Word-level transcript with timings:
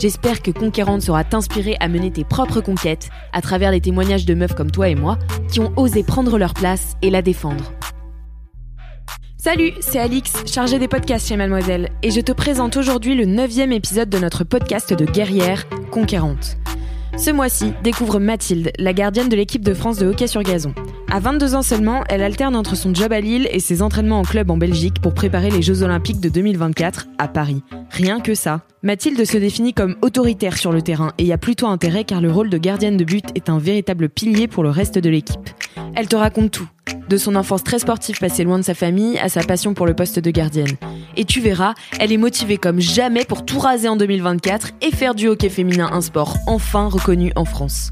J'espère 0.00 0.42
que 0.42 0.50
Conquérante 0.50 1.02
sera 1.02 1.24
t'inspirer 1.24 1.76
à 1.80 1.88
mener 1.88 2.10
tes 2.10 2.24
propres 2.24 2.60
conquêtes 2.60 3.08
à 3.32 3.40
travers 3.40 3.70
les 3.70 3.80
témoignages 3.80 4.26
de 4.26 4.34
meufs 4.34 4.54
comme 4.54 4.70
toi 4.70 4.88
et 4.88 4.94
moi 4.94 5.18
qui 5.50 5.60
ont 5.60 5.72
osé 5.76 6.02
prendre 6.02 6.38
leur 6.38 6.54
place 6.54 6.96
et 7.02 7.10
la 7.10 7.22
défendre. 7.22 7.72
Salut, 9.36 9.72
c'est 9.80 9.98
Alix, 9.98 10.32
chargée 10.46 10.78
des 10.78 10.88
podcasts 10.88 11.28
chez 11.28 11.36
Mademoiselle, 11.36 11.90
et 12.02 12.10
je 12.10 12.20
te 12.20 12.32
présente 12.32 12.76
aujourd'hui 12.76 13.14
le 13.14 13.24
neuvième 13.24 13.70
épisode 13.70 14.10
de 14.10 14.18
notre 14.18 14.42
podcast 14.42 14.92
de 14.92 15.04
guerrière, 15.04 15.64
Conquérante. 15.92 16.56
Ce 17.16 17.30
mois-ci, 17.30 17.72
découvre 17.82 18.18
Mathilde, 18.18 18.72
la 18.78 18.92
gardienne 18.92 19.28
de 19.28 19.36
l'équipe 19.36 19.64
de 19.64 19.74
France 19.74 19.98
de 19.98 20.06
hockey 20.06 20.26
sur 20.26 20.42
gazon. 20.42 20.74
À 21.10 21.20
22 21.20 21.54
ans 21.54 21.62
seulement, 21.62 22.04
elle 22.10 22.22
alterne 22.22 22.54
entre 22.54 22.76
son 22.76 22.92
job 22.92 23.14
à 23.14 23.20
Lille 23.20 23.48
et 23.50 23.60
ses 23.60 23.80
entraînements 23.80 24.20
en 24.20 24.24
club 24.24 24.50
en 24.50 24.58
Belgique 24.58 25.00
pour 25.00 25.14
préparer 25.14 25.50
les 25.50 25.62
Jeux 25.62 25.82
Olympiques 25.82 26.20
de 26.20 26.28
2024 26.28 27.06
à 27.16 27.28
Paris. 27.28 27.62
Rien 27.90 28.20
que 28.20 28.34
ça. 28.34 28.60
Mathilde 28.82 29.24
se 29.24 29.38
définit 29.38 29.72
comme 29.72 29.96
autoritaire 30.02 30.58
sur 30.58 30.70
le 30.70 30.82
terrain 30.82 31.12
et 31.16 31.32
a 31.32 31.38
plutôt 31.38 31.66
intérêt 31.66 32.04
car 32.04 32.20
le 32.20 32.30
rôle 32.30 32.50
de 32.50 32.58
gardienne 32.58 32.98
de 32.98 33.04
but 33.04 33.24
est 33.34 33.48
un 33.48 33.58
véritable 33.58 34.10
pilier 34.10 34.48
pour 34.48 34.62
le 34.62 34.68
reste 34.68 34.98
de 34.98 35.08
l'équipe. 35.08 35.48
Elle 35.94 36.08
te 36.08 36.16
raconte 36.16 36.50
tout, 36.50 36.68
de 37.08 37.16
son 37.16 37.36
enfance 37.36 37.64
très 37.64 37.78
sportive 37.78 38.18
passée 38.18 38.44
loin 38.44 38.58
de 38.58 38.64
sa 38.64 38.74
famille 38.74 39.18
à 39.18 39.30
sa 39.30 39.42
passion 39.42 39.72
pour 39.72 39.86
le 39.86 39.94
poste 39.94 40.18
de 40.18 40.30
gardienne. 40.30 40.76
Et 41.16 41.24
tu 41.24 41.40
verras, 41.40 41.72
elle 41.98 42.12
est 42.12 42.18
motivée 42.18 42.58
comme 42.58 42.80
jamais 42.80 43.24
pour 43.24 43.46
tout 43.46 43.58
raser 43.58 43.88
en 43.88 43.96
2024 43.96 44.72
et 44.82 44.90
faire 44.90 45.14
du 45.14 45.28
hockey 45.28 45.48
féminin 45.48 45.88
un 45.90 46.02
sport 46.02 46.36
enfin 46.46 46.86
reconnu 46.86 47.32
en 47.34 47.46
France. 47.46 47.88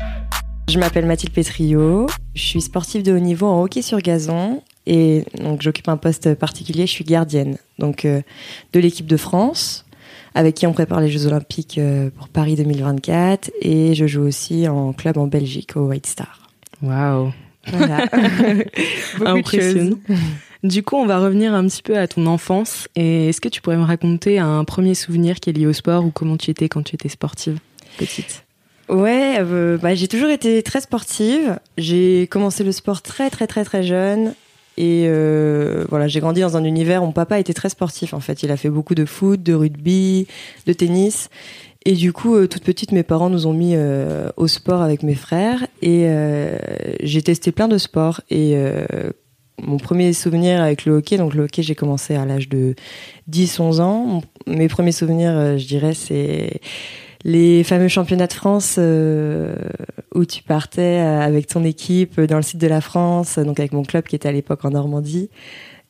Je 0.69 0.78
m'appelle 0.81 1.06
Mathilde 1.06 1.33
Petrio, 1.33 2.06
je 2.34 2.42
suis 2.42 2.61
sportive 2.61 3.03
de 3.05 3.12
haut 3.12 3.20
niveau 3.20 3.47
en 3.47 3.62
hockey 3.62 3.83
sur 3.83 3.98
gazon 4.00 4.62
et 4.86 5.25
donc 5.39 5.62
j'occupe 5.62 5.89
un 5.89 5.97
poste 5.97 6.34
particulier, 6.34 6.86
je 6.86 6.92
suis 6.92 7.05
gardienne 7.05 7.56
donc 7.78 8.05
euh, 8.05 8.20
de 8.73 8.81
l'équipe 8.81 9.06
de 9.06 9.17
France 9.17 9.86
avec 10.34 10.56
qui 10.56 10.67
on 10.67 10.73
prépare 10.73 11.00
les 11.00 11.08
Jeux 11.08 11.27
Olympiques 11.27 11.78
euh, 11.78 12.11
pour 12.11 12.28
Paris 12.28 12.56
2024 12.56 13.53
et 13.62 13.95
je 13.95 14.06
joue 14.06 14.23
aussi 14.23 14.67
en 14.67 14.92
club 14.92 15.19
en 15.19 15.28
Belgique 15.28 15.77
au 15.77 15.86
White 15.86 16.06
Star. 16.06 16.51
Waouh. 16.83 17.33
Voilà. 17.68 18.05
Impressionnant. 19.24 19.98
Du 20.62 20.83
coup, 20.83 20.96
on 20.96 21.07
va 21.07 21.20
revenir 21.20 21.55
un 21.55 21.64
petit 21.67 21.83
peu 21.83 21.96
à 21.96 22.07
ton 22.07 22.27
enfance. 22.27 22.89
Et 22.96 23.29
est-ce 23.29 23.41
que 23.41 23.48
tu 23.48 23.61
pourrais 23.61 23.77
me 23.77 23.85
raconter 23.85 24.39
un 24.39 24.64
premier 24.64 24.95
souvenir 24.95 25.41
qui 25.41 25.51
est 25.51 25.52
lié 25.52 25.67
au 25.67 25.73
sport 25.73 26.05
ou 26.05 26.11
comment 26.11 26.36
tu 26.36 26.51
étais 26.51 26.68
quand 26.68 26.83
tu 26.83 26.95
étais 26.95 27.08
sportive, 27.08 27.58
petite? 27.98 28.45
Ouais, 28.89 29.36
euh, 29.41 29.79
bah, 29.79 29.95
j'ai 29.95 30.08
toujours 30.08 30.30
été 30.30 30.63
très 30.63 30.80
sportive. 30.80 31.58
J'ai 31.77 32.27
commencé 32.29 32.63
le 32.64 32.73
sport 32.73 33.02
très 33.02 33.30
très 33.30 33.47
très 33.47 33.64
très 33.64 33.83
jeune. 33.83 34.35
Et 34.79 35.07
euh, 35.07 35.86
voilà, 35.89 36.07
j'ai 36.07 36.20
grandi 36.20 36.42
dans 36.42 36.57
un 36.57 36.64
univers 36.64 37.02
où 37.02 37.07
mon 37.07 37.13
papa 37.13 37.41
était 37.41 37.55
très 37.55 37.70
sportif. 37.70 38.14
En 38.14 38.20
fait, 38.20 38.42
il 38.42 38.51
a 38.51 38.57
fait 38.57 38.69
beaucoup 38.69 38.95
de 38.95 39.05
foot, 39.07 39.42
de 39.42 39.55
rugby, 39.55 40.27
de 40.67 40.73
tennis. 40.73 41.30
Et 41.86 41.92
du 41.92 42.13
coup, 42.13 42.35
euh, 42.35 42.48
toute 42.48 42.64
petite, 42.64 42.91
mes 42.91 43.05
parents 43.05 43.30
nous 43.30 43.47
ont 43.47 43.52
mis 43.52 43.74
euh, 43.77 44.29
au 44.36 44.48
sport 44.48 44.83
avec 44.83 45.05
mes 45.05 45.14
frères. 45.14 45.68
Et 45.83 46.03
euh, 46.07 46.58
j'ai 47.01 47.23
testé 47.23 47.53
plein 47.53 47.68
de 47.68 47.79
sports. 47.79 48.20
Et 48.29 48.57
mon 49.63 49.79
premier 49.79 50.13
souvenir 50.13 50.61
avec 50.61 50.85
le 50.85 50.95
hockey, 50.97 51.17
donc 51.17 51.33
le 51.35 51.45
hockey, 51.45 51.63
j'ai 51.63 51.77
commencé 51.77 52.17
à 52.17 52.27
l'âge 52.27 52.48
de 52.48 52.74
10-11 53.30 53.80
ans. 53.80 54.23
Mes 54.48 54.67
premiers 54.67 54.92
souvenirs, 54.92 55.57
je 55.57 55.67
dirais, 55.67 55.95
c'est 55.95 56.61
les 57.27 57.64
fameux 57.64 57.89
championnats 57.89 58.29
de 58.29 58.33
France 58.33 58.77
euh, 58.79 59.57
où 60.14 60.25
tu 60.25 60.45
partais 60.45 61.01
euh, 61.01 61.20
avec 61.20 61.48
ton 61.48 61.64
équipe 61.64 62.20
dans 62.20 62.37
le 62.37 62.42
sud 62.42 62.61
de 62.61 62.69
la 62.69 62.81
France, 62.81 63.41
donc 63.41 63.59
avec 63.59 63.73
mon 63.73 63.83
club 63.83 64.05
qui 64.05 64.14
était 64.14 64.29
à 64.29 64.33
l'époque 64.33 64.64
en 64.64 64.70
Normandie. 64.70 65.29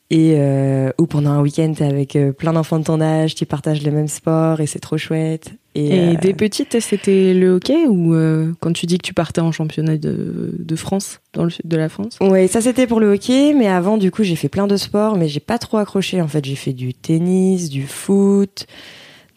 Et 0.09 0.37
euh, 0.37 0.93
où 0.99 1.07
pendant 1.07 1.31
un 1.31 1.43
week-end, 1.43 1.73
t'es 1.77 1.85
avec 1.85 2.17
euh, 2.17 2.33
plein 2.33 2.55
d'enfants 2.55 2.79
de 2.79 2.85
ton 2.85 3.01
âge, 3.03 3.35
tu 3.35 3.45
partages 3.45 3.83
les 3.83 3.91
mêmes 3.91 4.09
sports 4.09 4.61
et 4.61 4.67
c'est 4.67 4.79
trop 4.79 4.97
chouette. 4.97 5.51
Et, 5.75 5.93
euh, 5.93 6.15
dès 6.23 6.33
petite, 6.33 6.81
c'était 6.81 7.35
le 7.35 7.51
hockey 7.51 7.87
ou 7.87 8.15
euh, 8.15 8.53
quand 8.61 8.73
tu 8.73 8.87
dis 8.87 8.97
que 8.97 9.07
tu 9.07 9.13
partais 9.13 9.43
en 9.43 9.53
championnat 9.53 9.99
de, 9.99 10.55
de 10.59 10.77
France, 10.77 11.21
dans 11.35 11.45
le 11.45 11.51
sud 11.51 11.67
de 11.67 11.77
la 11.77 11.91
France? 11.91 12.17
Ouais, 12.23 12.47
ça 12.47 12.63
c'était 12.63 12.87
pour 12.87 12.99
le 12.99 13.13
hockey, 13.13 13.53
mais 13.53 13.67
avant 13.67 13.99
du 13.99 14.11
coup 14.11 14.23
j'ai 14.23 14.37
fait 14.37 14.49
plein 14.49 14.67
de 14.67 14.77
sports, 14.79 15.19
mais 15.19 15.29
j'ai 15.29 15.41
pas 15.41 15.59
trop 15.59 15.77
accroché. 15.77 16.23
En 16.23 16.29
fait, 16.29 16.45
j'ai 16.47 16.57
fait 16.57 16.73
du 16.73 16.95
tennis, 16.95 17.69
du 17.69 17.83
foot, 17.83 18.67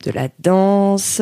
de 0.06 0.12
la 0.12 0.30
danse, 0.40 1.22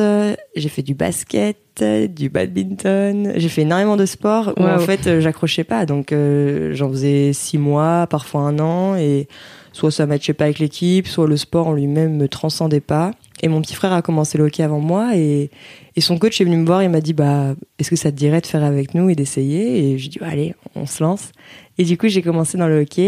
j'ai 0.54 0.68
fait 0.68 0.82
du 0.82 0.94
basket, 0.94 1.56
du 1.82 2.28
badminton. 2.28 3.32
J'ai 3.36 3.48
fait 3.48 3.62
énormément 3.62 3.96
de 3.96 4.06
sports 4.06 4.52
où 4.56 4.62
Wow. 4.62 4.68
en 4.70 4.78
fait 4.80 5.06
euh, 5.06 5.20
j'accrochais 5.20 5.64
pas. 5.64 5.86
Donc 5.86 6.12
euh, 6.12 6.74
j'en 6.74 6.88
faisais 6.90 7.32
six 7.32 7.58
mois, 7.58 8.06
parfois 8.08 8.42
un 8.42 8.58
an, 8.58 8.96
et 8.96 9.28
soit 9.72 9.90
ça 9.90 10.06
matchait 10.06 10.32
pas 10.32 10.44
avec 10.44 10.58
l'équipe, 10.58 11.06
soit 11.06 11.26
le 11.26 11.36
sport 11.36 11.68
en 11.68 11.72
lui-même 11.72 12.16
me 12.16 12.28
transcendait 12.28 12.80
pas. 12.80 13.12
Et 13.42 13.48
mon 13.48 13.60
petit 13.62 13.74
frère 13.74 13.92
a 13.92 14.02
commencé 14.02 14.36
le 14.38 14.44
hockey 14.44 14.64
avant 14.64 14.80
moi 14.80 15.16
et, 15.16 15.50
et 15.94 16.00
son 16.00 16.18
coach 16.18 16.40
est 16.40 16.44
venu 16.44 16.56
me 16.56 16.66
voir 16.66 16.80
et 16.82 16.88
m'a 16.88 17.00
dit 17.00 17.12
bah 17.12 17.54
est-ce 17.78 17.88
que 17.90 17.94
ça 17.96 18.10
te 18.10 18.16
dirait 18.16 18.40
de 18.40 18.46
faire 18.46 18.64
avec 18.64 18.94
nous 18.94 19.10
et 19.10 19.14
d'essayer? 19.14 19.92
Et 19.92 19.98
j'ai 19.98 20.08
dit 20.08 20.18
bah, 20.20 20.26
allez 20.30 20.54
on 20.74 20.86
se 20.86 21.02
lance 21.04 21.30
et 21.78 21.84
du 21.84 21.96
coup 21.96 22.08
j'ai 22.08 22.22
commencé 22.22 22.58
dans 22.58 22.66
le 22.66 22.80
hockey 22.80 23.02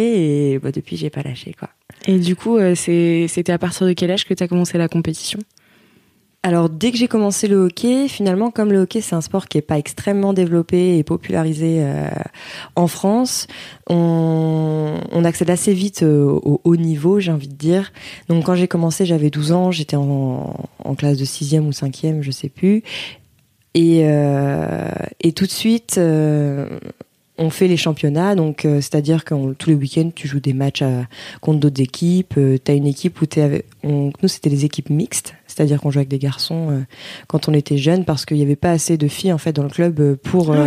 et 0.54 0.58
bah, 0.60 0.70
depuis 0.70 0.96
j'ai 0.96 1.10
pas 1.10 1.22
lâché 1.22 1.54
quoi. 1.58 1.70
Et 2.06 2.18
du 2.18 2.34
coup, 2.34 2.56
euh, 2.56 2.74
c'était 2.74 3.52
à 3.52 3.58
partir 3.58 3.86
de 3.86 3.92
quel 3.92 4.10
âge 4.10 4.24
que 4.24 4.32
tu 4.32 4.42
as 4.42 4.48
commencé 4.48 4.78
la 4.78 4.88
compétition? 4.88 5.38
Alors 6.42 6.70
dès 6.70 6.90
que 6.90 6.96
j'ai 6.96 7.06
commencé 7.06 7.48
le 7.48 7.56
hockey, 7.56 8.08
finalement 8.08 8.50
comme 8.50 8.72
le 8.72 8.80
hockey 8.80 9.02
c'est 9.02 9.14
un 9.14 9.20
sport 9.20 9.46
qui 9.46 9.58
est 9.58 9.62
pas 9.62 9.76
extrêmement 9.76 10.32
développé 10.32 10.96
et 10.96 11.04
popularisé 11.04 11.80
euh, 11.80 12.08
en 12.76 12.86
France, 12.86 13.46
on, 13.90 14.96
accède 15.22 15.50
assez 15.50 15.74
vite 15.74 16.02
euh, 16.02 16.24
au 16.24 16.62
haut 16.64 16.76
niveau, 16.76 17.20
j'ai 17.20 17.30
envie 17.30 17.46
de 17.46 17.54
dire. 17.54 17.92
Donc 18.28 18.46
quand 18.46 18.54
j'ai 18.54 18.68
commencé, 18.68 19.04
j'avais 19.04 19.28
12 19.28 19.52
ans, 19.52 19.70
j'étais 19.70 19.96
en, 19.96 20.54
classe 20.96 21.18
de 21.18 21.26
6e 21.26 21.60
ou 21.60 21.70
5e, 21.70 22.22
je 22.22 22.30
sais 22.30 22.48
plus. 22.48 22.82
Et, 23.74 24.00
euh, 24.04 24.88
tout 25.36 25.44
de 25.44 25.50
suite, 25.50 26.00
on 27.40 27.50
fait 27.50 27.66
les 27.68 27.76
championnats, 27.78 28.34
donc 28.36 28.64
euh, 28.64 28.76
c'est-à-dire 28.76 29.24
que 29.24 29.34
on- 29.34 29.54
tous 29.54 29.70
les 29.70 29.74
week-ends, 29.76 30.10
tu 30.14 30.28
joues 30.28 30.40
des 30.40 30.52
matchs 30.52 30.82
à- 30.82 31.06
contre 31.40 31.58
d'autres 31.58 31.80
équipes. 31.82 32.34
Euh, 32.36 32.58
T'as 32.62 32.74
une 32.74 32.86
équipe 32.86 33.20
où 33.20 33.24
on- 33.82 34.12
nous 34.22 34.28
c'était 34.28 34.50
des 34.50 34.64
équipes 34.66 34.90
mixtes, 34.90 35.34
c'est-à-dire 35.46 35.80
qu'on 35.80 35.90
jouait 35.90 36.00
avec 36.00 36.08
des 36.10 36.18
garçons 36.18 36.68
euh, 36.70 36.80
quand 37.26 37.48
on 37.48 37.54
était 37.54 37.78
jeunes 37.78 38.04
parce 38.04 38.24
qu'il 38.26 38.36
n'y 38.36 38.42
avait 38.42 38.56
pas 38.56 38.70
assez 38.70 38.96
de 38.98 39.08
filles 39.08 39.32
en 39.32 39.38
fait 39.38 39.52
dans 39.52 39.62
le 39.64 39.70
club 39.70 39.98
euh, 40.00 40.16
pour. 40.22 40.52
euh, 40.52 40.66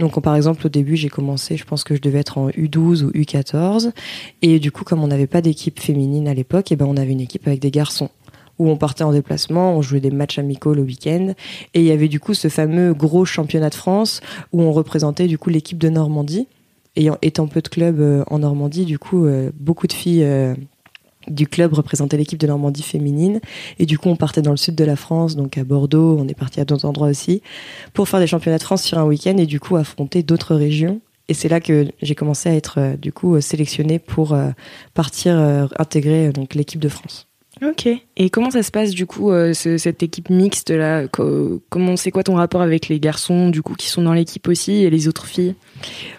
donc, 0.00 0.20
par 0.22 0.36
exemple, 0.36 0.64
au 0.66 0.70
début, 0.70 0.96
j'ai 0.96 1.08
commencé, 1.08 1.56
je 1.56 1.64
pense 1.64 1.82
que 1.82 1.96
je 1.96 2.00
devais 2.00 2.18
être 2.20 2.38
en 2.38 2.50
U12 2.50 3.02
ou 3.04 3.10
U14. 3.10 3.90
Et 4.42 4.60
du 4.60 4.70
coup, 4.70 4.84
comme 4.84 5.02
on 5.02 5.08
n'avait 5.08 5.26
pas 5.26 5.40
d'équipe 5.40 5.80
féminine 5.80 6.28
à 6.28 6.34
l'époque, 6.34 6.70
et 6.70 6.76
ben, 6.76 6.86
on 6.86 6.96
avait 6.96 7.10
une 7.12 7.20
équipe 7.20 7.46
avec 7.48 7.58
des 7.60 7.70
garçons. 7.72 8.08
Où 8.58 8.68
on 8.68 8.76
partait 8.76 9.04
en 9.04 9.12
déplacement, 9.12 9.76
on 9.76 9.82
jouait 9.82 10.00
des 10.00 10.10
matchs 10.10 10.38
amicaux 10.38 10.74
le 10.74 10.82
week-end. 10.82 11.34
Et 11.74 11.80
il 11.80 11.86
y 11.86 11.92
avait 11.92 12.08
du 12.08 12.18
coup 12.18 12.34
ce 12.34 12.48
fameux 12.48 12.92
gros 12.92 13.24
championnat 13.24 13.70
de 13.70 13.74
France 13.74 14.20
où 14.52 14.62
on 14.62 14.72
représentait 14.72 15.26
du 15.26 15.38
coup 15.38 15.50
l'équipe 15.50 15.78
de 15.78 15.88
Normandie. 15.88 16.48
Ayant, 16.98 17.16
étant 17.22 17.46
peu 17.46 17.60
de 17.60 17.68
clubs 17.68 18.00
euh, 18.00 18.24
en 18.26 18.40
Normandie, 18.40 18.84
du 18.84 18.98
coup, 18.98 19.24
euh, 19.24 19.52
beaucoup 19.54 19.86
de 19.86 19.92
filles 19.92 20.24
euh, 20.24 20.56
du 21.28 21.46
club 21.46 21.72
représentaient 21.72 22.16
l'équipe 22.16 22.40
de 22.40 22.46
Normandie 22.48 22.82
féminine. 22.82 23.40
Et 23.78 23.86
du 23.86 23.98
coup, 23.98 24.08
on 24.08 24.16
partait 24.16 24.42
dans 24.42 24.50
le 24.50 24.56
sud 24.56 24.74
de 24.74 24.82
la 24.82 24.96
France, 24.96 25.36
donc 25.36 25.56
à 25.58 25.62
Bordeaux, 25.62 26.16
on 26.18 26.26
est 26.26 26.34
parti 26.34 26.60
à 26.60 26.64
d'autres 26.64 26.86
endroits 26.86 27.06
aussi 27.06 27.40
pour 27.92 28.08
faire 28.08 28.18
des 28.18 28.26
championnats 28.26 28.58
de 28.58 28.64
France 28.64 28.82
sur 28.82 28.98
un 28.98 29.04
week-end 29.04 29.36
et 29.36 29.46
du 29.46 29.60
coup 29.60 29.76
affronter 29.76 30.24
d'autres 30.24 30.56
régions. 30.56 31.00
Et 31.28 31.34
c'est 31.34 31.48
là 31.48 31.60
que 31.60 31.86
j'ai 32.02 32.16
commencé 32.16 32.48
à 32.48 32.54
être 32.54 32.96
du 32.96 33.12
coup 33.12 33.38
sélectionnée 33.40 33.98
pour 33.98 34.34
partir 34.94 35.68
intégrer 35.78 36.32
donc 36.32 36.54
l'équipe 36.54 36.80
de 36.80 36.88
France. 36.88 37.27
Ok. 37.62 37.88
Et 38.16 38.30
comment 38.30 38.50
ça 38.50 38.62
se 38.62 38.70
passe 38.70 38.90
du 38.90 39.06
coup 39.06 39.30
euh, 39.30 39.52
cette 39.52 40.02
équipe 40.02 40.30
mixte 40.30 40.70
là 40.70 41.04
Comment 41.68 41.96
c'est 41.96 42.10
quoi 42.10 42.22
ton 42.22 42.34
rapport 42.34 42.62
avec 42.62 42.88
les 42.88 43.00
garçons 43.00 43.50
du 43.50 43.62
coup 43.62 43.74
qui 43.74 43.88
sont 43.88 44.02
dans 44.02 44.12
l'équipe 44.12 44.46
aussi 44.48 44.84
et 44.84 44.90
les 44.90 45.08
autres 45.08 45.26
filles? 45.26 45.54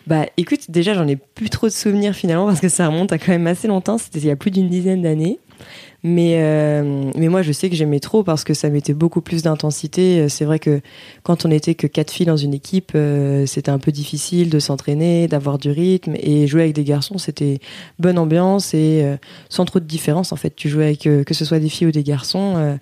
Bah 0.07 0.25
écoute, 0.37 0.69
déjà 0.69 0.93
j'en 0.93 1.07
ai 1.07 1.15
plus 1.15 1.49
trop 1.49 1.67
de 1.67 1.71
souvenirs 1.71 2.13
finalement 2.13 2.47
parce 2.47 2.59
que 2.59 2.69
ça 2.69 2.87
remonte 2.87 3.11
à 3.11 3.17
quand 3.17 3.31
même 3.31 3.47
assez 3.47 3.67
longtemps. 3.67 3.97
C'était 3.97 4.19
il 4.19 4.25
y 4.25 4.31
a 4.31 4.35
plus 4.35 4.51
d'une 4.51 4.69
dizaine 4.69 5.01
d'années. 5.01 5.39
Mais, 6.03 6.35
euh, 6.37 7.11
mais 7.17 7.27
moi, 7.27 7.41
je 7.41 7.51
sais 7.51 7.69
que 7.69 7.75
j'aimais 7.75 7.99
trop 7.99 8.23
parce 8.23 8.43
que 8.43 8.53
ça 8.53 8.69
mettait 8.69 8.93
beaucoup 8.93 9.21
plus 9.21 9.43
d'intensité. 9.43 10.29
C'est 10.29 10.45
vrai 10.45 10.59
que 10.59 10.81
quand 11.23 11.45
on 11.45 11.51
était 11.51 11.75
que 11.75 11.87
quatre 11.87 12.11
filles 12.11 12.25
dans 12.25 12.37
une 12.37 12.53
équipe, 12.53 12.93
euh, 12.95 13.45
c'était 13.45 13.71
un 13.71 13.79
peu 13.79 13.91
difficile 13.91 14.49
de 14.49 14.59
s'entraîner, 14.59 15.27
d'avoir 15.27 15.57
du 15.57 15.71
rythme. 15.71 16.15
Et 16.15 16.47
jouer 16.47 16.63
avec 16.63 16.75
des 16.75 16.85
garçons, 16.85 17.17
c'était 17.17 17.59
bonne 17.99 18.17
ambiance 18.17 18.73
et 18.73 19.01
euh, 19.03 19.17
sans 19.49 19.65
trop 19.65 19.79
de 19.79 19.85
différence. 19.85 20.31
En 20.31 20.37
fait, 20.37 20.55
tu 20.55 20.69
jouais 20.69 20.85
avec 20.85 20.99
que 21.01 21.33
ce 21.33 21.43
soit 21.43 21.59
des 21.59 21.69
filles 21.69 21.87
ou 21.87 21.91
des 21.91 22.03
garçons, 22.03 22.77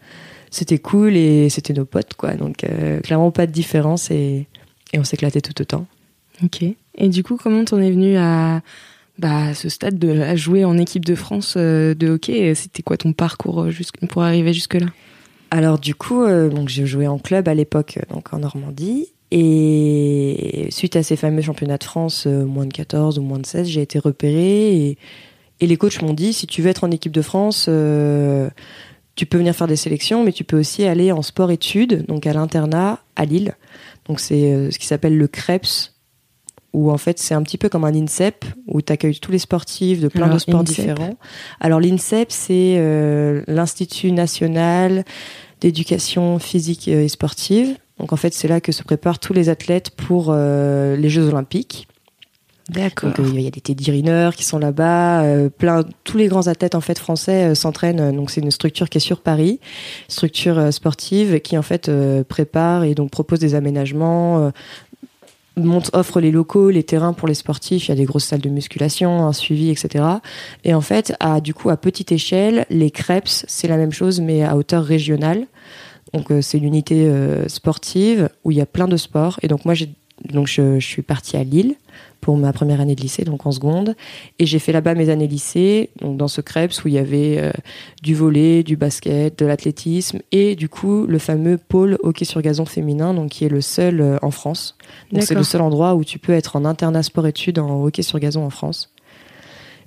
c'était 0.52 0.78
cool 0.78 1.16
et 1.16 1.50
c'était 1.50 1.74
nos 1.74 1.86
potes, 1.86 2.14
quoi. 2.14 2.34
Donc, 2.36 2.66
clairement, 3.04 3.32
pas 3.32 3.48
de 3.48 3.52
différence 3.52 4.12
et, 4.12 4.48
et 4.94 5.00
on 5.00 5.04
s'éclatait 5.04 5.42
tout 5.42 5.60
autant. 5.60 5.88
Ok. 6.44 6.64
Et 7.00 7.10
du 7.10 7.24
coup, 7.24 7.38
comment 7.38 7.64
t'en 7.66 7.80
es 7.80 7.92
venu 7.92 8.18
à 8.18 8.62
bah, 9.20 9.56
ce 9.56 9.68
stade 9.70 9.98
de 9.98 10.36
jouer 10.36 10.64
en 10.64 10.78
équipe 10.78 11.04
de 11.04 11.16
France 11.16 11.56
euh, 11.58 11.96
de 11.96 12.10
hockey, 12.10 12.54
c'était 12.54 12.84
quoi 12.84 12.98
ton 12.98 13.14
parcours 13.14 13.64
euh, 13.64 13.72
pour 14.10 14.22
arriver 14.22 14.54
jusque-là? 14.54 14.88
Alors 15.50 15.80
du 15.80 15.96
coup, 15.96 16.24
euh, 16.24 16.50
donc 16.50 16.70
j'ai 16.70 16.86
joué 16.86 17.08
en 17.08 17.18
club 17.18 17.48
à 17.48 17.56
l'époque, 17.56 18.00
donc 18.12 18.34
en 18.34 18.40
Normandie. 18.40 19.08
Et 19.32 20.68
suite 20.70 20.96
à 20.96 21.04
ces 21.04 21.18
fameux 21.18 21.42
championnats 21.42 21.78
de 21.78 21.84
France, 21.84 22.28
moins 22.28 22.66
de 22.66 22.72
14 22.72 23.20
ou 23.20 23.22
moins 23.22 23.40
de 23.40 23.46
16, 23.46 23.68
j'ai 23.68 23.82
été 23.82 24.00
repéré 24.00 24.74
et, 24.74 24.98
et 25.60 25.68
les 25.68 25.76
coachs 25.76 26.02
m'ont 26.02 26.14
dit 26.14 26.32
si 26.32 26.48
tu 26.48 26.62
veux 26.62 26.70
être 26.70 26.86
en 26.86 26.92
équipe 26.92 27.12
de 27.12 27.22
France, 27.22 27.64
tu 29.16 29.26
peux 29.26 29.38
venir 29.38 29.54
faire 29.54 29.68
des 29.68 29.76
sélections, 29.76 30.24
mais 30.24 30.32
tu 30.32 30.46
peux 30.46 30.58
aussi 30.58 30.86
aller 30.86 31.12
en 31.12 31.22
sport-études, 31.22 32.06
donc 32.06 32.26
à 32.26 32.32
l'internat 32.32 33.00
à 33.18 33.26
Lille. 33.26 33.56
Donc 34.08 34.22
c'est 34.22 34.72
ce 34.72 34.80
qui 34.80 34.88
s'appelle 34.88 35.18
le 35.18 35.28
CREPS, 35.28 35.97
où 36.78 36.92
en 36.92 36.98
fait 36.98 37.18
c'est 37.18 37.34
un 37.34 37.42
petit 37.42 37.58
peu 37.58 37.70
comme 37.70 37.84
un 37.86 37.94
INSEP 37.94 38.46
où 38.68 38.84
tu 38.84 38.94
accueilles 38.94 39.20
tous 39.20 39.32
les 39.32 39.40
sportifs 39.40 40.00
de 40.00 40.08
plein 40.08 40.28
de 40.28 40.38
sports 40.38 40.64
différents. 40.64 41.16
Alors 41.60 41.80
l'INSEP 41.80 42.32
c'est 42.32 42.76
euh, 42.78 43.42
l'Institut 43.48 44.12
national 44.12 45.04
d'éducation 45.60 46.38
physique 46.38 46.88
et 46.88 47.08
sportive. 47.08 47.76
Donc 48.00 48.14
en 48.14 48.16
fait 48.16 48.32
c'est 48.34 48.48
là 48.48 48.62
que 48.62 48.72
se 48.72 48.84
préparent 48.84 49.18
tous 49.18 49.34
les 49.34 49.50
athlètes 49.50 49.90
pour 49.90 50.28
euh, 50.30 50.96
les 50.96 51.10
Jeux 51.10 51.28
olympiques. 51.28 51.88
D'accord. 52.70 53.14
Il 53.18 53.40
y 53.40 53.48
a 53.48 53.50
des 53.50 53.62
Teddy 53.62 54.04
qui 54.36 54.44
sont 54.44 54.60
là-bas, 54.60 55.24
euh, 55.24 55.50
plein 55.50 55.86
tous 56.04 56.18
les 56.18 56.28
grands 56.28 56.48
athlètes 56.48 56.76
en 56.76 56.82
fait 56.82 57.00
français 57.00 57.56
s'entraînent. 57.56 58.14
Donc 58.14 58.30
c'est 58.30 58.42
une 58.42 58.52
structure 58.52 58.90
qui 58.90 58.98
est 58.98 59.02
sur 59.02 59.22
Paris, 59.22 59.62
structure 60.10 60.72
sportive 60.74 61.40
qui 61.40 61.58
en 61.58 61.62
fait 61.62 61.90
prépare 62.28 62.84
et 62.84 62.94
donc 62.94 63.10
propose 63.10 63.40
des 63.40 63.56
aménagements 63.56 64.52
monte, 65.58 65.90
offre 65.94 66.20
les 66.20 66.32
locaux, 66.32 66.70
les 66.70 66.84
terrains 66.84 67.14
pour 67.14 67.28
les 67.28 67.34
sportifs. 67.34 67.88
Il 67.88 67.90
y 67.90 67.92
a 67.92 67.96
des 67.96 68.06
grosses 68.06 68.26
salles 68.26 68.42
de 68.42 68.50
musculation, 68.50 69.26
un 69.26 69.34
suivi, 69.34 69.70
etc. 69.70 70.06
Et 70.64 70.74
en 70.74 70.82
fait, 70.82 71.16
à, 71.20 71.42
du 71.42 71.54
coup, 71.54 71.70
à 71.70 71.78
petite 71.78 72.12
échelle, 72.12 72.66
les 72.70 72.92
crêpes, 72.92 73.28
c'est 73.28 73.68
la 73.68 73.78
même 73.78 73.92
chose, 73.92 74.22
mais 74.22 74.44
à 74.44 74.56
hauteur 74.56 74.84
régionale. 74.84 75.48
Donc, 76.14 76.32
euh, 76.32 76.42
c'est 76.42 76.58
une 76.58 76.64
unité 76.64 77.08
euh, 77.08 77.48
sportive 77.48 78.30
où 78.44 78.52
il 78.52 78.58
y 78.58 78.62
a 78.62 78.66
plein 78.66 78.88
de 78.88 78.98
sports. 78.98 79.40
Et 79.42 79.48
donc, 79.48 79.66
moi, 79.66 79.74
j'ai 79.74 79.90
donc 80.26 80.48
je, 80.48 80.80
suis 80.80 81.02
partie 81.02 81.38
à 81.38 81.44
Lille 81.44 81.76
pour 82.22 82.36
ma 82.38 82.52
première 82.52 82.82
année 82.82 82.96
de 82.96 83.02
lycée, 83.02 83.24
donc 83.24 83.46
en 83.46 83.52
seconde, 83.52 83.96
et 84.40 84.46
j'ai 84.46 84.60
fait 84.60 84.72
là-bas 84.72 84.96
mes 84.96 85.10
années 85.10 85.28
lycée, 85.28 85.92
donc 86.02 86.18
dans 86.18 86.28
ce 86.28 86.42
Krebs 86.42 86.74
où 86.84 86.88
il 86.88 86.96
y 86.96 86.98
avait 86.98 87.38
euh, 87.38 87.52
du 88.02 88.16
volet, 88.16 88.64
du 88.64 88.76
basket, 88.76 89.38
de 89.38 89.46
l'athlétisme 89.46 90.20
et 90.32 90.56
du 90.56 90.68
coup 90.68 91.06
le 91.06 91.20
fameux 91.20 91.58
pôle 91.58 91.98
hockey 92.02 92.26
sur 92.26 92.42
gazon 92.42 92.66
féminin, 92.66 93.14
donc 93.14 93.30
qui 93.30 93.46
est 93.46 93.50
le 93.50 93.62
seul 93.62 94.02
euh, 94.02 94.18
en 94.22 94.32
France. 94.32 94.78
Donc 95.12 95.24
c'est 95.24 95.36
le 95.36 95.44
seul 95.44 95.62
endroit 95.62 95.96
où 95.96 96.04
tu 96.04 96.18
peux 96.18 96.34
être 96.34 96.56
en 96.56 96.66
internat 96.66 97.04
sport-études 97.04 97.60
en 97.60 97.84
hockey 97.84 98.02
sur 98.02 98.20
gazon 98.20 98.44
en 98.44 98.50
France. 98.50 98.94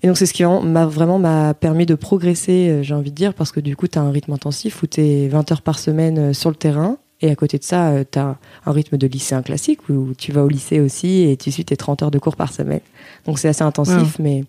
Et 0.02 0.06
donc 0.06 0.16
c'est 0.16 0.26
ce 0.26 0.32
qui 0.32 0.44
m'a 0.44 0.86
vraiment 0.86 1.18
m'a 1.18 1.52
permis 1.52 1.84
de 1.84 1.94
progresser, 1.94 2.68
euh, 2.70 2.82
j'ai 2.82 2.94
envie 2.94 3.10
de 3.10 3.16
dire, 3.16 3.34
parce 3.34 3.50
que 3.50 3.60
du 3.60 3.76
coup 3.76 3.88
tu 3.88 3.98
as 3.98 4.02
un 4.02 4.10
rythme 4.10 4.32
intensif 4.32 4.82
où 4.82 4.86
tu 4.86 5.00
es 5.00 5.28
20 5.28 5.50
heures 5.50 5.62
par 5.62 5.78
semaine 5.78 6.32
sur 6.32 6.48
le 6.48 6.56
terrain 6.56 6.96
et 7.22 7.30
à 7.30 7.36
côté 7.36 7.58
de 7.58 7.64
ça, 7.64 7.90
euh, 7.90 8.04
tu 8.10 8.18
as 8.18 8.36
un 8.64 8.72
rythme 8.72 8.96
de 8.96 9.06
lycéen 9.06 9.42
classique 9.42 9.88
où 9.88 10.14
tu 10.16 10.32
vas 10.32 10.44
au 10.44 10.48
lycée 10.48 10.80
aussi 10.80 11.22
et 11.22 11.36
tu 11.36 11.50
suis 11.50 11.64
tes 11.64 11.76
30 11.76 12.02
heures 12.02 12.10
de 12.10 12.18
cours 12.18 12.36
par 12.36 12.52
semaine. 12.52 12.80
Donc 13.26 13.38
c'est 13.38 13.48
assez 13.48 13.62
intensif, 13.62 14.18
mais 14.18 14.44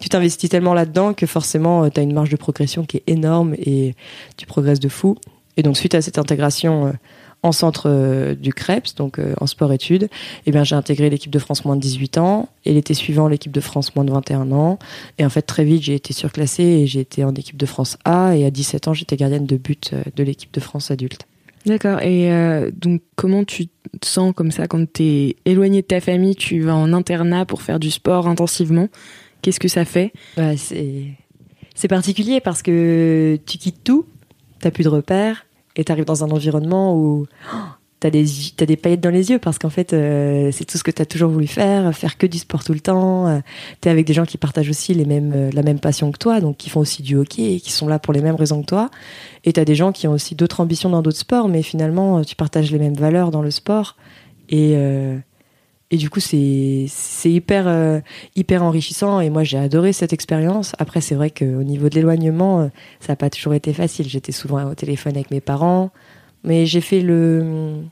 tu 0.00 0.08
t'investis 0.08 0.50
tellement 0.50 0.74
là-dedans 0.74 1.14
que 1.14 1.26
forcément, 1.26 1.84
euh, 1.84 1.88
tu 1.90 2.00
as 2.00 2.02
une 2.02 2.12
marge 2.12 2.30
de 2.30 2.36
progression 2.36 2.84
qui 2.84 2.98
est 2.98 3.04
énorme 3.06 3.54
et 3.58 3.94
tu 4.36 4.46
progresses 4.46 4.80
de 4.80 4.88
fou. 4.88 5.16
Et 5.56 5.62
donc 5.62 5.76
suite 5.76 5.94
à 5.94 6.02
cette 6.02 6.18
intégration 6.18 6.86
euh, 6.86 6.92
en 7.44 7.52
centre 7.52 8.34
du 8.34 8.52
CREPS, 8.52 8.96
donc 8.96 9.20
en 9.40 9.46
sport-études, 9.46 10.08
eh 10.46 10.50
bien 10.50 10.64
j'ai 10.64 10.74
intégré 10.74 11.08
l'équipe 11.08 11.30
de 11.30 11.38
France 11.38 11.64
moins 11.64 11.76
de 11.76 11.80
18 11.80 12.18
ans 12.18 12.48
et 12.64 12.74
l'été 12.74 12.94
suivant 12.94 13.28
l'équipe 13.28 13.52
de 13.52 13.60
France 13.60 13.94
moins 13.94 14.04
de 14.04 14.10
21 14.10 14.50
ans. 14.50 14.80
Et 15.18 15.24
en 15.24 15.30
fait 15.30 15.42
très 15.42 15.64
vite 15.64 15.82
j'ai 15.82 15.94
été 15.94 16.12
surclassée 16.12 16.64
et 16.64 16.88
j'ai 16.88 16.98
été 16.98 17.22
en 17.22 17.32
équipe 17.36 17.56
de 17.56 17.64
France 17.64 17.96
A 18.04 18.36
et 18.36 18.44
à 18.44 18.50
17 18.50 18.88
ans 18.88 18.92
j'étais 18.92 19.16
gardienne 19.16 19.46
de 19.46 19.56
but 19.56 19.94
de 20.16 20.24
l'équipe 20.24 20.52
de 20.52 20.58
France 20.58 20.90
adulte. 20.90 21.27
D'accord. 21.66 22.00
Et 22.02 22.32
euh, 22.32 22.70
donc, 22.74 23.02
comment 23.16 23.44
tu 23.44 23.66
te 23.66 24.06
sens 24.06 24.32
comme 24.34 24.50
ça 24.50 24.66
quand 24.66 24.92
tu 24.92 25.02
es 25.02 25.36
éloigné 25.44 25.82
de 25.82 25.86
ta 25.86 26.00
famille, 26.00 26.34
tu 26.34 26.60
vas 26.60 26.74
en 26.74 26.92
internat 26.92 27.46
pour 27.46 27.62
faire 27.62 27.78
du 27.78 27.90
sport 27.90 28.28
intensivement? 28.28 28.88
Qu'est-ce 29.42 29.60
que 29.60 29.68
ça 29.68 29.84
fait? 29.84 30.12
Bah, 30.36 30.56
C'est 30.56 31.88
particulier 31.88 32.40
parce 32.40 32.62
que 32.62 33.38
tu 33.46 33.58
quittes 33.58 33.84
tout, 33.84 34.04
tu 34.62 34.70
plus 34.70 34.84
de 34.84 34.88
repères 34.88 35.46
et 35.76 35.84
tu 35.84 35.92
arrives 35.92 36.04
dans 36.04 36.24
un 36.24 36.30
environnement 36.30 36.96
où 36.96 37.26
t'as 38.00 38.10
des 38.10 38.24
as 38.60 38.66
des 38.66 38.76
paillettes 38.76 39.00
dans 39.00 39.10
les 39.10 39.30
yeux 39.30 39.38
parce 39.38 39.58
qu'en 39.58 39.70
fait 39.70 39.92
euh, 39.92 40.50
c'est 40.52 40.64
tout 40.64 40.78
ce 40.78 40.84
que 40.84 40.90
t'as 40.90 41.04
toujours 41.04 41.30
voulu 41.30 41.46
faire 41.46 41.94
faire 41.96 42.16
que 42.16 42.26
du 42.26 42.38
sport 42.38 42.62
tout 42.62 42.72
le 42.72 42.80
temps 42.80 43.26
euh, 43.26 43.40
t'es 43.80 43.90
avec 43.90 44.06
des 44.06 44.12
gens 44.12 44.24
qui 44.24 44.38
partagent 44.38 44.70
aussi 44.70 44.94
les 44.94 45.04
mêmes 45.04 45.32
euh, 45.34 45.50
la 45.52 45.62
même 45.62 45.80
passion 45.80 46.12
que 46.12 46.18
toi 46.18 46.40
donc 46.40 46.56
qui 46.56 46.70
font 46.70 46.80
aussi 46.80 47.02
du 47.02 47.16
hockey 47.16 47.54
et 47.54 47.60
qui 47.60 47.72
sont 47.72 47.88
là 47.88 47.98
pour 47.98 48.12
les 48.12 48.20
mêmes 48.20 48.36
raisons 48.36 48.60
que 48.62 48.66
toi. 48.66 48.90
Et 49.44 49.52
t'as 49.52 49.64
des 49.64 49.74
gens 49.74 49.92
qui 49.92 50.06
ont 50.06 50.12
aussi 50.12 50.34
d'autres 50.34 50.60
ambitions 50.60 50.90
dans 50.90 51.02
d'autres 51.02 51.18
sports 51.18 51.48
mais 51.48 51.62
finalement 51.62 52.22
tu 52.22 52.36
partages 52.36 52.70
les 52.70 52.78
mêmes 52.78 52.94
valeurs 52.94 53.30
dans 53.30 53.42
le 53.42 53.50
sport. 53.50 53.96
Et 54.48 54.74
et 55.90 55.96
du 55.96 56.10
coup 56.10 56.20
c'est 56.20 56.86
c'est 56.88 57.30
hyper 57.30 58.02
hyper 58.36 58.62
enrichissant 58.62 59.20
et 59.20 59.30
moi 59.30 59.44
j'ai 59.44 59.58
adoré 59.58 59.92
cette 59.92 60.12
expérience. 60.12 60.72
Après 60.78 61.00
c'est 61.00 61.14
vrai 61.14 61.30
qu'au 61.30 61.62
niveau 61.62 61.88
de 61.88 61.94
l'éloignement 61.96 62.70
ça 63.00 63.12
n'a 63.12 63.16
pas 63.16 63.30
toujours 63.30 63.54
été 63.54 63.72
facile. 63.72 64.08
J'étais 64.08 64.32
souvent 64.32 64.64
au 64.70 64.74
téléphone 64.74 65.16
avec 65.16 65.30
mes 65.30 65.40
parents 65.40 65.90
mais 66.44 66.66
j'ai 66.66 66.80
fait 66.80 67.00
le 67.00 67.82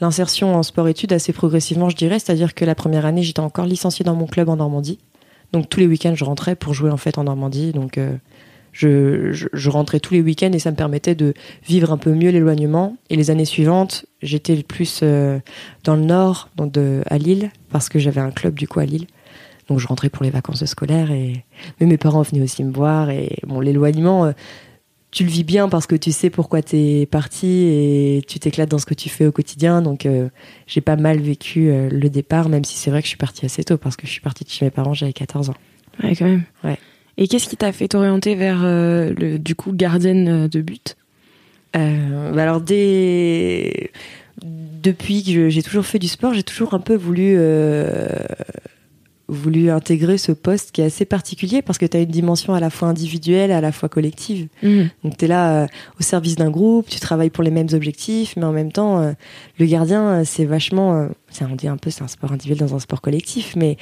l'insertion 0.00 0.54
en 0.54 0.62
sport-études 0.62 1.12
assez 1.12 1.32
progressivement, 1.32 1.88
je 1.88 1.96
dirais. 1.96 2.18
C'est-à-dire 2.18 2.54
que 2.54 2.64
la 2.64 2.74
première 2.74 3.06
année, 3.06 3.22
j'étais 3.22 3.40
encore 3.40 3.66
licenciée 3.66 4.04
dans 4.04 4.14
mon 4.14 4.26
club 4.26 4.48
en 4.48 4.56
Normandie. 4.56 4.98
Donc 5.52 5.68
tous 5.68 5.80
les 5.80 5.86
week-ends, 5.86 6.14
je 6.14 6.24
rentrais 6.24 6.56
pour 6.56 6.74
jouer 6.74 6.90
en 6.90 6.96
fait 6.96 7.18
en 7.18 7.24
Normandie. 7.24 7.72
Donc 7.72 7.98
euh, 7.98 8.16
je, 8.72 9.32
je, 9.32 9.70
rentrais 9.70 10.00
tous 10.00 10.14
les 10.14 10.20
week-ends 10.20 10.52
et 10.52 10.58
ça 10.58 10.70
me 10.70 10.76
permettait 10.76 11.14
de 11.14 11.34
vivre 11.66 11.92
un 11.92 11.98
peu 11.98 12.12
mieux 12.12 12.30
l'éloignement. 12.30 12.96
Et 13.10 13.16
les 13.16 13.30
années 13.30 13.44
suivantes, 13.44 14.06
j'étais 14.22 14.62
plus 14.62 15.00
euh, 15.02 15.38
dans 15.84 15.96
le 15.96 16.02
nord, 16.02 16.50
donc 16.56 16.72
de, 16.72 17.02
à 17.06 17.18
Lille, 17.18 17.50
parce 17.70 17.88
que 17.88 17.98
j'avais 17.98 18.20
un 18.20 18.30
club 18.30 18.54
du 18.54 18.68
coup 18.68 18.80
à 18.80 18.84
Lille. 18.84 19.06
Donc 19.68 19.80
je 19.80 19.86
rentrais 19.88 20.10
pour 20.10 20.22
les 20.22 20.30
vacances 20.30 20.64
scolaires 20.64 21.10
et 21.10 21.44
mais 21.80 21.86
mes 21.86 21.96
parents 21.96 22.22
venaient 22.22 22.42
aussi 22.42 22.62
me 22.62 22.72
voir 22.72 23.10
et 23.10 23.38
bon 23.44 23.58
l'éloignement 23.58 24.26
euh, 24.26 24.32
tu 25.16 25.24
le 25.24 25.30
vis 25.30 25.44
bien 25.44 25.70
parce 25.70 25.86
que 25.86 25.96
tu 25.96 26.12
sais 26.12 26.28
pourquoi 26.28 26.60
tu 26.60 26.76
es 26.76 27.06
parti 27.06 27.46
et 27.46 28.22
tu 28.28 28.38
t'éclates 28.38 28.68
dans 28.68 28.78
ce 28.78 28.84
que 28.84 28.92
tu 28.92 29.08
fais 29.08 29.24
au 29.24 29.32
quotidien. 29.32 29.80
Donc, 29.80 30.04
euh, 30.04 30.28
j'ai 30.66 30.82
pas 30.82 30.96
mal 30.96 31.20
vécu 31.20 31.70
euh, 31.70 31.88
le 31.88 32.10
départ, 32.10 32.50
même 32.50 32.64
si 32.64 32.76
c'est 32.76 32.90
vrai 32.90 33.00
que 33.00 33.06
je 33.06 33.10
suis 33.10 33.16
partie 33.16 33.46
assez 33.46 33.64
tôt 33.64 33.78
parce 33.78 33.96
que 33.96 34.06
je 34.06 34.12
suis 34.12 34.20
partie 34.20 34.44
de 34.44 34.50
chez 34.50 34.66
mes 34.66 34.70
parents, 34.70 34.92
j'avais 34.92 35.14
14 35.14 35.48
ans. 35.48 35.54
Ouais, 36.02 36.14
quand 36.14 36.26
même. 36.26 36.42
Ouais. 36.64 36.76
Et 37.16 37.28
qu'est-ce 37.28 37.48
qui 37.48 37.56
t'a 37.56 37.72
fait 37.72 37.88
t'orienter 37.88 38.34
vers 38.34 38.60
euh, 38.62 39.14
le, 39.16 39.38
du 39.38 39.54
coup, 39.54 39.72
gardienne 39.72 40.48
de 40.48 40.60
but? 40.60 40.98
Bah 41.72 41.80
Alors, 42.36 42.60
dès... 42.60 43.90
depuis 44.42 45.24
que 45.24 45.48
j'ai 45.48 45.62
toujours 45.62 45.86
fait 45.86 45.98
du 45.98 46.08
sport, 46.08 46.34
j'ai 46.34 46.42
toujours 46.42 46.74
un 46.74 46.78
peu 46.78 46.94
voulu 46.94 47.38
voulu 49.28 49.70
intégrer 49.70 50.18
ce 50.18 50.32
poste 50.32 50.70
qui 50.70 50.80
est 50.80 50.84
assez 50.84 51.04
particulier 51.04 51.60
parce 51.60 51.78
que 51.78 51.86
tu 51.86 51.96
as 51.96 52.00
une 52.00 52.10
dimension 52.10 52.54
à 52.54 52.60
la 52.60 52.70
fois 52.70 52.88
individuelle 52.88 53.50
et 53.50 53.54
à 53.54 53.60
la 53.60 53.72
fois 53.72 53.88
collective. 53.88 54.48
Mhm. 54.62 54.88
Donc 55.02 55.16
tu 55.16 55.24
es 55.24 55.28
là 55.28 55.62
euh, 55.62 55.66
au 55.98 56.02
service 56.02 56.36
d'un 56.36 56.50
groupe, 56.50 56.88
tu 56.88 57.00
travailles 57.00 57.30
pour 57.30 57.42
les 57.42 57.50
mêmes 57.50 57.68
objectifs, 57.72 58.36
mais 58.36 58.44
en 58.44 58.52
même 58.52 58.70
temps, 58.70 59.00
euh, 59.00 59.12
le 59.58 59.66
gardien, 59.66 60.06
euh, 60.06 60.22
c'est 60.24 60.44
vachement... 60.44 61.08
on 61.40 61.56
dit 61.56 61.68
un 61.68 61.76
peu 61.76 61.90
c'est 61.90 62.02
un 62.02 62.08
sport 62.08 62.32
individuel 62.32 62.58
dans 62.68 62.74
un 62.74 62.78
sport 62.78 63.00
collectif, 63.00 63.54
mais 63.56 63.76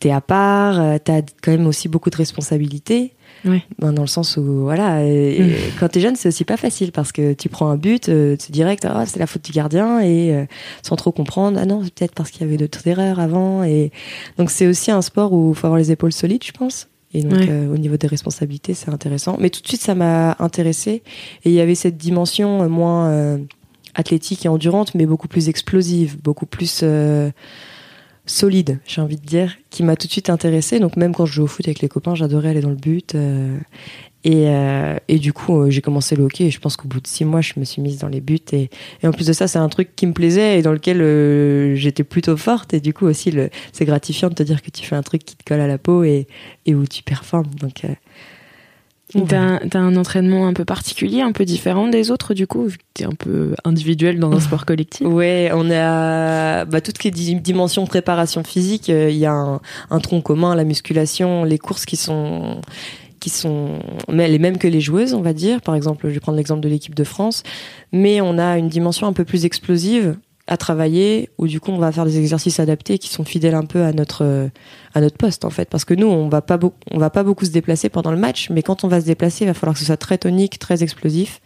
tu 0.00 0.08
es 0.08 0.10
à 0.10 0.20
part, 0.20 1.00
tu 1.04 1.12
as 1.12 1.22
quand 1.42 1.52
même 1.52 1.66
aussi 1.66 1.88
beaucoup 1.88 2.10
de 2.10 2.16
responsabilités. 2.16 3.12
Ouais. 3.44 3.62
Ben, 3.78 3.92
dans 3.92 4.02
le 4.02 4.08
sens 4.08 4.36
où, 4.36 4.62
voilà, 4.62 5.02
mm. 5.02 5.50
quand 5.78 5.88
t'es 5.88 6.00
jeune, 6.00 6.16
c'est 6.16 6.28
aussi 6.28 6.44
pas 6.44 6.56
facile 6.56 6.92
parce 6.92 7.12
que 7.12 7.32
tu 7.32 7.48
prends 7.48 7.68
un 7.68 7.76
but, 7.76 8.08
euh, 8.08 8.36
c'est 8.38 8.52
direct, 8.52 8.84
ah, 8.84 9.04
c'est 9.06 9.18
la 9.18 9.26
faute 9.26 9.44
du 9.44 9.52
gardien 9.52 10.00
et 10.00 10.34
euh, 10.34 10.44
sans 10.82 10.96
trop 10.96 11.12
comprendre, 11.12 11.58
ah 11.60 11.66
non, 11.66 11.82
c'est 11.84 11.94
peut-être 11.94 12.14
parce 12.14 12.30
qu'il 12.30 12.42
y 12.42 12.44
avait 12.44 12.56
d'autres 12.56 12.86
erreurs 12.86 13.20
avant. 13.20 13.62
Et 13.62 13.92
donc 14.38 14.50
c'est 14.50 14.66
aussi 14.66 14.90
un 14.90 15.02
sport 15.02 15.32
où 15.32 15.50
il 15.50 15.54
faut 15.56 15.66
avoir 15.66 15.78
les 15.78 15.92
épaules 15.92 16.12
solides, 16.12 16.44
je 16.44 16.52
pense. 16.52 16.88
Et 17.14 17.22
donc, 17.22 17.40
au 17.40 17.78
niveau 17.78 17.96
des 17.96 18.06
responsabilités, 18.06 18.74
c'est 18.74 18.90
intéressant. 18.90 19.38
Mais 19.40 19.48
tout 19.48 19.62
de 19.62 19.66
suite, 19.66 19.80
ça 19.80 19.94
m'a 19.94 20.36
intéressé. 20.40 21.02
Et 21.42 21.48
il 21.48 21.52
y 21.52 21.60
avait 21.60 21.74
cette 21.74 21.96
dimension 21.96 22.68
moins 22.68 23.38
athlétique 23.94 24.44
et 24.44 24.50
endurante, 24.50 24.94
mais 24.94 25.06
beaucoup 25.06 25.26
plus 25.26 25.48
explosive, 25.48 26.20
beaucoup 26.22 26.44
plus 26.44 26.84
solide, 28.28 28.78
j'ai 28.86 29.00
envie 29.00 29.16
de 29.16 29.24
dire, 29.24 29.56
qui 29.70 29.82
m'a 29.82 29.96
tout 29.96 30.06
de 30.06 30.12
suite 30.12 30.30
intéressée. 30.30 30.78
Donc 30.78 30.96
même 30.96 31.14
quand 31.14 31.26
je 31.26 31.32
jouais 31.32 31.44
au 31.44 31.48
foot 31.48 31.66
avec 31.66 31.80
les 31.80 31.88
copains, 31.88 32.14
j'adorais 32.14 32.50
aller 32.50 32.60
dans 32.60 32.70
le 32.70 32.76
but. 32.76 33.14
Euh, 33.14 33.58
et, 34.24 34.48
euh, 34.48 34.96
et, 35.08 35.18
du 35.18 35.32
coup, 35.32 35.60
euh, 35.60 35.70
j'ai 35.70 35.80
commencé 35.80 36.16
le 36.16 36.24
hockey 36.24 36.44
et 36.44 36.50
je 36.50 36.58
pense 36.58 36.76
qu'au 36.76 36.88
bout 36.88 37.00
de 37.00 37.06
six 37.06 37.24
mois, 37.24 37.40
je 37.40 37.54
me 37.56 37.64
suis 37.64 37.80
mise 37.80 37.98
dans 37.98 38.08
les 38.08 38.20
buts. 38.20 38.38
Et, 38.52 38.68
en 39.02 39.12
plus 39.12 39.26
de 39.26 39.32
ça, 39.32 39.48
c'est 39.48 39.58
un 39.58 39.68
truc 39.68 39.94
qui 39.96 40.06
me 40.06 40.12
plaisait 40.12 40.58
et 40.58 40.62
dans 40.62 40.72
lequel 40.72 41.76
j'étais 41.76 42.04
plutôt 42.04 42.36
forte. 42.36 42.74
Et 42.74 42.80
du 42.80 42.92
coup 42.92 43.06
aussi, 43.06 43.32
c'est 43.72 43.84
gratifiant 43.84 44.28
de 44.28 44.34
te 44.34 44.42
dire 44.42 44.62
que 44.62 44.70
tu 44.70 44.84
fais 44.84 44.96
un 44.96 45.02
truc 45.02 45.24
qui 45.24 45.36
te 45.36 45.44
colle 45.44 45.60
à 45.60 45.66
la 45.66 45.78
peau 45.78 46.04
et, 46.04 46.26
et 46.66 46.74
où 46.74 46.86
tu 46.86 47.02
performes. 47.02 47.50
T'as 49.26 49.58
as 49.72 49.78
un 49.78 49.96
entraînement 49.96 50.46
un 50.46 50.52
peu 50.52 50.66
particulier, 50.66 51.22
un 51.22 51.32
peu 51.32 51.46
différent 51.46 51.88
des 51.88 52.10
autres, 52.10 52.34
du 52.34 52.46
coup, 52.46 52.64
vu 52.66 52.76
que 52.76 52.82
t'es 52.92 53.04
un 53.04 53.14
peu 53.18 53.54
individuel 53.64 54.18
dans 54.18 54.30
un 54.32 54.40
sport 54.40 54.66
collectif? 54.66 55.06
Ouais, 55.06 55.50
on 55.54 55.70
a 55.70 56.66
bah, 56.66 56.82
toutes 56.82 57.02
les 57.04 57.10
dimensions 57.10 57.86
préparation 57.86 58.44
physique. 58.44 58.90
Euh, 58.90 59.08
il 59.10 59.16
y 59.16 59.24
a 59.24 59.32
un, 59.32 59.60
un, 59.90 60.00
tronc 60.00 60.20
commun, 60.20 60.54
la 60.54 60.64
musculation, 60.64 61.44
les 61.44 61.58
courses 61.58 61.86
qui 61.86 61.96
sont 61.96 62.60
qui 63.18 63.30
sont 63.30 63.80
les 64.08 64.38
mêmes 64.38 64.58
que 64.58 64.68
les 64.68 64.80
joueuses, 64.80 65.14
on 65.14 65.22
va 65.22 65.32
dire. 65.32 65.60
Par 65.60 65.74
exemple, 65.74 66.08
je 66.08 66.14
vais 66.14 66.20
prendre 66.20 66.36
l'exemple 66.36 66.60
de 66.60 66.68
l'équipe 66.68 66.94
de 66.94 67.04
France, 67.04 67.42
mais 67.92 68.20
on 68.20 68.38
a 68.38 68.58
une 68.58 68.68
dimension 68.68 69.06
un 69.06 69.12
peu 69.12 69.24
plus 69.24 69.44
explosive 69.44 70.16
à 70.48 70.56
travailler 70.56 71.28
où 71.38 71.46
du 71.46 71.60
coup 71.60 71.70
on 71.70 71.78
va 71.78 71.92
faire 71.92 72.06
des 72.06 72.18
exercices 72.18 72.58
adaptés 72.58 72.98
qui 72.98 73.08
sont 73.10 73.24
fidèles 73.24 73.54
un 73.54 73.64
peu 73.64 73.84
à 73.84 73.92
notre 73.92 74.48
à 74.94 75.00
notre 75.00 75.16
poste 75.16 75.44
en 75.44 75.50
fait. 75.50 75.68
Parce 75.68 75.84
que 75.84 75.94
nous 75.94 76.06
on 76.06 76.28
va 76.28 76.40
pas 76.40 76.58
on 76.90 76.98
va 76.98 77.10
pas 77.10 77.22
beaucoup 77.22 77.44
se 77.44 77.50
déplacer 77.50 77.90
pendant 77.90 78.10
le 78.10 78.16
match 78.16 78.48
mais 78.50 78.62
quand 78.62 78.82
on 78.82 78.88
va 78.88 79.00
se 79.00 79.06
déplacer 79.06 79.44
il 79.44 79.48
va 79.48 79.54
falloir 79.54 79.74
que 79.74 79.80
ce 79.80 79.84
soit 79.84 79.98
très 79.98 80.16
tonique 80.18 80.58
très 80.58 80.82
explosif. 80.82 81.40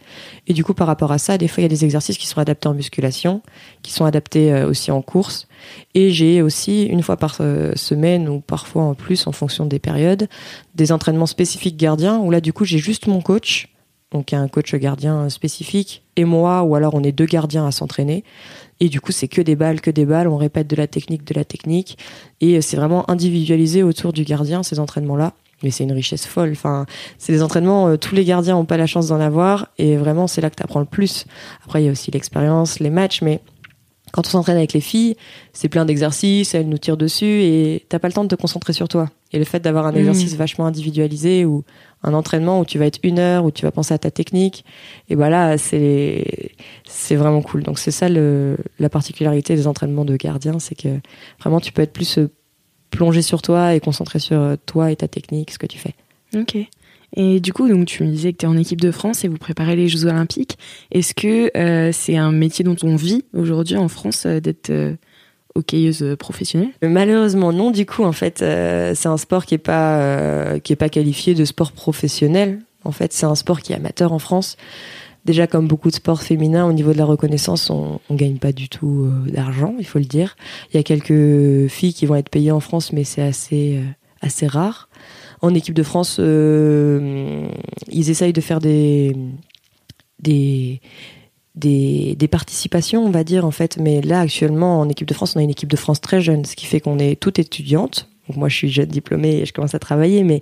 Et 0.47 0.53
du 0.53 0.63
coup 0.63 0.73
par 0.73 0.87
rapport 0.87 1.11
à 1.11 1.17
ça 1.17 1.37
des 1.37 1.49
fois 1.49 1.61
il 1.61 1.65
y 1.65 1.65
a 1.65 1.69
des 1.69 1.83
exercices 1.83 2.17
qui 2.17 2.27
sont 2.27 2.39
adaptés 2.39 2.69
en 2.69 2.73
musculation 2.73 3.41
qui 3.81 3.91
sont 3.91 4.05
adaptés 4.05 4.53
euh, 4.53 4.69
aussi 4.69 4.89
en 4.89 5.01
course. 5.01 5.47
Et 5.93 6.09
j'ai 6.11 6.41
aussi 6.41 6.83
une 6.83 7.03
fois 7.03 7.17
par 7.17 7.37
euh, 7.41 7.73
semaine 7.75 8.29
ou 8.29 8.39
parfois 8.39 8.83
en 8.83 8.95
plus 8.95 9.27
en 9.27 9.33
fonction 9.33 9.65
des 9.65 9.79
périodes 9.79 10.27
des 10.75 10.91
entraînements 10.93 11.25
spécifiques 11.25 11.77
gardiens 11.77 12.19
où 12.19 12.31
là 12.31 12.39
du 12.39 12.53
coup 12.53 12.63
j'ai 12.63 12.79
juste 12.79 13.07
mon 13.07 13.21
coach 13.21 13.72
donc 14.13 14.31
un 14.33 14.47
coach 14.47 14.73
gardien 14.75 15.29
spécifique 15.29 16.03
et 16.15 16.25
moi 16.25 16.63
ou 16.63 16.75
alors 16.75 16.93
on 16.93 17.03
est 17.03 17.11
deux 17.11 17.25
gardiens 17.25 17.65
à 17.65 17.71
s'entraîner 17.71 18.23
et 18.83 18.89
du 18.89 18.99
coup, 18.99 19.13
c'est 19.13 19.29
que 19.29 19.41
des 19.41 19.55
balles, 19.55 19.79
que 19.79 19.91
des 19.91 20.05
balles. 20.05 20.27
On 20.27 20.35
répète 20.35 20.67
de 20.67 20.75
la 20.75 20.87
technique, 20.87 21.25
de 21.25 21.33
la 21.33 21.45
technique. 21.45 21.97
Et 22.41 22.59
c'est 22.61 22.75
vraiment 22.75 23.09
individualisé 23.09 23.81
autour 23.81 24.11
du 24.11 24.25
gardien, 24.25 24.61
ces 24.61 24.77
entraînements-là. 24.77 25.31
Mais 25.63 25.71
c'est 25.71 25.85
une 25.85 25.93
richesse 25.93 26.25
folle. 26.25 26.51
Enfin, 26.51 26.85
c'est 27.17 27.31
des 27.31 27.41
entraînements, 27.41 27.87
euh, 27.87 27.97
tous 27.97 28.13
les 28.13 28.25
gardiens 28.25 28.55
n'ont 28.55 28.65
pas 28.65 28.75
la 28.75 28.85
chance 28.85 29.07
d'en 29.07 29.21
avoir. 29.21 29.69
Et 29.77 29.95
vraiment, 29.95 30.27
c'est 30.27 30.41
là 30.41 30.49
que 30.49 30.55
tu 30.55 30.63
apprends 30.63 30.81
le 30.81 30.85
plus. 30.85 31.25
Après, 31.63 31.81
il 31.81 31.85
y 31.85 31.87
a 31.87 31.91
aussi 31.93 32.11
l'expérience, 32.11 32.79
les 32.79 32.89
matchs. 32.89 33.21
Mais 33.21 33.39
quand 34.11 34.27
on 34.27 34.29
s'entraîne 34.29 34.57
avec 34.57 34.73
les 34.73 34.81
filles, 34.81 35.15
c'est 35.53 35.69
plein 35.69 35.85
d'exercices, 35.85 36.53
elles 36.53 36.67
nous 36.67 36.77
tirent 36.77 36.97
dessus 36.97 37.41
et 37.41 37.85
t'as 37.87 37.99
pas 37.99 38.09
le 38.09 38.13
temps 38.13 38.25
de 38.25 38.29
te 38.29 38.35
concentrer 38.35 38.73
sur 38.73 38.89
toi. 38.89 39.09
Et 39.33 39.39
le 39.39 39.45
fait 39.45 39.59
d'avoir 39.59 39.87
un 39.87 39.91
mmh. 39.91 39.97
exercice 39.97 40.35
vachement 40.35 40.65
individualisé 40.65 41.43
ou 41.43 41.63
un 42.03 42.13
entraînement 42.13 42.59
où 42.59 42.65
tu 42.65 42.77
vas 42.77 42.85
être 42.85 42.99
une 43.03 43.19
heure, 43.19 43.45
où 43.45 43.51
tu 43.51 43.63
vas 43.63 43.71
penser 43.71 43.93
à 43.93 43.97
ta 43.97 44.11
technique. 44.11 44.63
Et 45.09 45.15
voilà, 45.15 45.57
c'est 45.57 46.51
c'est 46.85 47.15
vraiment 47.15 47.41
cool. 47.41 47.63
Donc 47.63 47.79
c'est 47.79 47.91
ça 47.91 48.09
le, 48.09 48.57
la 48.79 48.89
particularité 48.89 49.55
des 49.55 49.67
entraînements 49.67 50.05
de 50.05 50.15
gardien, 50.15 50.59
c'est 50.59 50.75
que 50.75 50.99
vraiment 51.39 51.59
tu 51.59 51.71
peux 51.71 51.81
être 51.81 51.93
plus 51.93 52.17
euh, 52.17 52.29
plongé 52.91 53.21
sur 53.21 53.41
toi 53.41 53.73
et 53.73 53.79
concentré 53.79 54.19
sur 54.19 54.39
euh, 54.39 54.55
toi 54.65 54.91
et 54.91 54.95
ta 54.95 55.07
technique, 55.07 55.51
ce 55.51 55.57
que 55.57 55.67
tu 55.67 55.79
fais. 55.79 55.95
Ok. 56.35 56.57
Et 57.15 57.39
du 57.39 57.53
coup, 57.53 57.69
donc 57.69 57.85
tu 57.85 58.03
me 58.03 58.09
disais 58.09 58.33
que 58.33 58.37
tu 58.37 58.45
es 58.45 58.49
en 58.49 58.57
équipe 58.57 58.81
de 58.81 58.91
France 58.91 59.23
et 59.23 59.27
vous 59.27 59.37
préparez 59.37 59.75
les 59.75 59.87
Jeux 59.87 60.05
Olympiques. 60.05 60.57
Est-ce 60.91 61.13
que 61.13 61.55
euh, 61.55 61.91
c'est 61.91 62.17
un 62.17 62.31
métier 62.31 62.65
dont 62.65 62.75
on 62.81 62.95
vit 62.95 63.23
aujourd'hui 63.33 63.77
en 63.77 63.87
France 63.87 64.25
d'être 64.25 64.71
hockeyeuse 65.55 66.15
professionnelle 66.17 66.71
Malheureusement 66.81 67.53
non. 67.53 67.71
Du 67.71 67.85
coup, 67.85 68.03
en 68.03 68.11
fait, 68.11 68.41
euh, 68.41 68.93
c'est 68.95 69.07
un 69.07 69.17
sport 69.17 69.45
qui 69.45 69.55
est 69.55 69.59
pas 69.59 69.99
euh, 69.99 70.59
qui 70.59 70.73
est 70.73 70.77
pas 70.77 70.89
qualifié 70.89 71.33
de 71.33 71.45
sport 71.45 71.71
professionnel. 71.71 72.59
En 72.83 72.91
fait, 72.91 73.13
c'est 73.13 73.25
un 73.25 73.35
sport 73.35 73.61
qui 73.61 73.73
est 73.73 73.75
amateur 73.75 74.11
en 74.13 74.19
France. 74.19 74.57
Déjà, 75.25 75.47
comme 75.47 75.67
beaucoup 75.67 75.89
de 75.89 75.95
sports 75.95 76.21
féminins, 76.21 76.65
au 76.67 76.73
niveau 76.73 76.91
de 76.91 76.97
la 76.97 77.05
reconnaissance, 77.05 77.69
on, 77.69 78.01
on 78.09 78.15
gagne 78.15 78.39
pas 78.39 78.51
du 78.51 78.67
tout 78.67 79.05
euh, 79.05 79.31
d'argent, 79.31 79.73
il 79.79 79.85
faut 79.85 79.99
le 79.99 80.05
dire. 80.05 80.35
Il 80.71 80.77
y 80.77 80.79
a 80.79 80.83
quelques 80.83 81.69
filles 81.69 81.93
qui 81.93 82.05
vont 82.05 82.15
être 82.15 82.29
payées 82.29 82.51
en 82.51 82.59
France, 82.59 82.91
mais 82.91 83.05
c'est 83.05 83.21
assez 83.21 83.79
assez 84.21 84.47
rare. 84.47 84.89
En 85.41 85.53
équipe 85.53 85.75
de 85.75 85.83
France, 85.83 86.17
ils 86.19 87.49
essayent 88.09 88.33
de 88.33 88.41
faire 88.41 88.59
des 88.59 89.15
des 90.19 90.81
des, 91.55 92.15
des, 92.15 92.27
participations, 92.27 93.05
on 93.05 93.11
va 93.11 93.23
dire, 93.23 93.45
en 93.45 93.51
fait. 93.51 93.77
Mais 93.77 94.01
là, 94.01 94.21
actuellement, 94.21 94.79
en 94.79 94.89
équipe 94.89 95.07
de 95.07 95.13
France, 95.13 95.35
on 95.35 95.39
a 95.39 95.43
une 95.43 95.49
équipe 95.49 95.69
de 95.69 95.77
France 95.77 96.01
très 96.01 96.21
jeune, 96.21 96.45
ce 96.45 96.55
qui 96.55 96.65
fait 96.65 96.79
qu'on 96.79 96.99
est 96.99 97.19
toutes 97.19 97.39
étudiantes. 97.39 98.09
Donc 98.27 98.37
moi, 98.37 98.49
je 98.49 98.55
suis 98.55 98.69
jeune 98.69 98.87
diplômée 98.87 99.41
et 99.41 99.45
je 99.45 99.53
commence 99.53 99.75
à 99.75 99.79
travailler, 99.79 100.23
mais 100.23 100.41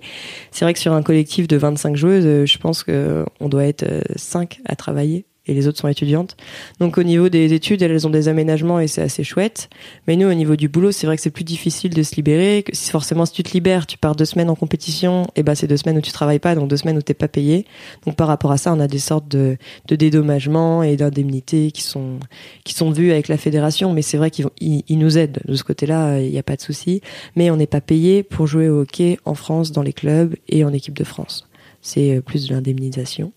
c'est 0.50 0.64
vrai 0.64 0.72
que 0.72 0.78
sur 0.78 0.92
un 0.92 1.02
collectif 1.02 1.48
de 1.48 1.56
25 1.56 1.96
joueuses, 1.96 2.26
euh, 2.26 2.46
je 2.46 2.58
pense 2.58 2.84
qu'on 2.84 3.48
doit 3.48 3.64
être 3.64 3.84
5 4.16 4.58
euh, 4.60 4.62
à 4.66 4.76
travailler 4.76 5.24
et 5.46 5.54
les 5.54 5.66
autres 5.66 5.78
sont 5.78 5.88
étudiantes. 5.88 6.36
Donc 6.78 6.98
au 6.98 7.02
niveau 7.02 7.28
des 7.28 7.52
études, 7.52 7.82
elles 7.82 8.06
ont 8.06 8.10
des 8.10 8.28
aménagements 8.28 8.78
et 8.78 8.86
c'est 8.86 9.02
assez 9.02 9.24
chouette. 9.24 9.68
Mais 10.06 10.16
nous, 10.16 10.28
au 10.28 10.34
niveau 10.34 10.54
du 10.54 10.68
boulot, 10.68 10.92
c'est 10.92 11.06
vrai 11.06 11.16
que 11.16 11.22
c'est 11.22 11.30
plus 11.30 11.44
difficile 11.44 11.94
de 11.94 12.02
se 12.02 12.14
libérer. 12.14 12.64
Si 12.72 12.90
forcément, 12.90 13.26
si 13.26 13.32
tu 13.32 13.42
te 13.42 13.52
libères, 13.52 13.86
tu 13.86 13.98
pars 13.98 14.14
deux 14.14 14.24
semaines 14.24 14.50
en 14.50 14.54
compétition, 14.54 15.26
et 15.34 15.42
ben 15.42 15.54
c'est 15.54 15.66
deux 15.66 15.76
semaines 15.76 15.98
où 15.98 16.00
tu 16.00 16.12
travailles 16.12 16.38
pas, 16.38 16.54
donc 16.54 16.68
deux 16.68 16.76
semaines 16.76 16.96
où 16.96 17.02
t'es 17.02 17.14
pas 17.14 17.28
payé. 17.28 17.66
Donc 18.06 18.16
par 18.16 18.28
rapport 18.28 18.52
à 18.52 18.56
ça, 18.56 18.72
on 18.72 18.80
a 18.80 18.86
des 18.86 18.98
sortes 18.98 19.28
de, 19.28 19.56
de 19.88 19.96
dédommagements 19.96 20.82
et 20.82 20.96
d'indemnités 20.96 21.72
qui 21.72 21.82
sont 21.82 22.20
qui 22.64 22.74
sont 22.74 22.90
vues 22.90 23.10
avec 23.10 23.28
la 23.28 23.36
fédération. 23.36 23.92
Mais 23.92 24.02
c'est 24.02 24.16
vrai 24.16 24.30
qu'ils 24.30 24.46
ils, 24.60 24.98
nous 24.98 25.18
aident 25.18 25.40
de 25.44 25.54
ce 25.54 25.64
côté-là, 25.64 26.20
il 26.20 26.30
n'y 26.30 26.38
a 26.38 26.44
pas 26.44 26.56
de 26.56 26.62
souci. 26.62 27.00
Mais 27.34 27.50
on 27.50 27.56
n'est 27.56 27.66
pas 27.66 27.80
payé 27.80 28.22
pour 28.22 28.46
jouer 28.46 28.68
au 28.68 28.82
hockey 28.82 29.18
en 29.24 29.34
France, 29.34 29.72
dans 29.72 29.82
les 29.82 29.92
clubs 29.92 30.34
et 30.48 30.64
en 30.64 30.72
équipe 30.72 30.96
de 30.96 31.04
France 31.04 31.48
c'est 31.82 32.16
euh, 32.16 32.20
plus 32.20 32.48
de 32.48 32.54
l'indemnisation. 32.54 33.32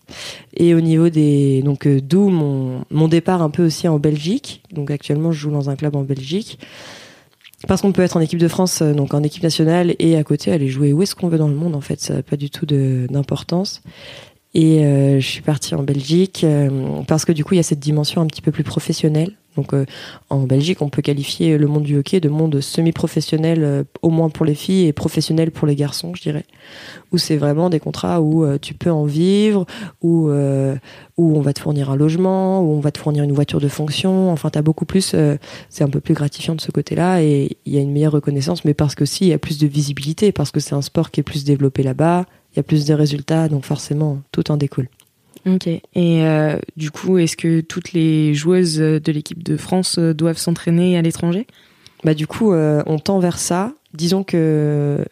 Et 0.54 0.74
au 0.74 0.80
niveau 0.80 1.10
des 1.10 1.62
donc 1.62 1.86
euh, 1.86 2.00
d'où 2.00 2.28
mon, 2.28 2.84
mon 2.90 3.08
départ 3.08 3.42
un 3.42 3.50
peu 3.50 3.66
aussi 3.66 3.88
en 3.88 3.98
Belgique. 3.98 4.62
Donc 4.72 4.90
actuellement 4.90 5.32
je 5.32 5.40
joue 5.40 5.50
dans 5.50 5.68
un 5.68 5.76
club 5.76 5.96
en 5.96 6.02
Belgique. 6.02 6.58
Parce 7.66 7.82
qu'on 7.82 7.92
peut 7.92 8.02
être 8.02 8.16
en 8.16 8.20
équipe 8.20 8.38
de 8.38 8.48
France, 8.48 8.80
euh, 8.82 8.94
donc 8.94 9.12
en 9.12 9.22
équipe 9.22 9.42
nationale, 9.42 9.96
et 9.98 10.16
à 10.16 10.22
côté 10.22 10.52
aller 10.52 10.68
jouer 10.68 10.92
où 10.92 11.02
est-ce 11.02 11.14
qu'on 11.14 11.28
veut 11.28 11.38
dans 11.38 11.48
le 11.48 11.54
monde. 11.54 11.74
En 11.74 11.80
fait, 11.80 12.00
ça 12.00 12.14
n'a 12.14 12.22
pas 12.22 12.36
du 12.36 12.48
tout 12.48 12.66
d'importance. 12.66 13.82
Et 14.54 14.80
je 15.20 15.26
suis 15.26 15.42
partie 15.42 15.74
en 15.74 15.82
Belgique 15.82 16.46
parce 17.06 17.26
que 17.26 17.32
du 17.32 17.44
coup 17.44 17.52
il 17.52 17.58
y 17.58 17.60
a 17.60 17.62
cette 17.62 17.78
dimension 17.78 18.22
un 18.22 18.26
petit 18.26 18.40
peu 18.40 18.52
plus 18.52 18.64
professionnelle 18.64 19.36
donc 19.56 19.72
euh, 19.72 19.84
en 20.30 20.40
Belgique, 20.40 20.82
on 20.82 20.88
peut 20.88 21.02
qualifier 21.02 21.58
le 21.58 21.66
monde 21.66 21.82
du 21.82 21.96
hockey 21.96 22.20
de 22.20 22.28
monde 22.28 22.60
semi-professionnel, 22.60 23.60
euh, 23.62 23.84
au 24.02 24.10
moins 24.10 24.28
pour 24.28 24.46
les 24.46 24.54
filles, 24.54 24.86
et 24.86 24.92
professionnel 24.92 25.50
pour 25.50 25.66
les 25.66 25.74
garçons, 25.74 26.14
je 26.14 26.22
dirais. 26.22 26.44
Où 27.12 27.18
c'est 27.18 27.36
vraiment 27.36 27.70
des 27.70 27.80
contrats 27.80 28.20
où 28.20 28.44
euh, 28.44 28.58
tu 28.60 28.74
peux 28.74 28.90
en 28.90 29.04
vivre, 29.04 29.66
où, 30.02 30.28
où 31.16 31.36
on 31.36 31.40
va 31.40 31.52
te 31.52 31.60
fournir 31.60 31.90
un 31.90 31.96
logement, 31.96 32.60
où 32.60 32.72
on 32.72 32.80
va 32.80 32.90
te 32.90 32.98
fournir 32.98 33.24
une 33.24 33.32
voiture 33.32 33.60
de 33.60 33.68
fonction. 33.68 34.30
Enfin, 34.30 34.50
tu 34.50 34.58
as 34.58 34.62
beaucoup 34.62 34.84
plus, 34.84 35.14
c'est 35.68 35.84
un 35.84 35.88
peu 35.88 36.00
plus 36.00 36.14
gratifiant 36.14 36.54
de 36.54 36.60
ce 36.60 36.70
côté-là, 36.70 37.22
et 37.22 37.56
il 37.64 37.72
y 37.72 37.78
a 37.78 37.80
une 37.80 37.92
meilleure 37.92 38.12
reconnaissance, 38.12 38.64
mais 38.64 38.74
parce 38.74 38.94
que 38.94 39.04
si, 39.04 39.24
il 39.26 39.28
y 39.28 39.32
a 39.32 39.38
plus 39.38 39.58
de 39.58 39.66
visibilité, 39.66 40.32
parce 40.32 40.50
que 40.50 40.60
c'est 40.60 40.74
un 40.74 40.82
sport 40.82 41.10
qui 41.10 41.20
est 41.20 41.22
plus 41.22 41.44
développé 41.44 41.82
là-bas, 41.82 42.26
il 42.52 42.56
y 42.56 42.60
a 42.60 42.62
plus 42.62 42.84
de 42.84 42.94
résultats, 42.94 43.48
donc 43.48 43.64
forcément, 43.64 44.18
tout 44.32 44.50
en 44.50 44.56
découle. 44.56 44.88
Ok. 45.44 45.66
Et 45.66 45.82
euh, 45.94 46.58
du 46.76 46.90
coup, 46.90 47.18
est-ce 47.18 47.36
que 47.36 47.60
toutes 47.60 47.92
les 47.92 48.34
joueuses 48.34 48.78
de 48.78 49.12
l'équipe 49.12 49.42
de 49.42 49.56
France 49.56 49.98
euh, 49.98 50.14
doivent 50.14 50.38
s'entraîner 50.38 50.96
à 50.96 51.02
l'étranger? 51.02 51.46
Bah 52.04 52.14
du 52.14 52.26
coup, 52.26 52.52
euh, 52.52 52.82
on 52.86 52.98
tend 52.98 53.18
vers 53.18 53.38
ça. 53.38 53.72
Disons 53.94 54.24
que 54.24 55.04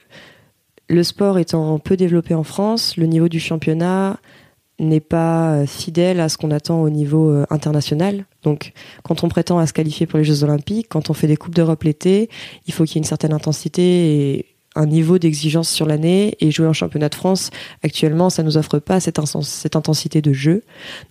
le 0.88 1.02
sport 1.02 1.38
étant 1.38 1.78
peu 1.78 1.97
développé 1.97 2.35
en 2.35 2.45
France, 2.45 2.97
le 2.97 3.07
niveau 3.07 3.28
du 3.28 3.40
championnat 3.40 4.19
n'est 4.81 5.00
pas 5.00 5.66
fidèle 5.66 6.21
à 6.21 6.28
ce 6.28 6.37
qu'on 6.37 6.50
attend 6.50 6.83
au 6.83 6.90
niveau 6.90 7.45
international. 7.49 8.26
Donc, 8.43 8.73
quand 9.04 9.23
on 9.23 9.28
prétend 9.28 9.59
à 9.59 9.66
se 9.66 9.73
qualifier 9.73 10.07
pour 10.07 10.19
les 10.19 10.25
Jeux 10.25 10.43
Olympiques, 10.43 10.88
quand 10.90 11.11
on 11.11 11.14
fait 11.14 11.28
des 11.28 11.37
coupes 11.37 11.54
d'Europe 11.54 11.85
l'été, 11.85 12.28
il 12.66 12.75
faut 12.75 12.85
qu'il 12.85 12.97
y 12.97 12.99
ait 12.99 13.02
une 13.02 13.04
certaine 13.04 13.33
intensité 13.33 14.37
et 14.37 14.53
un 14.75 14.87
niveau 14.87 15.19
d'exigence 15.19 15.69
sur 15.69 15.87
l'année. 15.87 16.37
Et 16.40 16.50
jouer 16.50 16.66
en 16.66 16.73
championnat 16.73 17.09
de 17.09 17.14
France 17.14 17.50
actuellement 17.83 18.31
ça 18.31 18.43
nous 18.43 18.57
offre 18.57 18.78
pas 18.78 19.00
cette, 19.00 19.19
intensité 19.19 20.23
de 20.23 20.33
jeu. 20.33 20.62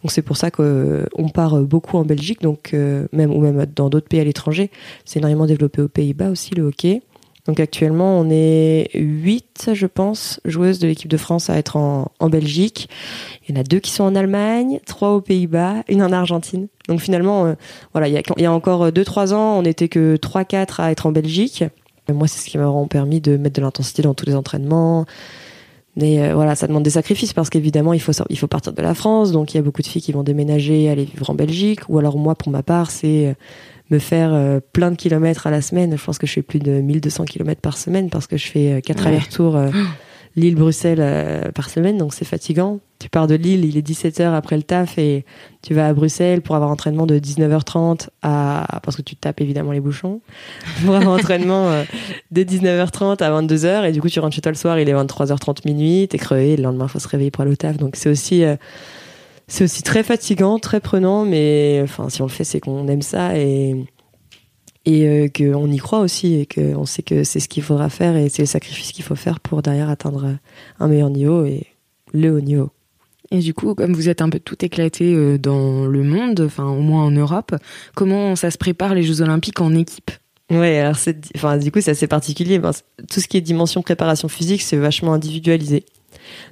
Donc 0.01 0.11
c'est 0.11 0.21
pour 0.21 0.37
ça 0.37 0.51
qu'on 0.51 1.29
part 1.33 1.59
beaucoup 1.61 1.97
en 1.97 2.05
Belgique. 2.05 2.41
Donc 2.41 2.73
euh, 2.73 3.07
même 3.11 3.31
ou 3.31 3.39
même 3.39 3.65
dans 3.75 3.89
d'autres 3.89 4.07
pays 4.07 4.19
à 4.19 4.23
l'étranger. 4.23 4.71
C'est 5.05 5.19
énormément 5.19 5.45
développé 5.45 5.81
aux 5.81 5.87
Pays-Bas 5.87 6.29
aussi 6.29 6.55
le 6.55 6.63
hockey. 6.63 7.01
Donc 7.45 7.59
actuellement 7.59 8.19
on 8.19 8.29
est 8.29 8.89
8 8.93 9.71
je 9.73 9.85
pense 9.85 10.39
joueuses 10.45 10.79
de 10.79 10.87
l'équipe 10.87 11.09
de 11.09 11.17
France 11.17 11.49
à 11.49 11.57
être 11.57 11.75
en, 11.75 12.11
en 12.19 12.29
Belgique. 12.29 12.89
Il 13.47 13.55
y 13.55 13.57
en 13.57 13.61
a 13.61 13.63
deux 13.63 13.79
qui 13.79 13.91
sont 13.91 14.05
en 14.05 14.15
Allemagne 14.15 14.79
trois 14.85 15.09
aux 15.11 15.21
Pays-Bas 15.21 15.83
une 15.89 16.01
en 16.01 16.11
Argentine. 16.11 16.67
Donc 16.87 17.01
finalement 17.01 17.45
euh, 17.45 17.53
voilà 17.91 18.07
il 18.07 18.13
y 18.13 18.17
a, 18.17 18.21
il 18.37 18.43
y 18.43 18.45
a 18.45 18.51
encore 18.51 18.87
2-3 18.87 19.33
ans 19.33 19.57
on 19.57 19.63
n'était 19.63 19.89
que 19.89 20.15
3-4 20.15 20.81
à 20.81 20.91
être 20.91 21.05
en 21.05 21.11
Belgique 21.11 21.65
moi, 22.11 22.27
c'est 22.27 22.39
ce 22.39 22.49
qui 22.49 22.57
m'a 22.57 22.65
vraiment 22.65 22.87
permis 22.87 23.21
de 23.21 23.37
mettre 23.37 23.55
de 23.55 23.61
l'intensité 23.61 24.01
dans 24.01 24.13
tous 24.13 24.25
les 24.25 24.35
entraînements 24.35 25.05
Mais 25.95 26.21
euh, 26.21 26.33
voilà, 26.33 26.55
ça 26.55 26.67
demande 26.67 26.83
des 26.83 26.89
sacrifices 26.89 27.33
parce 27.33 27.49
qu'évidemment, 27.49 27.93
il 27.93 28.01
faut, 28.01 28.11
il 28.29 28.37
faut 28.37 28.47
partir 28.47 28.73
de 28.73 28.81
la 28.81 28.93
France. 28.93 29.31
Donc, 29.31 29.53
il 29.53 29.57
y 29.57 29.59
a 29.59 29.63
beaucoup 29.63 29.81
de 29.81 29.87
filles 29.87 30.01
qui 30.01 30.11
vont 30.11 30.23
déménager, 30.23 30.89
aller 30.89 31.05
vivre 31.05 31.29
en 31.29 31.35
Belgique. 31.35 31.81
Ou 31.87 31.99
alors, 31.99 32.17
moi, 32.17 32.35
pour 32.35 32.51
ma 32.51 32.63
part, 32.63 32.91
c'est 32.91 33.27
euh, 33.27 33.33
me 33.89 33.99
faire 33.99 34.33
euh, 34.33 34.59
plein 34.73 34.91
de 34.91 34.97
kilomètres 34.97 35.47
à 35.47 35.51
la 35.51 35.61
semaine. 35.61 35.95
Je 35.97 36.03
pense 36.03 36.17
que 36.17 36.27
je 36.27 36.33
fais 36.33 36.41
plus 36.41 36.59
de 36.59 36.81
1200 36.81 37.25
kilomètres 37.25 37.61
par 37.61 37.77
semaine 37.77 38.09
parce 38.09 38.27
que 38.27 38.35
je 38.35 38.47
fais 38.47 38.81
quatre 38.81 39.07
allers-retours 39.07 39.57
Lille-Bruxelles 40.35 40.99
euh, 40.99 41.51
par 41.51 41.69
semaine, 41.69 41.97
donc 41.97 42.13
c'est 42.13 42.25
fatigant. 42.25 42.79
Tu 42.99 43.09
pars 43.09 43.27
de 43.27 43.35
Lille, 43.35 43.65
il 43.65 43.77
est 43.77 43.87
17h 43.87 44.33
après 44.33 44.55
le 44.55 44.63
taf 44.63 44.97
et 44.97 45.25
tu 45.61 45.73
vas 45.73 45.87
à 45.87 45.93
Bruxelles 45.93 46.41
pour 46.41 46.55
avoir 46.55 46.71
entraînement 46.71 47.05
de 47.05 47.19
19h30 47.19 48.07
à... 48.23 48.79
parce 48.81 48.95
que 48.95 49.01
tu 49.01 49.15
tapes 49.15 49.41
évidemment 49.41 49.71
les 49.71 49.79
bouchons. 49.79 50.21
Pour 50.85 50.95
avoir 50.95 51.13
entraînement 51.13 51.67
euh, 51.67 51.83
de 52.31 52.43
19h30 52.43 53.21
à 53.21 53.41
22h 53.41 53.87
et 53.87 53.91
du 53.91 54.01
coup 54.01 54.09
tu 54.09 54.19
rentres 54.19 54.35
chez 54.35 54.41
toi 54.41 54.51
le 54.51 54.57
soir, 54.57 54.79
il 54.79 54.89
est 54.89 54.93
23h30 54.93 55.65
minuit, 55.65 56.07
t'es 56.09 56.17
crevé, 56.17 56.55
le 56.55 56.63
lendemain 56.63 56.87
faut 56.87 56.99
se 56.99 57.07
réveiller 57.07 57.29
pour 57.29 57.41
aller 57.41 57.51
au 57.51 57.55
taf. 57.55 57.77
Donc 57.77 57.95
c'est 57.95 58.09
aussi... 58.09 58.43
Euh, 58.43 58.55
c'est 59.47 59.65
aussi 59.65 59.83
très 59.83 60.03
fatigant, 60.03 60.57
très 60.57 60.79
prenant, 60.79 61.25
mais 61.25 61.81
enfin, 61.83 62.07
si 62.09 62.21
on 62.21 62.25
le 62.25 62.31
fait, 62.31 62.45
c'est 62.45 62.61
qu'on 62.61 62.87
aime 62.87 63.01
ça 63.01 63.37
et, 63.37 63.75
et 64.85 65.07
euh, 65.07 65.27
qu'on 65.29 65.71
y 65.71 65.77
croit 65.77 65.99
aussi 65.99 66.35
et 66.35 66.45
qu'on 66.45 66.85
sait 66.85 67.03
que 67.03 67.23
c'est 67.23 67.39
ce 67.39 67.47
qu'il 67.47 67.63
faudra 67.63 67.89
faire 67.89 68.15
et 68.15 68.29
c'est 68.29 68.41
le 68.41 68.47
sacrifice 68.47 68.91
qu'il 68.91 69.03
faut 69.03 69.15
faire 69.15 69.39
pour 69.39 69.61
derrière 69.61 69.89
atteindre 69.89 70.37
un 70.79 70.87
meilleur 70.87 71.09
niveau 71.09 71.45
et 71.45 71.67
le 72.13 72.31
haut 72.31 72.41
niveau. 72.41 72.71
Et 73.31 73.39
du 73.39 73.53
coup, 73.53 73.73
comme 73.73 73.93
vous 73.93 74.09
êtes 74.09 74.21
un 74.21 74.29
peu 74.29 74.39
tout 74.39 74.63
éclaté 74.63 75.13
euh, 75.13 75.37
dans 75.37 75.85
le 75.85 76.03
monde, 76.03 76.41
enfin 76.41 76.65
au 76.65 76.81
moins 76.81 77.05
en 77.05 77.11
Europe, 77.11 77.55
comment 77.95 78.35
ça 78.35 78.51
se 78.51 78.57
prépare 78.57 78.93
les 78.93 79.03
Jeux 79.03 79.21
Olympiques 79.21 79.61
en 79.61 79.73
équipe? 79.73 80.11
Ouais, 80.51 80.77
alors 80.77 80.97
c'est, 80.97 81.17
enfin 81.35 81.57
du 81.57 81.71
coup 81.71 81.81
c'est 81.81 81.91
assez 81.91 82.07
particulier. 82.07 82.59
tout 83.09 83.19
ce 83.19 83.27
qui 83.27 83.37
est 83.37 83.41
dimension 83.41 83.81
préparation 83.81 84.27
physique, 84.27 84.61
c'est 84.61 84.77
vachement 84.77 85.13
individualisé. 85.13 85.85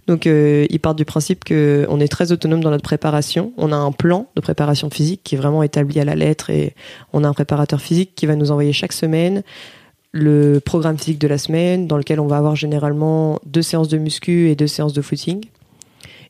Donc, 0.08 0.28
euh, 0.28 0.66
ils 0.70 0.80
partent 0.80 0.98
du 0.98 1.06
principe 1.06 1.44
qu'on 1.44 2.00
est 2.00 2.08
très 2.08 2.32
autonome 2.32 2.62
dans 2.62 2.72
notre 2.72 2.84
préparation. 2.84 3.54
On 3.58 3.72
a 3.72 3.76
un 3.76 3.92
plan 3.92 4.28
de 4.36 4.42
préparation 4.42 4.90
physique 4.90 5.22
qui 5.24 5.36
est 5.36 5.38
vraiment 5.38 5.64
établi 5.64 6.00
à 6.00 6.06
la 6.06 6.16
lettre 6.16 6.50
et 6.50 6.76
on 7.14 7.24
a 7.24 7.28
un 7.28 7.34
préparateur 7.34 7.82
physique 7.82 8.14
qui 8.16 8.26
va 8.26 8.36
nous 8.36 8.52
envoyer 8.52 8.74
chaque 8.74 8.94
semaine 8.94 9.44
le 10.12 10.60
programme 10.60 10.98
physique 10.98 11.20
de 11.20 11.28
la 11.28 11.38
semaine 11.38 11.88
dans 11.88 11.98
lequel 11.98 12.20
on 12.20 12.28
va 12.28 12.38
avoir 12.38 12.56
généralement 12.56 13.40
deux 13.46 13.62
séances 13.62 13.88
de 13.88 13.98
muscu 13.98 14.50
et 14.50 14.56
deux 14.56 14.68
séances 14.68 14.94
de 14.94 15.02
footing. 15.02 15.46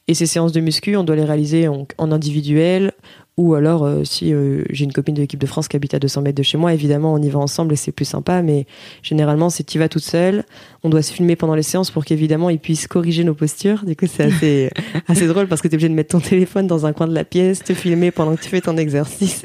Et 0.07 0.13
ces 0.13 0.25
séances 0.25 0.51
de 0.51 0.59
muscu, 0.59 0.95
on 0.97 1.03
doit 1.03 1.15
les 1.15 1.23
réaliser 1.23 1.67
en, 1.67 1.87
individuel 1.99 2.91
ou 3.37 3.53
alors 3.55 3.85
euh, 3.85 4.03
si 4.03 4.33
euh, 4.33 4.63
j'ai 4.69 4.83
une 4.83 4.91
copine 4.91 5.15
de 5.15 5.21
l'équipe 5.21 5.39
de 5.39 5.45
France 5.45 5.67
qui 5.67 5.75
habite 5.75 5.93
à 5.93 5.99
200 5.99 6.21
mètres 6.21 6.37
de 6.37 6.43
chez 6.43 6.57
moi, 6.57 6.73
évidemment 6.73 7.13
on 7.13 7.21
y 7.21 7.29
va 7.29 7.39
ensemble 7.39 7.73
et 7.73 7.75
c'est 7.77 7.91
plus 7.91 8.05
sympa. 8.05 8.41
Mais 8.41 8.65
généralement 9.03 9.49
c'est 9.49 9.63
tu 9.63 9.79
vas 9.79 9.89
toute 9.89 10.03
seule. 10.03 10.43
On 10.83 10.89
doit 10.89 11.01
se 11.01 11.13
filmer 11.13 11.35
pendant 11.35 11.55
les 11.55 11.63
séances 11.63 11.91
pour 11.91 12.03
qu'évidemment 12.03 12.49
ils 12.49 12.59
puissent 12.59 12.87
corriger 12.87 13.23
nos 13.23 13.33
postures. 13.33 13.85
Du 13.85 13.95
coup 13.95 14.05
c'est 14.07 14.23
assez 14.23 14.69
assez 15.07 15.27
drôle 15.27 15.47
parce 15.47 15.61
que 15.61 15.67
tu 15.67 15.73
es 15.73 15.75
obligé 15.75 15.89
de 15.89 15.93
mettre 15.93 16.11
ton 16.11 16.19
téléphone 16.19 16.67
dans 16.67 16.85
un 16.85 16.93
coin 16.93 17.07
de 17.07 17.15
la 17.15 17.23
pièce, 17.23 17.63
te 17.63 17.73
filmer 17.73 18.11
pendant 18.11 18.35
que 18.35 18.41
tu 18.41 18.49
fais 18.49 18.61
ton 18.61 18.77
exercice. 18.77 19.43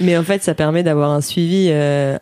Mais 0.00 0.16
en 0.16 0.22
fait 0.22 0.42
ça 0.42 0.54
permet 0.54 0.82
d'avoir 0.82 1.10
un 1.10 1.22
suivi. 1.22 1.68
Euh, 1.70 2.18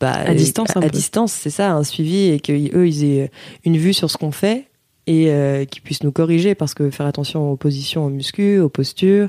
bah, 0.00 0.12
à 0.12 0.34
distance, 0.34 0.76
à, 0.76 0.88
distance, 0.88 1.32
c'est 1.32 1.50
ça, 1.50 1.72
un 1.72 1.82
suivi 1.82 2.28
et 2.28 2.38
qu'eux 2.38 2.86
ils 2.86 3.04
aient 3.04 3.30
une 3.64 3.76
vue 3.76 3.92
sur 3.92 4.08
ce 4.08 4.16
qu'on 4.16 4.30
fait 4.30 4.68
et 5.06 5.26
euh, 5.28 5.64
qui 5.64 5.80
puisse 5.80 6.02
nous 6.02 6.12
corriger 6.12 6.54
parce 6.54 6.74
que 6.74 6.90
faire 6.90 7.06
attention 7.06 7.50
aux 7.50 7.56
positions 7.56 8.06
au 8.06 8.08
muscu, 8.08 8.58
aux 8.58 8.68
postures 8.68 9.28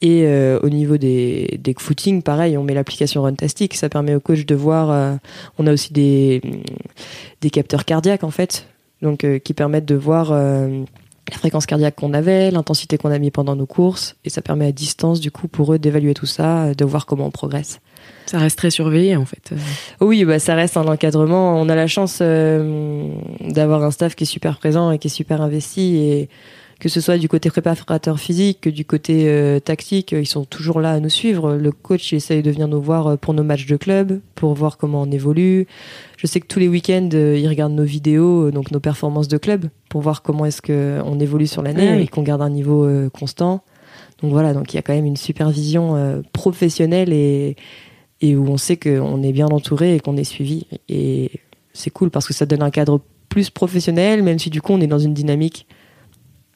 et 0.00 0.24
euh, 0.26 0.60
au 0.62 0.68
niveau 0.68 0.96
des, 0.96 1.58
des 1.60 1.74
footing, 1.76 2.22
pareil, 2.22 2.56
on 2.56 2.62
met 2.62 2.74
l'application 2.74 3.22
Runtastic, 3.22 3.74
ça 3.74 3.88
permet 3.88 4.14
au 4.14 4.20
coach 4.20 4.46
de 4.46 4.54
voir. 4.54 4.90
Euh, 4.90 5.16
on 5.58 5.66
a 5.66 5.72
aussi 5.72 5.92
des 5.92 6.40
des 7.40 7.50
capteurs 7.50 7.84
cardiaques 7.84 8.22
en 8.22 8.30
fait, 8.30 8.68
donc 9.02 9.26
qui 9.40 9.54
permettent 9.54 9.86
de 9.86 9.96
voir 9.96 10.32
la 10.32 11.36
fréquence 11.36 11.66
cardiaque 11.66 11.96
qu'on 11.96 12.14
avait, 12.14 12.50
l'intensité 12.50 12.96
qu'on 12.96 13.10
a 13.10 13.18
mis 13.18 13.30
pendant 13.30 13.56
nos 13.56 13.66
courses, 13.66 14.16
et 14.24 14.30
ça 14.30 14.40
permet 14.40 14.66
à 14.66 14.72
distance 14.72 15.20
du 15.20 15.30
coup 15.30 15.48
pour 15.48 15.72
eux 15.72 15.78
d'évaluer 15.78 16.14
tout 16.14 16.26
ça, 16.26 16.74
de 16.74 16.84
voir 16.84 17.06
comment 17.06 17.26
on 17.26 17.30
progresse. 17.30 17.80
Ça 18.28 18.38
reste 18.38 18.58
très 18.58 18.70
surveillé 18.70 19.16
en 19.16 19.24
fait. 19.24 19.52
Oui, 20.02 20.22
bah 20.26 20.38
ça 20.38 20.54
reste 20.54 20.76
un 20.76 20.86
encadrement. 20.86 21.58
On 21.58 21.68
a 21.70 21.74
la 21.74 21.86
chance 21.86 22.18
euh, 22.20 23.14
d'avoir 23.40 23.82
un 23.82 23.90
staff 23.90 24.14
qui 24.14 24.24
est 24.24 24.26
super 24.26 24.58
présent 24.58 24.90
et 24.90 24.98
qui 24.98 25.06
est 25.06 25.10
super 25.10 25.40
investi 25.40 25.96
et 25.96 26.28
que 26.78 26.90
ce 26.90 27.00
soit 27.00 27.16
du 27.16 27.26
côté 27.26 27.48
préparateur 27.48 28.20
physique 28.20 28.60
que 28.60 28.70
du 28.70 28.84
côté 28.84 29.24
euh, 29.28 29.60
tactique, 29.60 30.12
ils 30.12 30.26
sont 30.26 30.44
toujours 30.44 30.80
là 30.80 30.92
à 30.92 31.00
nous 31.00 31.08
suivre. 31.08 31.54
Le 31.54 31.72
coach 31.72 32.12
il 32.12 32.16
essaye 32.16 32.42
de 32.42 32.50
venir 32.50 32.68
nous 32.68 32.82
voir 32.82 33.06
euh, 33.06 33.16
pour 33.16 33.32
nos 33.32 33.42
matchs 33.42 33.64
de 33.64 33.76
club, 33.76 34.20
pour 34.34 34.52
voir 34.52 34.76
comment 34.76 35.00
on 35.00 35.10
évolue. 35.10 35.66
Je 36.18 36.26
sais 36.26 36.38
que 36.38 36.46
tous 36.46 36.58
les 36.58 36.68
week-ends, 36.68 37.08
ils 37.12 37.48
regardent 37.48 37.72
nos 37.72 37.82
vidéos, 37.82 38.50
donc 38.50 38.72
nos 38.72 38.80
performances 38.80 39.28
de 39.28 39.38
club, 39.38 39.70
pour 39.88 40.02
voir 40.02 40.20
comment 40.20 40.44
est-ce 40.44 40.60
qu'on 40.60 41.18
évolue 41.18 41.46
sur 41.46 41.62
l'année 41.62 42.02
et 42.02 42.08
qu'on 42.08 42.22
garde 42.22 42.42
un 42.42 42.50
niveau 42.50 42.86
constant. 43.10 43.62
Donc 44.20 44.32
voilà, 44.32 44.52
donc 44.52 44.74
il 44.74 44.76
y 44.76 44.78
a 44.78 44.82
quand 44.82 44.92
même 44.92 45.06
une 45.06 45.16
supervision 45.16 46.22
professionnelle 46.32 47.12
et, 47.12 47.56
et 48.20 48.36
où 48.36 48.46
on 48.48 48.56
sait 48.56 48.76
qu'on 48.76 49.22
est 49.22 49.32
bien 49.32 49.46
entouré 49.46 49.96
et 49.96 50.00
qu'on 50.00 50.16
est 50.16 50.24
suivi. 50.24 50.66
Et 50.88 51.30
c'est 51.72 51.90
cool 51.90 52.10
parce 52.10 52.26
que 52.26 52.34
ça 52.34 52.46
donne 52.46 52.62
un 52.62 52.70
cadre 52.70 53.00
plus 53.28 53.50
professionnel, 53.50 54.22
même 54.22 54.38
si 54.38 54.50
du 54.50 54.60
coup 54.60 54.72
on 54.72 54.80
est 54.80 54.86
dans 54.86 54.98
une 54.98 55.14
dynamique 55.14 55.66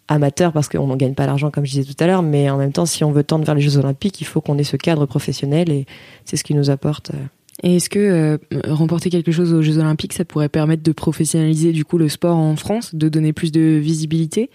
amateur 0.09 0.53
parce 0.53 0.69
qu'on 0.69 0.87
n'en 0.87 0.97
gagne 0.97 1.15
pas 1.15 1.27
l'argent 1.27 1.51
comme 1.51 1.65
je 1.65 1.73
disais 1.73 1.95
tout 1.95 2.03
à 2.03 2.07
l'heure, 2.07 2.23
mais 2.23 2.51
en 2.51 2.59
même 2.59 2.73
temps 2.73 2.87
si 2.87 3.05
on 3.05 3.13
veut 3.13 3.25
tendre 3.25 3.45
vers 3.45 3.55
les 3.55 3.61
Jeux 3.61 3.79
Olympiques, 3.79 4.21
il 4.21 4.25
faut 4.25 4.41
qu'on 4.41 4.59
ait 4.59 4.65
ce 4.65 4.77
cadre 4.77 5.07
professionnel 5.07 5.71
et 5.71 5.87
c'est 6.25 6.37
ce 6.37 6.45
qui 6.45 6.55
nous 6.55 6.71
apporte. 6.71 7.11
Euh, 7.11 7.19
et 7.63 7.77
est-ce 7.77 7.89
que 7.89 7.99
euh, 7.99 8.39
remporter 8.69 9.11
quelque 9.11 9.31
chose 9.31 9.53
aux 9.53 9.63
Jeux 9.63 9.79
Olympiques, 9.79 10.15
ça 10.15 10.25
pourrait 10.25 10.49
permettre 10.49 10.83
de 10.83 10.93
professionnaliser 10.93 11.73
du 11.73 11.85
coup 11.85 11.99
le 11.99 12.09
sport 12.09 12.37
en 12.37 12.57
France, 12.57 12.95
de 12.95 13.09
donner 13.09 13.33
plus 13.33 13.53
de 13.53 13.79
visibilité? 13.81 14.51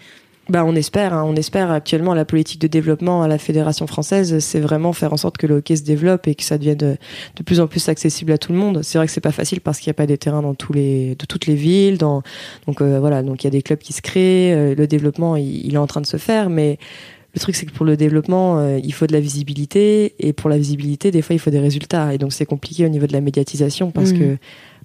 Bah, 0.48 0.64
on 0.64 0.74
espère, 0.74 1.12
hein. 1.12 1.24
on 1.26 1.36
espère 1.36 1.70
actuellement 1.70 2.14
la 2.14 2.24
politique 2.24 2.60
de 2.60 2.68
développement 2.68 3.22
à 3.22 3.28
la 3.28 3.36
fédération 3.36 3.86
française, 3.86 4.38
c'est 4.38 4.60
vraiment 4.60 4.94
faire 4.94 5.12
en 5.12 5.18
sorte 5.18 5.36
que 5.36 5.46
le 5.46 5.56
hockey 5.56 5.76
se 5.76 5.82
développe 5.82 6.26
et 6.26 6.34
que 6.34 6.42
ça 6.42 6.56
devienne 6.56 6.78
de, 6.78 6.96
de 7.36 7.42
plus 7.42 7.60
en 7.60 7.66
plus 7.66 7.86
accessible 7.90 8.32
à 8.32 8.38
tout 8.38 8.52
le 8.52 8.58
monde. 8.58 8.80
C'est 8.82 8.96
vrai 8.96 9.06
que 9.06 9.12
c'est 9.12 9.20
pas 9.20 9.32
facile 9.32 9.60
parce 9.60 9.78
qu'il 9.78 9.90
n'y 9.90 9.92
a 9.92 9.94
pas 9.94 10.06
des 10.06 10.16
terrains 10.16 10.40
dans 10.40 10.54
tous 10.54 10.72
les, 10.72 11.16
de 11.16 11.26
toutes 11.26 11.46
les 11.46 11.54
villes, 11.54 11.98
dans, 11.98 12.22
donc 12.66 12.80
euh, 12.80 12.98
voilà, 12.98 13.22
donc 13.22 13.44
il 13.44 13.46
y 13.46 13.48
a 13.48 13.50
des 13.50 13.60
clubs 13.60 13.78
qui 13.78 13.92
se 13.92 14.00
créent, 14.00 14.54
euh, 14.54 14.74
le 14.74 14.86
développement 14.86 15.36
il, 15.36 15.74
est 15.74 15.78
en 15.78 15.86
train 15.86 16.00
de 16.00 16.06
se 16.06 16.16
faire, 16.16 16.48
mais 16.48 16.78
le 17.34 17.40
truc 17.40 17.54
c'est 17.54 17.66
que 17.66 17.72
pour 17.72 17.84
le 17.84 17.98
développement 17.98 18.58
euh, 18.58 18.80
il 18.82 18.94
faut 18.94 19.06
de 19.06 19.12
la 19.12 19.20
visibilité 19.20 20.14
et 20.18 20.32
pour 20.32 20.48
la 20.48 20.56
visibilité 20.56 21.10
des 21.10 21.20
fois 21.20 21.36
il 21.36 21.38
faut 21.38 21.50
des 21.50 21.60
résultats 21.60 22.14
et 22.14 22.18
donc 22.18 22.32
c'est 22.32 22.46
compliqué 22.46 22.86
au 22.86 22.88
niveau 22.88 23.06
de 23.06 23.12
la 23.12 23.20
médiatisation 23.20 23.90
parce 23.90 24.12
mmh. 24.12 24.18
que 24.18 24.38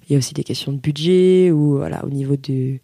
il 0.06 0.12
y 0.12 0.14
a 0.14 0.18
aussi 0.18 0.34
des 0.34 0.44
questions 0.44 0.70
de 0.70 0.76
budget 0.76 1.50
ou 1.50 1.78
voilà 1.78 2.04
au 2.04 2.10
niveau 2.10 2.36
du 2.36 2.82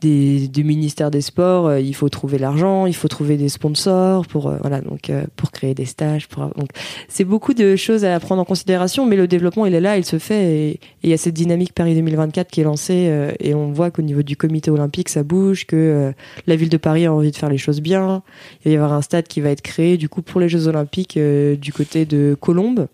des, 0.00 0.46
du 0.46 0.62
ministère 0.62 1.10
des 1.10 1.20
Sports, 1.20 1.66
euh, 1.66 1.80
il 1.80 1.94
faut 1.94 2.08
trouver 2.08 2.38
l'argent, 2.38 2.86
il 2.86 2.94
faut 2.94 3.08
trouver 3.08 3.36
des 3.36 3.48
sponsors 3.48 4.26
pour 4.26 4.48
euh, 4.48 4.56
voilà 4.60 4.80
donc 4.80 5.10
euh, 5.10 5.24
pour 5.34 5.50
créer 5.50 5.74
des 5.74 5.86
stages. 5.86 6.28
Pour, 6.28 6.46
donc 6.56 6.70
c'est 7.08 7.24
beaucoup 7.24 7.52
de 7.52 7.74
choses 7.74 8.04
à 8.04 8.18
prendre 8.20 8.40
en 8.40 8.44
considération, 8.44 9.06
mais 9.06 9.16
le 9.16 9.26
développement 9.26 9.66
il 9.66 9.74
est 9.74 9.80
là, 9.80 9.98
il 9.98 10.04
se 10.04 10.18
fait 10.18 10.44
et 10.44 10.80
il 11.02 11.10
y 11.10 11.12
a 11.12 11.16
cette 11.16 11.34
dynamique 11.34 11.72
Paris 11.72 11.94
2024 11.96 12.48
qui 12.48 12.60
est 12.60 12.64
lancée 12.64 13.10
et 13.40 13.54
on 13.54 13.72
voit 13.72 13.90
qu'au 13.90 14.02
niveau 14.02 14.22
du 14.22 14.36
comité 14.36 14.70
olympique 14.70 15.08
ça 15.08 15.22
bouge, 15.22 15.66
que 15.66 16.12
la 16.46 16.56
ville 16.56 16.68
de 16.68 16.76
Paris 16.76 17.06
a 17.06 17.12
envie 17.12 17.30
de 17.30 17.36
faire 17.36 17.50
les 17.50 17.58
choses 17.58 17.80
bien. 17.80 18.22
Il 18.64 18.68
va 18.68 18.70
y 18.70 18.76
avoir 18.76 18.92
un 18.92 19.02
stade 19.02 19.26
qui 19.26 19.40
va 19.40 19.50
être 19.50 19.62
créé 19.62 19.96
du 19.96 20.08
coup 20.08 20.22
pour 20.22 20.40
les 20.40 20.48
Jeux 20.48 20.68
olympiques 20.68 21.18
du 21.18 21.72
côté 21.72 22.04
de 22.04 22.36
Colombes. 22.40 22.86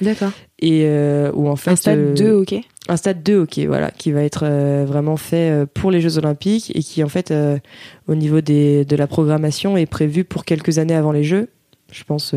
D'accord. 0.00 0.32
Et 0.60 0.86
où 1.34 1.48
en 1.48 1.56
fait 1.56 1.70
un 1.70 1.76
stade 1.76 2.14
de 2.14 2.32
ok 2.32 2.54
un 2.92 2.96
stade 2.96 3.22
2 3.22 3.40
ok 3.40 3.58
voilà 3.66 3.90
qui 3.90 4.12
va 4.12 4.22
être 4.22 4.44
euh, 4.44 4.84
vraiment 4.86 5.16
fait 5.16 5.50
euh, 5.50 5.66
pour 5.72 5.90
les 5.90 6.00
Jeux 6.00 6.18
Olympiques 6.18 6.70
et 6.74 6.82
qui 6.82 7.02
en 7.02 7.08
fait 7.08 7.30
euh, 7.30 7.58
au 8.06 8.14
niveau 8.14 8.40
des, 8.40 8.84
de 8.84 8.96
la 8.96 9.06
programmation 9.06 9.76
est 9.76 9.86
prévu 9.86 10.24
pour 10.24 10.44
quelques 10.44 10.78
années 10.78 10.94
avant 10.94 11.12
les 11.12 11.24
Jeux. 11.24 11.48
Je 11.90 12.04
pense 12.04 12.34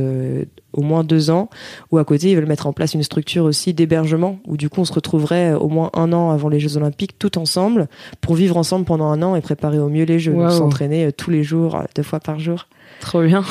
au 0.74 0.82
moins 0.82 1.06
deux 1.06 1.30
ans. 1.30 1.50
Où 1.89 1.98
à 1.98 2.04
côté 2.04 2.30
ils 2.30 2.36
veulent 2.36 2.46
mettre 2.46 2.68
en 2.68 2.74
place 2.74 2.94
une 2.94 3.04
structure 3.04 3.46
aussi 3.46 3.74
d'hébergement 3.74 4.39
où 4.46 4.58
du 4.58 4.70
coup 4.70 4.82
on 4.82 4.86
se 4.86 4.91
retrouverait 4.91 5.54
au 5.54 5.70
moins 5.70 5.89
un 5.94 6.12
an 6.12 6.32
avant 6.32 6.50
les 6.50 6.60
Jeux 6.60 6.76
Olympiques 6.76 7.18
tout 7.18 7.38
ensemble 7.38 7.88
pour 8.20 8.36
vivre 8.36 8.58
ensemble 8.58 8.84
pendant 8.84 9.06
un 9.06 9.22
an 9.22 9.34
et 9.38 9.39
préparer 9.39 9.80
au 9.80 9.88
mieux 9.88 10.04
les 10.04 10.20
Jeux. 10.20 10.36
S'entraîner 10.50 11.13
tous 11.13 11.32
les 11.32 11.44
jours 11.44 11.82
deux 11.96 12.04
fois 12.04 12.20
par 12.20 12.38
jour. 12.38 12.68
Trop 13.00 13.24
bien 13.24 13.46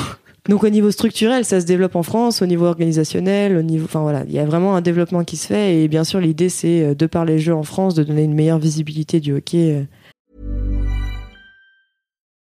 donc 0.47 0.63
au 0.63 0.69
niveau 0.69 0.91
structurel, 0.91 1.43
ça 1.43 1.59
se 1.59 1.65
développe 1.65 1.95
en 1.95 2.03
France, 2.03 2.41
au 2.41 2.45
niveau 2.45 2.65
organisationnel, 2.65 3.57
au 3.57 3.63
niveau, 3.63 3.85
enfin 3.85 4.01
voilà, 4.01 4.23
il 4.27 4.31
y 4.31 4.39
a 4.39 4.45
vraiment 4.45 4.75
un 4.75 4.81
développement 4.81 5.23
qui 5.23 5.37
se 5.37 5.47
fait 5.47 5.81
et 5.81 5.87
bien 5.87 6.03
sûr 6.03 6.19
l'idée 6.19 6.49
c'est 6.49 6.83
euh, 6.83 6.95
de 6.95 7.07
par 7.07 7.25
les 7.25 7.39
jeux 7.39 7.55
en 7.55 7.63
France 7.63 7.95
de 7.95 8.03
donner 8.03 8.23
une 8.23 8.35
meilleure 8.35 8.59
visibilité 8.59 9.19
du 9.19 9.33
hockey. 9.33 9.73
Euh. 9.73 9.85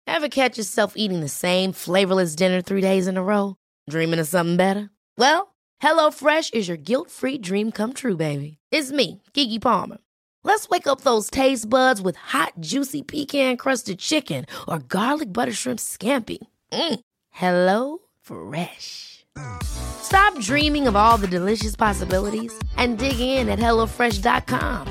Ever 0.07 0.29
catch 0.29 0.59
yourself 0.59 0.93
eating 0.97 1.25
the 1.25 1.31
same 1.31 1.73
flavorless 1.73 2.37
dinner 2.37 2.61
three 2.63 2.83
days 2.83 3.09
in 3.09 3.17
a 3.17 3.23
row, 3.23 3.57
dreaming 3.89 4.21
of 4.21 4.29
something 4.29 4.57
better? 4.57 4.91
Well, 5.19 5.55
HelloFresh 5.83 6.55
is 6.55 6.69
your 6.69 6.77
guilt-free 6.77 7.39
dream 7.39 7.73
come 7.73 7.95
true, 7.95 8.17
baby. 8.17 8.59
It's 8.71 8.93
me, 8.93 9.23
Kiki 9.33 9.59
Palmer. 9.59 9.99
Let's 10.45 10.69
wake 10.69 10.87
up 10.87 11.01
those 11.01 11.31
taste 11.31 11.69
buds 11.71 12.03
with 12.03 12.17
hot, 12.17 12.53
juicy 12.61 13.03
pecan-crusted 13.03 13.99
chicken 13.99 14.45
or 14.69 14.79
garlic 14.79 15.33
butter 15.33 15.53
shrimp 15.53 15.79
scampi. 15.81 16.39
Mm. 16.71 17.01
Hello 17.35 17.99
Fresh. 18.21 19.25
Stop 19.65 20.39
dreaming 20.39 20.87
of 20.87 20.95
all 20.95 21.19
the 21.19 21.27
delicious 21.27 21.75
possibilities 21.75 22.57
and 22.77 22.97
dig 22.97 23.19
in 23.19 23.49
at 23.49 23.59
HelloFresh.com. 23.59 24.87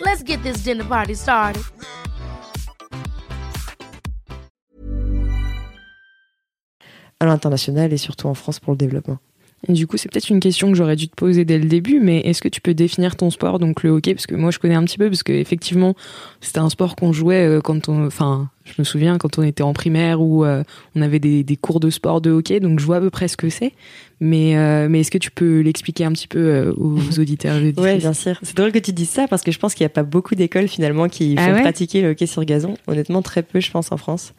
Let's 0.00 0.24
get 0.24 0.42
this 0.42 0.64
dinner 0.64 0.84
party 0.84 1.14
started. 1.14 1.62
À 7.20 7.26
l'international 7.26 7.92
et 7.92 7.96
surtout 7.96 8.26
en 8.26 8.34
France 8.34 8.58
pour 8.58 8.72
le 8.72 8.76
développement. 8.76 9.18
Et 9.66 9.72
du 9.72 9.88
coup, 9.88 9.96
c'est 9.96 10.10
peut-être 10.10 10.30
une 10.30 10.38
question 10.38 10.68
que 10.68 10.76
j'aurais 10.76 10.94
dû 10.94 11.08
te 11.08 11.16
poser 11.16 11.44
dès 11.44 11.58
le 11.58 11.64
début, 11.64 11.98
mais 11.98 12.20
est-ce 12.20 12.40
que 12.40 12.48
tu 12.48 12.60
peux 12.60 12.74
définir 12.74 13.16
ton 13.16 13.28
sport, 13.30 13.58
donc 13.58 13.82
le 13.82 13.90
hockey, 13.90 14.14
parce 14.14 14.26
que 14.26 14.36
moi 14.36 14.52
je 14.52 14.60
connais 14.60 14.76
un 14.76 14.84
petit 14.84 14.98
peu, 14.98 15.08
parce 15.08 15.24
que 15.24 15.32
effectivement, 15.32 15.96
c'était 16.40 16.60
un 16.60 16.70
sport 16.70 16.94
qu'on 16.94 17.12
jouait 17.12 17.44
euh, 17.44 17.60
quand 17.60 17.88
on, 17.88 18.06
enfin, 18.06 18.50
je 18.64 18.74
me 18.78 18.84
souviens 18.84 19.18
quand 19.18 19.36
on 19.38 19.42
était 19.42 19.64
en 19.64 19.72
primaire 19.72 20.20
où 20.20 20.44
euh, 20.44 20.62
on 20.94 21.02
avait 21.02 21.18
des, 21.18 21.42
des, 21.42 21.56
cours 21.56 21.80
de 21.80 21.90
sport 21.90 22.20
de 22.20 22.30
hockey, 22.30 22.60
donc 22.60 22.78
je 22.78 22.84
vois 22.84 22.98
à 22.98 23.00
peu 23.00 23.10
près 23.10 23.26
ce 23.26 23.36
que 23.36 23.48
c'est. 23.48 23.72
Mais, 24.20 24.56
euh, 24.56 24.88
mais 24.88 25.00
est-ce 25.00 25.12
que 25.12 25.18
tu 25.18 25.30
peux 25.30 25.60
l'expliquer 25.60 26.04
un 26.04 26.12
petit 26.12 26.26
peu 26.26 26.74
aux 26.76 27.20
auditeurs 27.20 27.56
Oui, 27.76 27.98
bien 27.98 28.12
sûr. 28.12 28.36
C'est 28.42 28.56
drôle 28.56 28.72
que 28.72 28.80
tu 28.80 28.92
dises 28.92 29.10
ça 29.10 29.28
parce 29.28 29.42
que 29.42 29.52
je 29.52 29.58
pense 29.60 29.74
qu'il 29.74 29.84
n'y 29.84 29.86
a 29.86 29.94
pas 29.94 30.02
beaucoup 30.02 30.34
d'écoles 30.34 30.66
finalement 30.66 31.08
qui 31.08 31.36
ah 31.38 31.54
font 31.54 31.60
pratiquer 31.62 32.02
le 32.02 32.10
hockey 32.10 32.26
sur 32.26 32.44
gazon. 32.44 32.74
Honnêtement, 32.88 33.22
très 33.22 33.44
peu, 33.44 33.60
je 33.60 33.70
pense, 33.70 33.92
en 33.92 33.96
France. 33.96 34.34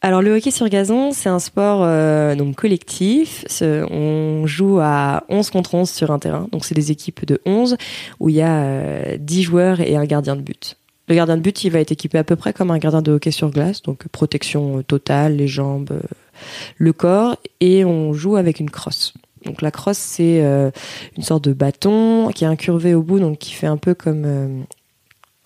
Alors 0.00 0.22
le 0.22 0.36
hockey 0.36 0.52
sur 0.52 0.68
gazon, 0.68 1.10
c'est 1.10 1.28
un 1.28 1.40
sport 1.40 1.80
euh, 1.82 2.36
donc 2.36 2.54
collectif. 2.54 3.44
On 3.60 4.46
joue 4.46 4.78
à 4.80 5.24
11 5.28 5.50
contre 5.50 5.74
11 5.74 5.90
sur 5.90 6.12
un 6.12 6.20
terrain. 6.20 6.46
Donc 6.52 6.64
c'est 6.64 6.76
des 6.76 6.92
équipes 6.92 7.24
de 7.24 7.40
11 7.46 7.76
où 8.20 8.28
il 8.28 8.36
y 8.36 8.42
a 8.42 9.16
10 9.18 9.40
euh, 9.40 9.42
joueurs 9.42 9.80
et 9.80 9.96
un 9.96 10.04
gardien 10.04 10.36
de 10.36 10.42
but. 10.42 10.76
Le 11.08 11.16
gardien 11.16 11.36
de 11.36 11.42
but, 11.42 11.64
il 11.64 11.70
va 11.70 11.80
être 11.80 11.90
équipé 11.90 12.18
à 12.18 12.24
peu 12.24 12.36
près 12.36 12.52
comme 12.52 12.70
un 12.70 12.78
gardien 12.78 13.02
de 13.02 13.10
hockey 13.10 13.32
sur 13.32 13.50
glace, 13.50 13.82
donc 13.82 14.06
protection 14.08 14.82
totale, 14.82 15.36
les 15.36 15.48
jambes, 15.48 15.90
euh, 15.90 16.00
le 16.76 16.92
corps, 16.92 17.36
et 17.60 17.84
on 17.84 18.12
joue 18.12 18.36
avec 18.36 18.60
une 18.60 18.70
crosse. 18.70 19.14
Donc 19.46 19.62
la 19.62 19.70
crosse, 19.70 19.98
c'est 19.98 20.40
une 21.16 21.22
sorte 21.22 21.44
de 21.44 21.52
bâton 21.52 22.28
qui 22.34 22.44
est 22.44 22.48
incurvé 22.48 22.94
au 22.94 23.02
bout, 23.02 23.20
donc 23.20 23.38
qui 23.38 23.52
fait 23.52 23.68
un 23.68 23.78
peu 23.78 23.94
comme 23.94 24.66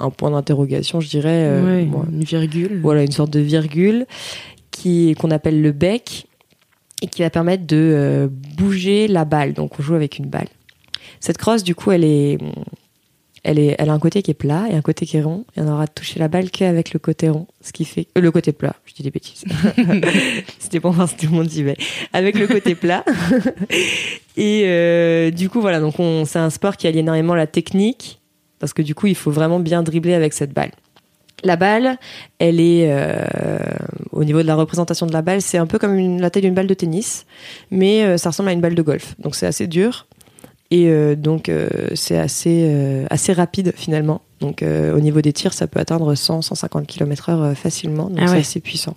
un 0.03 0.11
point 0.11 0.31
d'interrogation, 0.31 1.01
je 1.01 1.09
dirais. 1.09 1.47
Euh, 1.47 1.85
une 2.11 2.25
virgule. 2.25 2.81
Voilà, 2.83 3.03
une 3.03 3.12
sorte 3.12 3.31
de 3.31 3.41
virgule 3.41 4.07
qui 4.71 5.15
qu'on 5.19 5.31
appelle 5.31 5.62
le 5.62 5.73
bec 5.73 6.27
et 7.01 7.07
qui 7.07 7.23
va 7.23 7.31
permettre 7.31 7.67
de 7.67 7.77
euh, 7.77 8.29
bouger 8.57 9.09
la 9.09 9.25
balle. 9.25 9.55
Donc 9.55 9.79
on 9.79 9.83
joue 9.83 9.95
avec 9.95 10.19
une 10.19 10.27
balle. 10.27 10.49
Cette 11.21 11.38
crosse, 11.38 11.62
du 11.62 11.77
coup, 11.77 11.93
elle 11.93 12.05
est, 12.05 12.38
elle 13.45 13.61
est, 13.61 13.77
elle 13.79 13.91
a 13.91 13.93
un 13.93 13.99
côté 14.01 14.23
qui 14.23 14.33
est 14.33 14.35
plat 14.35 14.67
et 14.69 14.75
un 14.75 14.83
côté 14.83 15.07
qui 15.07 15.17
est 15.17 15.23
rond. 15.23 15.45
Et 15.57 15.61
on 15.61 15.69
aura 15.69 15.87
touché 15.87 16.19
la 16.19 16.27
balle 16.27 16.51
qu'avec 16.51 16.93
le 16.93 16.99
côté 16.99 17.29
rond, 17.29 17.47
ce 17.61 17.73
qui 17.73 17.85
fait 17.85 18.09
euh, 18.19 18.21
le 18.21 18.31
côté 18.33 18.51
plat. 18.51 18.75
Je 18.87 18.95
dis 18.95 19.05
des 19.05 19.12
bêtises. 19.12 19.45
C'était 20.59 20.81
pour 20.81 20.91
voir 20.91 21.09
si 21.09 21.17
tout 21.17 21.27
le 21.27 21.33
monde 21.33 21.53
y 21.53 21.62
va. 21.62 21.73
Avec 22.12 22.37
le 22.37 22.49
côté 22.49 22.75
plat. 22.75 23.05
et 24.37 25.31
du 25.33 25.49
coup, 25.49 25.61
voilà. 25.61 25.79
Donc 25.79 26.01
on, 26.01 26.25
c'est 26.25 26.41
un 26.41 26.51
sport 26.51 26.77
qui 26.77 26.88
allie 26.88 27.01
énormément 27.01 27.37
la 27.37 27.47
technique 27.47 28.22
parce 28.62 28.75
que 28.75 28.83
du 28.83 28.94
coup, 28.94 29.09
il 29.09 29.16
faut 29.16 29.33
vraiment 29.33 29.59
bien 29.59 29.83
dribbler 29.83 30.14
avec 30.14 30.33
cette 30.33 30.53
balle. 30.53 30.70
La 31.42 31.57
balle, 31.57 31.98
elle 32.38 32.61
est 32.61 32.87
euh, 32.92 33.25
au 34.12 34.22
niveau 34.22 34.40
de 34.40 34.46
la 34.46 34.55
représentation 34.55 35.05
de 35.05 35.12
la 35.12 35.20
balle, 35.20 35.42
c'est 35.42 35.59
un 35.59 35.66
peu 35.66 35.81
comme 35.81 36.20
la 36.20 36.31
taille 36.31 36.42
d'une 36.42 36.55
balle 36.55 36.68
de 36.68 36.75
tennis, 36.75 37.27
mais 37.72 38.05
euh, 38.05 38.18
ça 38.18 38.31
ressemble 38.31 38.51
à 38.51 38.53
une 38.53 38.61
balle 38.61 38.77
de 38.77 38.83
golf. 38.83 39.16
Donc 39.18 39.35
c'est 39.35 39.46
assez 39.46 39.66
dur 39.66 40.07
et 40.70 40.87
euh, 40.90 41.16
donc 41.16 41.51
c'est 41.94 42.16
assez 42.16 43.05
assez 43.11 43.33
rapide 43.33 43.72
finalement. 43.75 44.20
Donc 44.38 44.62
au 44.62 45.01
niveau 45.01 45.20
des 45.20 45.33
tirs, 45.33 45.55
ça 45.55 45.66
peut 45.66 45.81
atteindre 45.81 46.14
100-150 46.14 46.87
km/h 46.87 47.57
facilement. 47.57 48.11
Donc 48.11 48.20
ah 48.22 48.29
c'est 48.29 48.38
assez 48.38 48.61
puissant. 48.61 48.94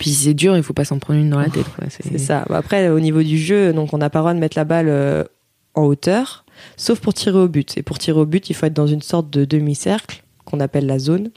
Puis 0.00 0.10
si 0.10 0.24
c'est 0.24 0.34
dur, 0.34 0.54
il 0.54 0.62
faut 0.62 0.74
pas 0.74 0.84
s'en 0.84 0.98
prendre 0.98 1.18
une 1.18 1.30
dans 1.30 1.40
la 1.40 1.48
tête. 1.48 1.64
C'est 1.88 2.18
ça. 2.18 2.44
Après, 2.50 2.90
au 2.90 3.00
niveau 3.00 3.22
du 3.22 3.38
jeu, 3.38 3.72
donc 3.72 3.94
on 3.94 3.98
n'a 3.98 4.10
pas 4.10 4.18
le 4.18 4.22
droit 4.24 4.34
de 4.34 4.38
mettre 4.38 4.58
la 4.58 4.64
balle 4.64 5.26
en 5.72 5.84
hauteur 5.84 6.41
sauf 6.76 7.00
pour 7.00 7.14
tirer 7.14 7.38
au 7.38 7.48
but. 7.48 7.76
Et 7.76 7.82
pour 7.82 7.98
tirer 7.98 8.18
au 8.18 8.26
but, 8.26 8.50
il 8.50 8.54
faut 8.54 8.66
être 8.66 8.74
dans 8.74 8.86
une 8.86 9.02
sorte 9.02 9.30
de 9.30 9.44
demi-cercle 9.44 10.22
qu'on 10.44 10.60
appelle 10.60 10.86
la 10.86 10.98
zone. 10.98 11.30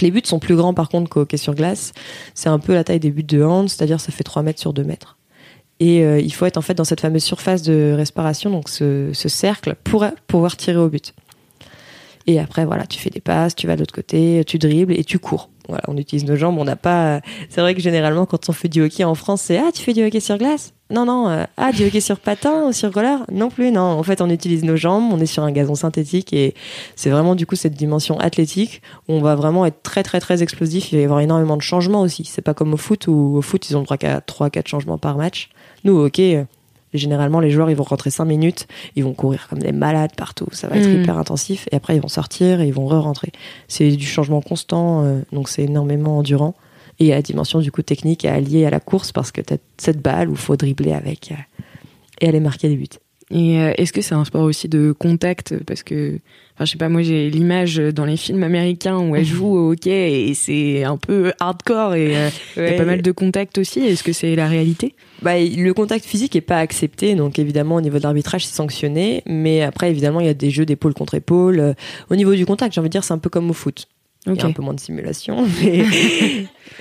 les 0.00 0.10
buts 0.10 0.22
sont 0.24 0.38
plus 0.38 0.56
grands 0.56 0.74
par 0.74 0.88
contre 0.88 1.08
qu'au 1.08 1.20
hockey 1.20 1.36
sur 1.36 1.54
glace. 1.54 1.92
C'est 2.34 2.48
un 2.48 2.58
peu 2.58 2.74
la 2.74 2.84
taille 2.84 3.00
des 3.00 3.10
buts 3.10 3.22
de 3.22 3.42
hand, 3.42 3.68
c'est-à-dire 3.68 4.00
ça 4.00 4.12
fait 4.12 4.24
3 4.24 4.42
mètres 4.42 4.60
sur 4.60 4.72
2 4.72 4.84
mètres. 4.84 5.16
Et 5.78 6.04
euh, 6.04 6.20
il 6.20 6.32
faut 6.32 6.46
être 6.46 6.56
en 6.56 6.62
fait 6.62 6.74
dans 6.74 6.84
cette 6.84 7.00
fameuse 7.00 7.22
surface 7.22 7.62
de 7.62 7.92
respiration, 7.94 8.50
donc 8.50 8.68
ce, 8.68 9.10
ce 9.12 9.28
cercle, 9.28 9.76
pour 9.84 10.06
pouvoir 10.26 10.56
tirer 10.56 10.78
au 10.78 10.88
but. 10.88 11.14
Et 12.26 12.40
après, 12.40 12.64
voilà, 12.64 12.86
tu 12.86 12.98
fais 12.98 13.10
des 13.10 13.20
passes, 13.20 13.54
tu 13.54 13.66
vas 13.66 13.76
de 13.76 13.80
l'autre 13.80 13.94
côté, 13.94 14.42
tu 14.46 14.58
dribbles 14.58 14.98
et 14.98 15.04
tu 15.04 15.18
cours. 15.18 15.50
Voilà, 15.68 15.82
on 15.88 15.96
utilise 15.96 16.24
nos 16.24 16.36
jambes. 16.36 16.58
On 16.58 16.64
n'a 16.64 16.76
pas. 16.76 17.20
C'est 17.48 17.60
vrai 17.60 17.74
que 17.74 17.80
généralement, 17.80 18.26
quand 18.26 18.48
on 18.48 18.52
fait 18.52 18.68
du 18.68 18.82
hockey 18.82 19.04
en 19.04 19.14
France, 19.14 19.42
c'est 19.42 19.58
ah, 19.58 19.70
tu 19.72 19.82
fais 19.82 19.92
du 19.92 20.04
hockey 20.04 20.20
sur 20.20 20.38
glace? 20.38 20.72
Non, 20.90 21.04
non. 21.04 21.28
Euh, 21.28 21.44
ah, 21.56 21.72
du 21.72 21.84
hockey 21.84 22.00
sur 22.00 22.20
patin 22.20 22.68
ou 22.68 22.72
sur 22.72 22.92
roller? 22.92 23.24
Non 23.32 23.50
plus. 23.50 23.72
Non. 23.72 23.80
En 23.80 24.02
fait, 24.02 24.20
on 24.20 24.30
utilise 24.30 24.64
nos 24.64 24.76
jambes. 24.76 25.12
On 25.12 25.20
est 25.20 25.26
sur 25.26 25.42
un 25.42 25.50
gazon 25.50 25.74
synthétique 25.74 26.32
et 26.32 26.54
c'est 26.94 27.10
vraiment 27.10 27.34
du 27.34 27.46
coup 27.46 27.56
cette 27.56 27.74
dimension 27.74 28.18
athlétique 28.20 28.82
où 29.08 29.14
on 29.14 29.20
va 29.20 29.34
vraiment 29.34 29.66
être 29.66 29.82
très 29.82 30.02
très 30.02 30.20
très 30.20 30.42
explosif. 30.42 30.92
Il 30.92 30.96
va 30.96 31.02
y 31.02 31.04
avoir 31.04 31.20
énormément 31.20 31.56
de 31.56 31.62
changements 31.62 32.02
aussi. 32.02 32.24
C'est 32.24 32.42
pas 32.42 32.54
comme 32.54 32.74
au 32.74 32.78
foot 32.78 33.08
où 33.08 33.36
au 33.36 33.42
foot 33.42 33.68
ils 33.68 33.76
ont 33.76 33.80
le 33.80 33.84
droit 33.86 33.96
qu'à 33.96 34.20
3-4 34.20 34.68
changements 34.68 34.98
par 34.98 35.16
match. 35.16 35.50
Nous, 35.84 35.94
au 35.94 36.06
hockey, 36.06 36.46
généralement, 36.94 37.40
les 37.40 37.50
joueurs, 37.50 37.70
ils 37.70 37.76
vont 37.76 37.84
rentrer 37.84 38.10
5 38.10 38.24
minutes, 38.24 38.66
ils 38.94 39.04
vont 39.04 39.14
courir 39.14 39.48
comme 39.48 39.58
des 39.58 39.72
malades 39.72 40.14
partout, 40.16 40.46
ça 40.52 40.68
va 40.68 40.76
être 40.76 40.88
mm. 40.88 41.02
hyper 41.02 41.18
intensif, 41.18 41.68
et 41.72 41.76
après, 41.76 41.96
ils 41.96 42.02
vont 42.02 42.08
sortir 42.08 42.60
et 42.60 42.68
ils 42.68 42.74
vont 42.74 42.86
re-rentrer. 42.86 43.32
C'est 43.68 43.90
du 43.90 44.06
changement 44.06 44.40
constant, 44.40 45.04
euh, 45.04 45.20
donc 45.32 45.48
c'est 45.48 45.64
énormément 45.64 46.18
endurant. 46.18 46.54
Et 46.98 47.08
la 47.08 47.22
dimension, 47.22 47.60
du 47.60 47.70
coup, 47.70 47.82
technique 47.82 48.24
est 48.24 48.28
alliée 48.28 48.64
à 48.64 48.70
la 48.70 48.80
course 48.80 49.12
parce 49.12 49.30
que 49.30 49.40
tu 49.40 49.54
as 49.54 49.58
cette 49.76 50.00
balle 50.00 50.28
où 50.28 50.32
il 50.32 50.38
faut 50.38 50.56
dribbler 50.56 50.92
avec 50.92 51.32
euh, 51.32 51.34
et 52.20 52.28
aller 52.28 52.40
marquer 52.40 52.68
des 52.68 52.76
buts. 52.76 52.86
Et 53.30 53.58
euh, 53.58 53.72
est-ce 53.76 53.92
que 53.92 54.02
c'est 54.02 54.14
un 54.14 54.24
sport 54.24 54.42
aussi 54.42 54.68
de 54.68 54.92
contact? 54.92 55.56
Parce 55.64 55.82
que, 55.82 56.20
enfin, 56.54 56.64
je 56.64 56.70
sais 56.70 56.78
pas, 56.78 56.88
moi 56.88 57.02
j'ai 57.02 57.28
l'image 57.28 57.76
dans 57.76 58.04
les 58.04 58.16
films 58.16 58.44
américains 58.44 58.98
où 58.98 59.16
elle 59.16 59.24
joue 59.24 59.48
au 59.48 59.72
hockey 59.72 60.28
et 60.28 60.34
c'est 60.34 60.84
un 60.84 60.96
peu 60.96 61.32
hardcore 61.40 61.94
et 61.94 62.14
il 62.56 62.62
y 62.62 62.66
a 62.66 62.72
pas 62.74 62.84
mal 62.84 63.02
de 63.02 63.10
contact 63.12 63.58
aussi. 63.58 63.80
Est-ce 63.80 64.04
que 64.04 64.12
c'est 64.12 64.36
la 64.36 64.46
réalité? 64.46 64.94
Bah, 65.22 65.40
le 65.40 65.72
contact 65.72 66.04
physique 66.04 66.36
est 66.36 66.40
pas 66.40 66.58
accepté, 66.58 67.16
donc 67.16 67.40
évidemment 67.40 67.74
au 67.76 67.80
niveau 67.80 67.98
de 67.98 68.04
l'arbitrage 68.04 68.46
c'est 68.46 68.54
sanctionné, 68.54 69.24
mais 69.26 69.62
après 69.62 69.90
évidemment 69.90 70.20
il 70.20 70.26
y 70.26 70.30
a 70.30 70.34
des 70.34 70.50
jeux 70.50 70.66
d'épaule 70.66 70.94
contre 70.94 71.14
épaule. 71.14 71.74
Au 72.10 72.16
niveau 72.16 72.34
du 72.34 72.46
contact, 72.46 72.74
j'ai 72.74 72.80
envie 72.80 72.90
de 72.90 72.92
dire 72.92 73.02
c'est 73.02 73.14
un 73.14 73.18
peu 73.18 73.30
comme 73.30 73.50
au 73.50 73.54
foot. 73.54 73.88
Il 74.26 74.36
y 74.36 74.40
a 74.40 74.46
un 74.46 74.52
peu 74.52 74.62
moins 74.62 74.74
de 74.74 74.80
simulation, 74.80 75.46
mais 75.62 75.84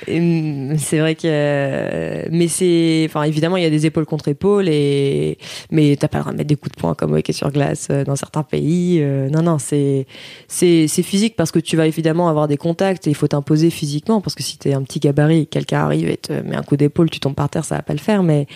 c'est 0.78 1.00
vrai 1.00 1.16
que, 1.16 2.30
mais 2.30 2.48
c'est, 2.48 3.06
enfin, 3.08 3.24
évidemment, 3.24 3.58
il 3.58 3.64
y 3.64 3.66
a 3.66 3.70
des 3.70 3.86
épaules 3.86 4.06
contre 4.06 4.28
épaules 4.28 4.68
et, 4.68 5.38
mais 5.72 5.96
t'as 5.96 6.08
pas 6.08 6.18
le 6.18 6.24
droit 6.24 6.34
de 6.34 6.38
mettre 6.38 6.48
des 6.48 6.56
coups 6.56 6.76
de 6.76 6.82
poing 6.82 6.96
comme 6.96 7.14
au 7.14 7.18
hockey 7.18 7.34
sur 7.34 7.52
glace 7.52 7.88
euh, 7.92 8.04
dans 8.04 8.16
certains 8.16 8.44
pays. 8.44 9.00
Euh, 9.02 9.30
non, 9.30 9.42
non, 9.42 9.58
c'est, 9.60 10.06
c'est, 10.48 10.88
c'est 10.88 11.04
physique 11.04 11.36
parce 11.36 11.52
que 11.52 11.60
tu 11.60 11.78
vas 11.78 11.88
évidemment 11.88 12.30
avoir 12.30 12.48
des 12.48 12.58
contacts 12.58 13.08
et 13.08 13.10
il 13.10 13.16
faut 13.16 13.28
t'imposer 13.28 13.70
physiquement 13.70 14.22
parce 14.22 14.36
que 14.36 14.44
si 14.44 14.58
t'es 14.58 14.74
un 14.74 14.84
petit 14.84 15.00
gabarit, 15.00 15.48
quelqu'un 15.48 15.80
arrive 15.80 16.10
et 16.10 16.18
te 16.18 16.34
met 16.34 16.56
un 16.56 16.64
coup 16.64 16.78
d'épaule, 16.78 17.10
tu 17.10 17.20
tombes 17.20 17.36
par 17.36 17.50
terre, 17.50 17.66
ça 17.66 17.76
va 17.76 17.82
pas 17.82 17.94
le 17.94 18.00
faire. 18.00 18.24
Mais, 18.24 18.48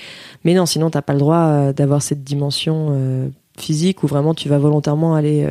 mais 0.44 0.54
non, 0.54 0.66
sinon 0.66 0.90
t'as 0.90 1.02
pas 1.02 1.14
le 1.14 1.20
droit 1.20 1.38
euh, 1.38 1.74
d'avoir 1.74 2.02
cette 2.02 2.24
dimension 2.24 3.30
physique 3.58 4.04
où 4.04 4.08
vraiment 4.08 4.34
tu 4.34 4.50
vas 4.50 4.58
volontairement 4.58 5.16
aller 5.16 5.48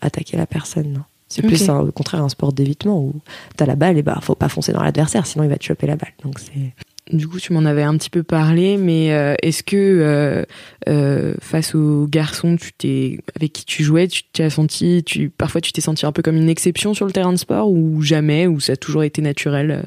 attaquer 0.00 0.36
la 0.36 0.46
personne. 0.46 0.92
Non. 0.92 1.02
C'est 1.32 1.42
plus 1.42 1.68
au 1.70 1.90
contraire 1.92 2.22
un 2.22 2.28
sport 2.28 2.52
d'évitement 2.52 3.00
où 3.00 3.14
t'as 3.56 3.66
la 3.66 3.74
balle 3.74 3.96
et 3.96 4.02
bah 4.02 4.18
faut 4.22 4.34
pas 4.34 4.48
foncer 4.48 4.72
dans 4.72 4.82
l'adversaire 4.82 5.26
sinon 5.26 5.44
il 5.44 5.50
va 5.50 5.56
te 5.56 5.64
choper 5.64 5.86
la 5.86 5.96
balle. 5.96 6.12
Donc 6.22 6.38
c'est 6.38 6.74
du 7.10 7.28
coup, 7.28 7.40
tu 7.40 7.52
m'en 7.52 7.64
avais 7.64 7.82
un 7.82 7.96
petit 7.96 8.10
peu 8.10 8.22
parlé, 8.22 8.76
mais 8.76 9.12
euh, 9.12 9.34
est-ce 9.42 9.62
que 9.62 9.76
euh, 9.76 10.44
euh, 10.88 11.34
face 11.40 11.74
aux 11.74 12.06
garçons, 12.06 12.56
tu 12.56 12.72
t'es 12.72 13.18
avec 13.36 13.52
qui 13.52 13.64
tu 13.64 13.82
jouais, 13.82 14.06
tu 14.08 14.22
t'es 14.32 14.48
senti, 14.48 15.02
tu 15.04 15.28
parfois 15.28 15.60
tu 15.60 15.72
t'es 15.72 15.80
senti 15.80 16.06
un 16.06 16.12
peu 16.12 16.22
comme 16.22 16.36
une 16.36 16.48
exception 16.48 16.94
sur 16.94 17.04
le 17.04 17.12
terrain 17.12 17.32
de 17.32 17.38
sport 17.38 17.70
ou 17.70 18.02
jamais, 18.02 18.46
ou 18.46 18.60
ça 18.60 18.74
a 18.74 18.76
toujours 18.76 19.02
été 19.02 19.20
naturel 19.20 19.84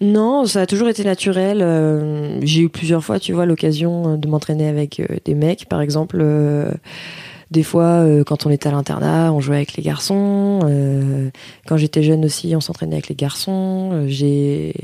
Non, 0.00 0.44
ça 0.44 0.62
a 0.62 0.66
toujours 0.66 0.88
été 0.88 1.04
naturel. 1.04 2.40
J'ai 2.42 2.62
eu 2.62 2.68
plusieurs 2.68 3.04
fois, 3.04 3.20
tu 3.20 3.32
vois, 3.32 3.46
l'occasion 3.46 4.18
de 4.18 4.28
m'entraîner 4.28 4.68
avec 4.68 5.00
des 5.24 5.34
mecs, 5.34 5.66
par 5.68 5.80
exemple 5.80 6.22
des 7.54 7.62
fois, 7.62 8.02
euh, 8.02 8.24
quand 8.24 8.46
on 8.46 8.50
était 8.50 8.68
à 8.68 8.72
l'internat, 8.72 9.32
on 9.32 9.40
jouait 9.40 9.56
avec 9.56 9.76
les 9.76 9.82
garçons. 9.82 10.58
Euh, 10.64 11.30
quand 11.66 11.76
j'étais 11.76 12.02
jeune 12.02 12.24
aussi, 12.24 12.54
on 12.56 12.60
s'entraînait 12.60 12.96
avec 12.96 13.08
les 13.08 13.14
garçons. 13.14 13.90
Euh, 13.92 14.04
j'ai, 14.08 14.74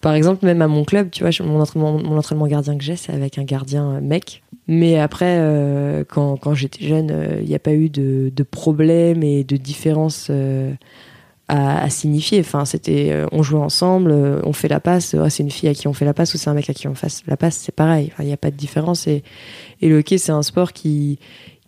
par 0.00 0.14
exemple, 0.14 0.46
même 0.46 0.62
à 0.62 0.68
mon 0.68 0.84
club, 0.84 1.10
tu 1.10 1.22
vois, 1.22 1.30
mon 1.44 1.60
entraînement, 1.60 2.46
gardien 2.46 2.78
que 2.78 2.82
j'ai, 2.82 2.96
c'est 2.96 3.12
avec 3.12 3.38
un 3.38 3.44
gardien 3.44 4.00
mec. 4.00 4.42
Mais 4.68 4.98
après, 4.98 5.36
quand, 6.08 6.54
j'étais 6.54 6.86
jeune, 6.86 7.38
il 7.40 7.46
n'y 7.46 7.54
a 7.54 7.58
pas 7.58 7.74
eu 7.74 7.90
de, 7.90 8.32
de 8.34 8.42
problème 8.42 9.22
et 9.22 9.44
de 9.44 9.56
différence 9.56 10.30
à, 11.48 11.90
signifier. 11.90 12.40
Enfin, 12.40 12.64
c'était, 12.64 13.24
on 13.32 13.42
jouait 13.42 13.60
ensemble, 13.60 14.12
on 14.44 14.52
fait 14.52 14.68
la 14.68 14.80
passe. 14.80 15.14
c'est 15.28 15.42
une 15.42 15.50
fille 15.50 15.68
à 15.68 15.74
qui 15.74 15.88
on 15.88 15.92
fait 15.92 16.04
la 16.04 16.14
passe 16.14 16.32
ou 16.34 16.38
c'est 16.38 16.48
un 16.48 16.54
mec 16.54 16.70
à 16.70 16.74
qui 16.74 16.88
on 16.88 16.94
fait 16.94 17.08
la 17.26 17.36
passe, 17.36 17.56
c'est 17.56 17.74
pareil. 17.74 18.12
Il 18.20 18.24
n'y 18.24 18.32
a 18.32 18.36
pas 18.36 18.50
de 18.50 18.56
différence. 18.56 19.06
Et 19.06 19.22
le 19.82 19.98
hockey, 19.98 20.16
c'est 20.16 20.32
un 20.32 20.42
sport 20.42 20.72
qui 20.72 21.18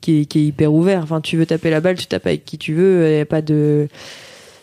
qui 0.04 0.20
est, 0.20 0.46
hyper 0.46 0.72
ouvert. 0.72 1.02
Enfin, 1.02 1.20
tu 1.20 1.36
veux 1.36 1.46
taper 1.46 1.70
la 1.70 1.80
balle, 1.80 1.96
tu 1.96 2.06
tapes 2.06 2.26
avec 2.26 2.44
qui 2.44 2.58
tu 2.58 2.74
veux. 2.74 3.10
Il 3.10 3.20
a 3.20 3.24
pas 3.24 3.42
de. 3.42 3.88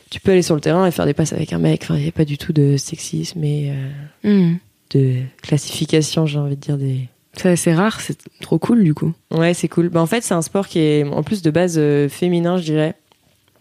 Tu 0.10 0.19
peux 0.19 0.32
aller 0.32 0.41
sur 0.41 0.56
le 0.56 0.62
terrain 0.62 0.86
et 0.86 0.91
faire 0.91 1.06
des 1.06 1.13
passes 1.13 1.34
avec 1.34 1.54
un 1.54 1.58
mec. 1.58 1.82
Enfin, 1.84 1.95
il 1.95 2.04
n'y 2.04 2.10
a 2.10 2.12
pas 2.12 2.25
du 2.25 2.38
tout 2.38 2.54
de 2.54 2.77
sexisme 2.77 3.43
et 3.43 3.71
euh, 4.23 4.51
hmm. 4.51 4.58
de 4.91 5.15
classification, 5.41 6.25
j'ai 6.25 6.38
envie 6.38 6.56
de 6.56 6.62
dire 6.62 6.77
des. 6.77 7.08
C'est 7.56 7.73
rare, 7.73 8.01
c'est 8.01 8.17
trop 8.41 8.60
cool 8.60 8.84
du 8.84 8.93
coup. 8.93 9.13
Ouais, 9.32 9.54
c'est 9.54 9.69
cool. 9.69 9.89
Bah, 9.89 10.01
en 10.01 10.06
fait, 10.06 10.21
c'est 10.21 10.34
un 10.34 10.41
sport 10.41 10.67
qui 10.67 10.80
est 10.80 11.04
en 11.06 11.23
plus 11.23 11.41
de 11.41 11.49
base 11.49 11.75
euh, 11.77 12.10
féminin, 12.10 12.58
je 12.58 12.63
dirais. 12.63 12.95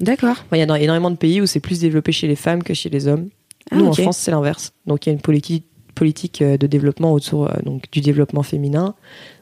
D'accord. 0.01 0.45
Il 0.53 0.59
y 0.59 0.63
a 0.63 0.81
énormément 0.81 1.11
de 1.11 1.17
pays 1.17 1.41
où 1.41 1.47
c'est 1.47 1.61
plus 1.61 1.81
développé 1.81 2.11
chez 2.11 2.27
les 2.27 2.37
femmes 2.37 2.63
que 2.63 2.75
chez 2.75 2.91
les 2.91 3.07
hommes. 3.07 3.29
Ah, 3.71 3.77
Nous, 3.77 3.87
en 3.87 3.93
France, 3.93 4.19
c'est 4.19 4.33
l'inverse. 4.33 4.73
Donc, 4.87 5.07
il 5.07 5.11
y 5.11 5.13
a 5.13 5.13
une 5.13 5.21
politique 5.21 5.65
politique 5.95 6.43
de 6.43 6.67
développement 6.67 7.13
autour 7.13 7.51
donc 7.63 7.83
du 7.93 8.01
développement 8.01 8.43
féminin. 8.43 8.95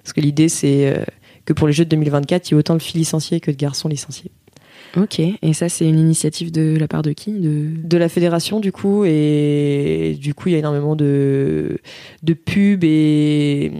Parce 0.02 0.12
que 0.12 0.20
l'idée 0.20 0.48
c'est 0.48 1.04
que 1.48 1.54
pour 1.54 1.66
les 1.66 1.72
Jeux 1.72 1.86
de 1.86 1.90
2024, 1.90 2.50
il 2.50 2.52
y 2.52 2.54
ait 2.54 2.58
autant 2.58 2.74
de 2.74 2.82
filles 2.82 2.98
licenciées 2.98 3.40
que 3.40 3.50
de 3.50 3.56
garçons 3.56 3.88
licenciés. 3.88 4.30
Ok, 4.98 5.18
et 5.18 5.52
ça 5.54 5.70
c'est 5.70 5.88
une 5.88 5.98
initiative 5.98 6.52
de 6.52 6.76
la 6.78 6.88
part 6.88 7.00
de 7.00 7.12
qui 7.12 7.32
de... 7.32 7.68
de 7.82 7.96
la 7.96 8.10
fédération 8.10 8.60
du 8.60 8.70
coup, 8.70 9.04
et 9.06 10.16
du 10.20 10.34
coup 10.34 10.48
il 10.48 10.52
y 10.52 10.54
a 10.54 10.58
énormément 10.58 10.94
de, 10.94 11.78
de 12.22 12.34
pubs 12.34 12.84
et, 12.84 13.72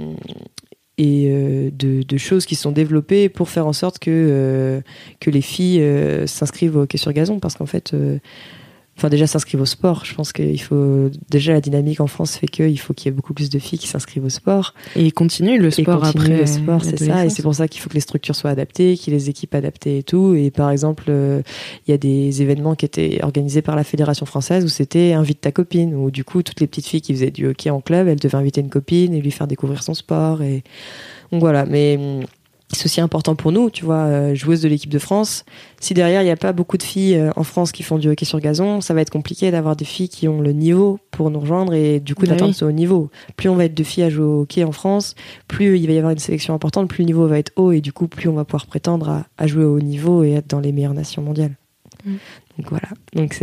et 0.96 1.26
euh, 1.30 1.70
de, 1.70 2.16
choses 2.16 2.46
qui 2.46 2.54
sont 2.54 2.72
développées 2.72 3.28
pour 3.28 3.50
faire 3.50 3.66
en 3.66 3.74
sorte 3.74 3.98
que, 3.98 4.10
euh, 4.10 4.80
que 5.20 5.30
les 5.30 5.42
filles 5.42 5.82
euh, 5.82 6.26
s'inscrivent 6.26 6.76
au 6.76 6.82
hockey 6.82 6.96
sur 6.96 7.12
gazon, 7.12 7.38
parce 7.38 7.54
qu'en 7.54 7.66
fait 7.66 7.94
enfin 8.98 9.10
déjà 9.10 9.28
s'inscrivent 9.28 9.60
au 9.60 9.66
sport. 9.66 10.04
Je 10.04 10.12
pense 10.12 10.32
qu'il 10.32 10.60
faut 10.60 11.08
déjà 11.30 11.52
la 11.52 11.60
dynamique 11.60 12.00
en 12.00 12.08
France 12.08 12.36
fait 12.36 12.48
qu'il 12.48 12.78
faut 12.80 12.94
qu'il 12.94 13.06
y 13.06 13.08
ait 13.10 13.16
beaucoup 13.16 13.32
plus 13.32 13.48
de 13.48 13.60
filles 13.60 13.78
qui 13.78 13.86
s'inscrivent 13.86 14.24
au 14.24 14.28
sport 14.28 14.74
et 14.96 15.12
continuent 15.12 15.60
le 15.60 15.70
sport 15.70 16.04
et 16.04 16.08
après 16.08 16.36
le 16.36 16.46
sport, 16.46 16.82
c'est 16.82 16.98
ça. 16.98 17.24
Et 17.24 17.30
c'est 17.30 17.42
pour 17.42 17.54
ça 17.54 17.68
qu'il 17.68 17.80
faut 17.80 17.88
que 17.88 17.94
les 17.94 18.00
structures 18.00 18.34
soient 18.34 18.50
adaptées, 18.50 18.96
qu'il 18.96 19.12
y 19.12 19.16
ait 19.16 19.18
les 19.20 19.30
équipes 19.30 19.54
adaptées 19.54 19.98
et 19.98 20.02
tout. 20.02 20.34
Et 20.34 20.50
par 20.50 20.70
exemple, 20.70 21.04
euh, 21.10 21.42
il 21.86 21.92
y 21.92 21.94
a 21.94 21.98
des 21.98 22.42
événements 22.42 22.74
qui 22.74 22.86
étaient 22.86 23.20
organisés 23.22 23.62
par 23.62 23.76
la 23.76 23.84
fédération 23.84 24.26
française 24.26 24.64
où 24.64 24.68
c'était 24.68 25.12
invite 25.12 25.42
ta 25.42 25.52
copine, 25.52 25.94
où 25.94 26.10
du 26.10 26.24
coup 26.24 26.42
toutes 26.42 26.58
les 26.58 26.66
petites 26.66 26.86
filles 26.86 27.00
qui 27.00 27.14
faisaient 27.14 27.30
du 27.30 27.46
hockey 27.46 27.70
en 27.70 27.80
club, 27.80 28.08
elles 28.08 28.18
devaient 28.18 28.36
inviter 28.36 28.60
une 28.60 28.70
copine 28.70 29.14
et 29.14 29.20
lui 29.20 29.30
faire 29.30 29.46
découvrir 29.46 29.84
son 29.84 29.94
sport. 29.94 30.42
Et 30.42 30.64
donc 31.30 31.40
voilà. 31.40 31.66
Mais 31.66 31.96
hum, 31.96 32.26
c'est 32.72 32.84
aussi 32.84 33.00
important 33.00 33.34
pour 33.34 33.50
nous, 33.50 33.70
tu 33.70 33.84
vois, 33.84 34.04
euh, 34.04 34.34
joueuse 34.34 34.60
de 34.60 34.68
l'équipe 34.68 34.90
de 34.90 34.98
France. 34.98 35.44
Si 35.80 35.94
derrière 35.94 36.20
il 36.20 36.26
n'y 36.26 36.30
a 36.30 36.36
pas 36.36 36.52
beaucoup 36.52 36.76
de 36.76 36.82
filles 36.82 37.16
euh, 37.16 37.30
en 37.34 37.42
France 37.42 37.72
qui 37.72 37.82
font 37.82 37.98
du 37.98 38.08
hockey 38.08 38.26
sur 38.26 38.40
gazon, 38.40 38.80
ça 38.80 38.92
va 38.92 39.00
être 39.00 39.10
compliqué 39.10 39.50
d'avoir 39.50 39.74
des 39.74 39.86
filles 39.86 40.10
qui 40.10 40.28
ont 40.28 40.40
le 40.40 40.52
niveau 40.52 40.98
pour 41.10 41.30
nous 41.30 41.40
rejoindre 41.40 41.72
et 41.72 41.98
du 41.98 42.14
coup 42.14 42.22
bah 42.22 42.32
d'atteindre 42.32 42.54
ce 42.54 42.64
haut 42.64 42.72
niveau. 42.72 43.10
Plus 43.36 43.48
on 43.48 43.54
va 43.54 43.64
être 43.64 43.74
de 43.74 43.82
filles 43.82 44.04
à 44.04 44.10
jouer 44.10 44.24
au 44.24 44.42
hockey 44.42 44.64
en 44.64 44.72
France, 44.72 45.14
plus 45.46 45.78
il 45.78 45.86
va 45.86 45.92
y 45.94 45.98
avoir 45.98 46.12
une 46.12 46.18
sélection 46.18 46.52
importante, 46.52 46.88
plus 46.88 47.02
le 47.02 47.06
niveau 47.06 47.26
va 47.26 47.38
être 47.38 47.52
haut 47.56 47.72
et 47.72 47.80
du 47.80 47.92
coup 47.92 48.06
plus 48.06 48.28
on 48.28 48.34
va 48.34 48.44
pouvoir 48.44 48.66
prétendre 48.66 49.24
à, 49.38 49.46
jouer 49.46 49.64
au 49.64 49.76
haut 49.76 49.80
niveau 49.80 50.22
et 50.22 50.32
être 50.32 50.48
dans 50.48 50.60
les 50.60 50.72
meilleures 50.72 50.94
nations 50.94 51.22
mondiales. 51.22 51.56
Mm. 52.04 52.16
Donc 52.58 52.70
voilà. 52.70 52.88
Donc 53.14 53.38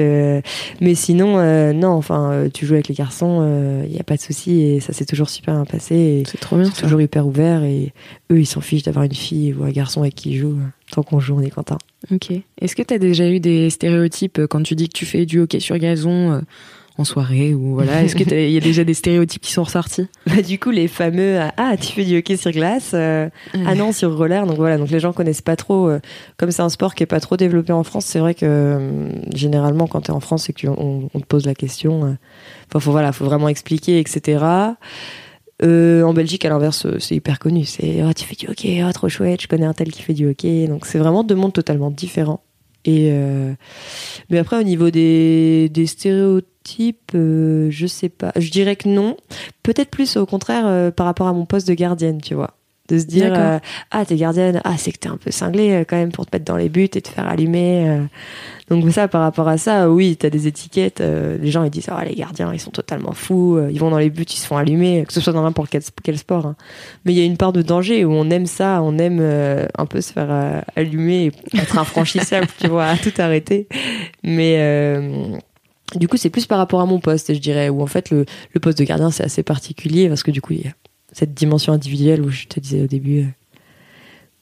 mais 0.81 0.95
sinon 0.95 1.39
euh, 1.39 1.73
non, 1.73 1.89
enfin 1.89 2.31
euh, 2.31 2.49
tu 2.53 2.65
joues 2.65 2.73
avec 2.73 2.87
les 2.87 2.95
garçons, 2.95 3.41
il 3.41 3.85
euh, 3.85 3.87
n'y 3.87 3.99
a 3.99 4.03
pas 4.03 4.15
de 4.15 4.21
souci 4.21 4.61
et 4.61 4.79
ça 4.79 4.93
s'est 4.93 5.05
toujours 5.05 5.29
super 5.29 5.55
bien 5.55 5.65
passé. 5.65 6.23
C'est 6.27 6.39
trop 6.39 6.57
bien. 6.57 6.65
C'est 6.65 6.83
toujours 6.83 7.01
hyper 7.01 7.25
ouvert 7.25 7.63
et 7.63 7.93
eux 8.31 8.39
ils 8.39 8.45
s'en 8.45 8.61
fichent 8.61 8.83
d'avoir 8.83 9.05
une 9.05 9.13
fille 9.13 9.53
ou 9.53 9.63
un 9.63 9.71
garçon 9.71 10.01
avec 10.01 10.15
qui 10.15 10.31
ils 10.31 10.37
jouent. 10.37 10.59
Tant 10.91 11.01
qu'on 11.01 11.19
joue, 11.19 11.35
on 11.35 11.41
est 11.41 11.49
content. 11.49 11.77
Ok. 12.11 12.31
Est-ce 12.61 12.75
que 12.75 12.83
tu 12.83 12.93
as 12.93 12.99
déjà 12.99 13.27
eu 13.27 13.39
des 13.39 13.69
stéréotypes 13.69 14.41
quand 14.47 14.61
tu 14.61 14.75
dis 14.75 14.87
que 14.87 14.97
tu 14.97 15.05
fais 15.05 15.25
du 15.25 15.39
hockey 15.39 15.59
sur 15.59 15.77
gazon 15.77 16.41
en 16.97 17.03
soirée 17.03 17.53
ou 17.53 17.73
voilà 17.75 18.03
Est-ce 18.03 18.15
qu'il 18.15 18.31
y 18.31 18.57
a 18.57 18.61
déjà 18.61 18.83
des 18.83 18.93
stéréotypes 18.93 19.41
qui 19.41 19.51
sont 19.51 19.63
ressortis? 19.63 20.07
Bah, 20.27 20.41
Du 20.41 20.59
coup, 20.59 20.71
les 20.71 20.87
fameux 20.87 21.39
euh, 21.39 21.47
ah 21.57 21.75
tu 21.77 21.91
fais 21.91 22.05
du 22.05 22.17
hockey 22.17 22.37
sur 22.37 22.51
glace, 22.51 22.91
euh, 22.93 23.29
ah 23.65 23.75
non 23.75 23.91
sur 23.91 24.15
roller. 24.15 24.45
Donc 24.45 24.57
voilà, 24.57 24.77
donc 24.77 24.89
les 24.89 24.99
gens 24.99 25.11
connaissent 25.11 25.41
pas 25.41 25.55
trop. 25.55 25.89
Euh, 25.89 25.99
comme 26.37 26.51
c'est 26.51 26.61
un 26.61 26.69
sport 26.69 26.95
qui 26.95 27.03
est 27.03 27.07
pas 27.07 27.19
trop 27.19 27.37
développé 27.37 27.73
en 27.73 27.83
France, 27.83 28.05
c'est 28.05 28.19
vrai 28.19 28.33
que 28.33 29.09
généralement 29.33 29.87
quand 29.87 30.01
tu 30.01 30.11
es 30.11 30.13
en 30.13 30.19
France 30.19 30.49
et 30.49 30.53
que 30.53 30.67
on, 30.67 31.09
te 31.13 31.25
pose 31.25 31.45
la 31.45 31.55
question, 31.55 32.17
enfin 32.69 32.79
faut 32.79 32.91
voilà, 32.91 33.11
faut 33.11 33.25
vraiment 33.25 33.49
expliquer, 33.49 33.99
etc. 33.99 34.43
en 35.63 36.13
Belgique, 36.13 36.45
à 36.45 36.49
l'inverse, 36.49 36.87
c'est 36.99 37.15
hyper 37.15 37.39
connu. 37.39 37.65
C'est 37.65 38.01
ah 38.01 38.13
tu 38.13 38.25
fais 38.25 38.35
du 38.35 38.47
hockey, 38.47 38.81
ah 38.81 38.93
trop 38.93 39.09
chouette, 39.09 39.41
je 39.41 39.47
connais 39.47 39.65
un 39.65 39.73
tel 39.73 39.91
qui 39.91 40.01
fait 40.01 40.13
du 40.13 40.29
hockey. 40.29 40.67
Donc 40.67 40.85
c'est 40.85 40.99
vraiment 40.99 41.23
deux 41.23 41.35
mondes 41.35 41.53
totalement 41.53 41.91
différents. 41.91 42.41
Et 42.85 43.11
mais 44.29 44.37
après 44.37 44.59
au 44.59 44.63
niveau 44.63 44.91
des, 44.91 45.69
des 45.69 45.87
stéréotypes 45.87 46.49
type, 46.65 47.11
euh, 47.15 47.69
je 47.71 47.87
sais 47.87 48.09
pas. 48.09 48.33
Je 48.35 48.51
dirais 48.51 48.75
que 48.75 48.89
non. 48.89 49.15
Peut-être 49.63 49.89
plus 49.89 50.17
au 50.17 50.25
contraire 50.25 50.65
euh, 50.67 50.91
par 50.91 51.05
rapport 51.05 51.27
à 51.27 51.33
mon 51.33 51.45
poste 51.45 51.67
de 51.67 51.73
gardienne, 51.73 52.19
tu 52.21 52.33
vois. 52.33 52.57
De 52.87 52.99
se 52.99 53.05
dire, 53.05 53.33
euh, 53.35 53.59
ah, 53.89 54.05
t'es 54.05 54.15
gardienne, 54.15 54.61
ah, 54.63 54.77
c'est 54.77 54.91
que 54.91 54.99
t'es 54.99 55.09
un 55.09 55.17
peu 55.17 55.31
cinglée 55.31 55.83
quand 55.87 55.95
même 55.95 56.11
pour 56.11 56.25
te 56.25 56.35
mettre 56.35 56.45
dans 56.45 56.57
les 56.57 56.69
buts 56.69 56.83
et 56.83 57.01
te 57.01 57.07
faire 57.07 57.27
allumer. 57.27 57.99
Donc 58.69 58.91
ça, 58.91 59.07
par 59.07 59.21
rapport 59.21 59.47
à 59.47 59.57
ça, 59.57 59.89
oui, 59.89 60.17
t'as 60.17 60.29
des 60.29 60.47
étiquettes. 60.47 60.99
les 60.99 61.49
gens 61.49 61.63
ils 61.63 61.71
disent, 61.71 61.89
ah, 61.89 62.05
les 62.05 62.15
gardiens, 62.15 62.53
ils 62.53 62.59
sont 62.59 62.71
totalement 62.71 63.13
fous. 63.13 63.59
ils 63.71 63.79
vont 63.79 63.89
dans 63.89 63.97
les 63.97 64.09
buts, 64.09 64.23
ils 64.23 64.37
se 64.37 64.45
font 64.45 64.57
allumer, 64.57 65.03
que 65.07 65.13
ce 65.13 65.21
soit 65.21 65.33
dans 65.33 65.41
n'importe 65.41 65.69
quel, 65.71 65.81
quel, 66.03 66.17
sport. 66.17 66.45
Hein. 66.45 66.55
Mais 67.05 67.13
il 67.13 67.17
y 67.17 67.21
a 67.21 67.25
une 67.25 67.37
part 67.37 67.53
de 67.53 67.63
danger 67.63 68.05
où 68.05 68.11
on 68.13 68.29
aime 68.29 68.45
ça, 68.45 68.81
on 68.83 68.97
aime 68.99 69.19
un 69.77 69.85
peu 69.87 70.01
se 70.01 70.13
faire 70.13 70.63
allumer, 70.75 71.31
et 71.53 71.57
être 71.57 71.79
infranchissable, 71.79 72.47
tu 72.59 72.67
vois, 72.67 72.85
à 72.85 72.97
tout 72.97 73.13
arrêter. 73.17 73.67
Mais 74.23 74.59
du 75.93 76.07
coup, 76.07 76.17
c'est 76.17 76.29
plus 76.29 76.45
par 76.45 76.57
rapport 76.57 76.81
à 76.81 76.85
mon 76.85 76.99
poste, 76.99 77.33
je 77.33 77.39
dirais, 77.39 77.69
où 77.69 77.81
en 77.81 77.87
fait 77.87 78.09
le, 78.09 78.25
poste 78.59 78.77
de 78.77 78.83
gardien 78.83 79.11
c'est 79.11 79.23
assez 79.23 79.43
particulier 79.43 80.09
parce 80.09 80.23
que 80.23 80.31
du 80.31 80.41
coup 80.41 80.53
il 80.53 80.61
y 80.61 80.67
a 80.67 80.73
cette 81.15 81.33
dimension 81.33 81.71
individuelle 81.71 82.21
où 82.21 82.29
je 82.29 82.45
te 82.45 82.59
disais 82.59 82.81
au 82.81 82.87
début. 82.87 83.21
Euh. 83.21 83.27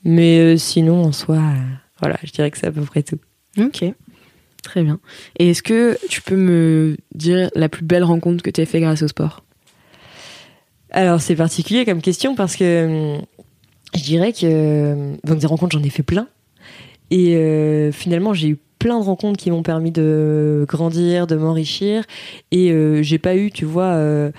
Mais 0.03 0.39
euh, 0.39 0.57
sinon, 0.57 1.03
en 1.03 1.11
soi, 1.11 1.35
euh, 1.35 1.61
voilà, 1.99 2.17
je 2.23 2.31
dirais 2.31 2.49
que 2.49 2.57
c'est 2.57 2.65
à 2.65 2.71
peu 2.71 2.81
près 2.81 3.03
tout. 3.03 3.19
Ok, 3.59 3.85
très 4.63 4.83
bien. 4.83 4.99
Et 5.37 5.51
est-ce 5.51 5.61
que 5.61 5.95
tu 6.09 6.23
peux 6.23 6.35
me 6.35 6.97
dire 7.13 7.51
la 7.53 7.69
plus 7.69 7.85
belle 7.85 8.03
rencontre 8.03 8.41
que 8.41 8.49
tu 8.49 8.59
as 8.59 8.65
fait 8.65 8.79
grâce 8.79 9.03
au 9.03 9.07
sport? 9.07 9.43
Alors 10.89 11.21
c'est 11.21 11.35
particulier 11.35 11.85
comme 11.85 12.01
question 12.01 12.35
parce 12.35 12.55
que 12.55 13.17
je 13.95 14.01
dirais 14.01 14.33
que 14.33 15.15
donc 15.23 15.39
des 15.39 15.47
rencontres 15.47 15.77
j'en 15.77 15.83
ai 15.83 15.89
fait 15.89 16.03
plein 16.03 16.27
et 17.09 17.89
finalement 17.91 18.35
j'ai 18.35 18.49
eu 18.49 18.57
plein 18.83 18.99
de 18.99 19.05
rencontres 19.05 19.37
qui 19.37 19.49
m'ont 19.49 19.63
permis 19.63 19.91
de 19.91 20.65
grandir, 20.67 21.25
de 21.25 21.37
m'enrichir. 21.37 22.03
Et 22.51 22.69
euh, 22.71 23.01
j'ai 23.01 23.17
pas 23.17 23.37
eu, 23.37 23.49
tu 23.49 23.63
vois, 23.63 23.93
euh, 23.93 24.31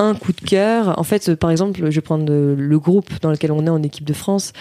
un 0.00 0.14
coup 0.14 0.32
de 0.32 0.40
cœur. 0.40 0.98
En 0.98 1.04
fait, 1.04 1.34
par 1.34 1.50
exemple, 1.50 1.78
je 1.78 1.94
vais 1.94 2.00
prendre 2.00 2.32
le 2.32 2.78
groupe 2.78 3.10
dans 3.20 3.30
lequel 3.30 3.52
on 3.52 3.66
est 3.66 3.70
en 3.70 3.82
équipe 3.82 4.04
de 4.04 4.12
France 4.12 4.52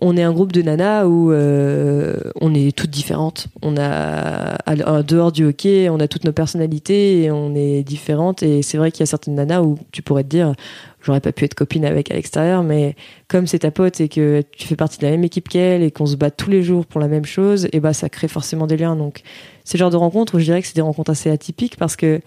on 0.00 0.16
est 0.16 0.22
un 0.22 0.32
groupe 0.32 0.52
de 0.52 0.62
nanas 0.62 1.06
où 1.06 1.30
euh, 1.30 2.16
on 2.40 2.52
est 2.52 2.76
toutes 2.76 2.90
différentes. 2.90 3.46
On 3.62 3.76
a, 3.76 4.58
en 4.66 5.02
dehors 5.02 5.30
du 5.30 5.44
hockey, 5.44 5.88
on 5.88 6.00
a 6.00 6.08
toutes 6.08 6.24
nos 6.24 6.32
personnalités 6.32 7.22
et 7.22 7.30
on 7.30 7.54
est 7.54 7.84
différentes. 7.84 8.42
Et 8.42 8.62
c'est 8.62 8.76
vrai 8.76 8.90
qu'il 8.90 9.00
y 9.00 9.02
a 9.04 9.06
certaines 9.06 9.36
nanas 9.36 9.62
où 9.62 9.78
tu 9.92 10.02
pourrais 10.02 10.24
te 10.24 10.28
dire, 10.28 10.54
j'aurais 11.00 11.20
pas 11.20 11.30
pu 11.30 11.44
être 11.44 11.54
copine 11.54 11.84
avec 11.84 12.10
à 12.10 12.14
l'extérieur, 12.14 12.64
mais 12.64 12.96
comme 13.28 13.46
c'est 13.46 13.60
ta 13.60 13.70
pote 13.70 14.00
et 14.00 14.08
que 14.08 14.42
tu 14.52 14.66
fais 14.66 14.76
partie 14.76 14.98
de 14.98 15.04
la 15.04 15.12
même 15.12 15.24
équipe 15.24 15.48
qu'elle 15.48 15.82
et 15.82 15.92
qu'on 15.92 16.06
se 16.06 16.16
bat 16.16 16.30
tous 16.32 16.50
les 16.50 16.62
jours 16.62 16.86
pour 16.86 17.00
la 17.00 17.08
même 17.08 17.24
chose, 17.24 17.68
et 17.72 17.78
bah 17.78 17.92
ça 17.92 18.08
crée 18.08 18.28
forcément 18.28 18.66
des 18.66 18.76
liens. 18.76 18.96
Donc 18.96 19.22
c'est 19.64 19.78
le 19.78 19.80
genre 19.80 19.90
de 19.90 19.96
rencontres 19.96 20.34
où 20.34 20.38
je 20.40 20.44
dirais 20.44 20.60
que 20.60 20.66
c'est 20.66 20.76
des 20.76 20.82
rencontres 20.82 21.12
assez 21.12 21.30
atypiques 21.30 21.76
parce 21.76 21.94
que 21.94 22.20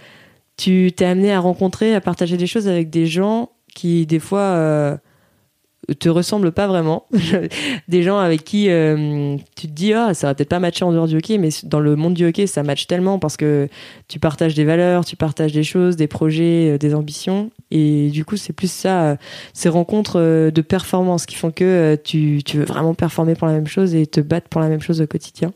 tu 0.58 0.91
t'es 0.96 1.06
amené 1.06 1.32
à 1.32 1.39
rencontrer, 1.39 1.96
à 1.96 2.02
partager 2.02 2.36
des 2.36 2.48
choses 2.48 2.67
avec 2.67 2.89
des 2.89 3.06
gens 3.06 3.52
qui 3.76 4.08
des 4.08 4.20
fois 4.20 4.39
euh, 4.39 4.98
te 6.00 6.10
ressemblent 6.10 6.52
pas 6.52 6.65
vraiment. 6.65 7.06
des 7.88 8.02
gens 8.02 8.17
avec 8.17 8.43
qui 8.43 8.70
euh, 8.70 9.38
tu 9.56 9.67
te 9.67 9.72
dis 9.72 9.93
ah 9.93 10.15
ça 10.15 10.28
va 10.28 10.36
peut-être 10.36 10.50
pas 10.50 10.60
matcher 10.60 10.84
en 10.84 10.91
dehors 10.91 11.08
du 11.08 11.15
hockey, 11.15 11.38
mais 11.38 11.50
dans 11.63 11.80
le 11.80 11.96
monde 11.96 12.15
du 12.15 12.26
hockey 12.26 12.48
ça 12.48 12.63
match 12.63 12.88
tellement 12.88 13.20
parce 13.20 13.38
que 13.38 13.70
tu 14.08 14.20
partages 14.20 14.56
des 14.56 14.65
valeurs, 14.65 15.06
tu 15.06 15.15
partages 15.15 15.54
des 15.54 15.63
choses, 15.63 15.96
des 15.96 16.08
projets, 16.08 16.74
euh, 16.74 16.78
des 16.80 16.96
ambitions, 16.96 17.52
et 17.70 18.10
du 18.10 18.26
coup 18.26 18.36
c'est 18.36 18.54
plus 18.54 18.72
ça, 18.72 19.17
ces 19.54 19.70
rencontres 19.70 20.20
de 20.50 20.62
performance 20.62 21.28
qui 21.28 21.36
font 21.36 21.52
que 21.52 21.96
tu 22.04 22.41
veux 22.54 22.65
vraiment 22.65 22.96
performer 22.96 23.36
pour 23.36 23.46
la 23.46 23.54
même 23.54 23.67
chose 23.67 23.93
et 23.93 24.08
te 24.08 24.22
battre 24.22 24.50
pour 24.50 24.60
la 24.60 24.70
même 24.70 24.82
chose 24.82 25.02
au 25.02 25.08
quotidien. 25.08 25.54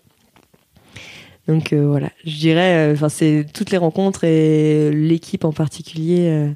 Donc 1.47 1.73
voilà, 1.73 2.10
je 2.23 2.38
dirais, 2.38 2.91
enfin 2.93 3.10
c'est 3.10 3.45
toutes 3.54 3.71
les 3.71 3.77
rencontres 3.77 4.23
et 4.23 4.91
l'équipe 4.91 5.43
en 5.43 5.51
particulier 5.51 6.51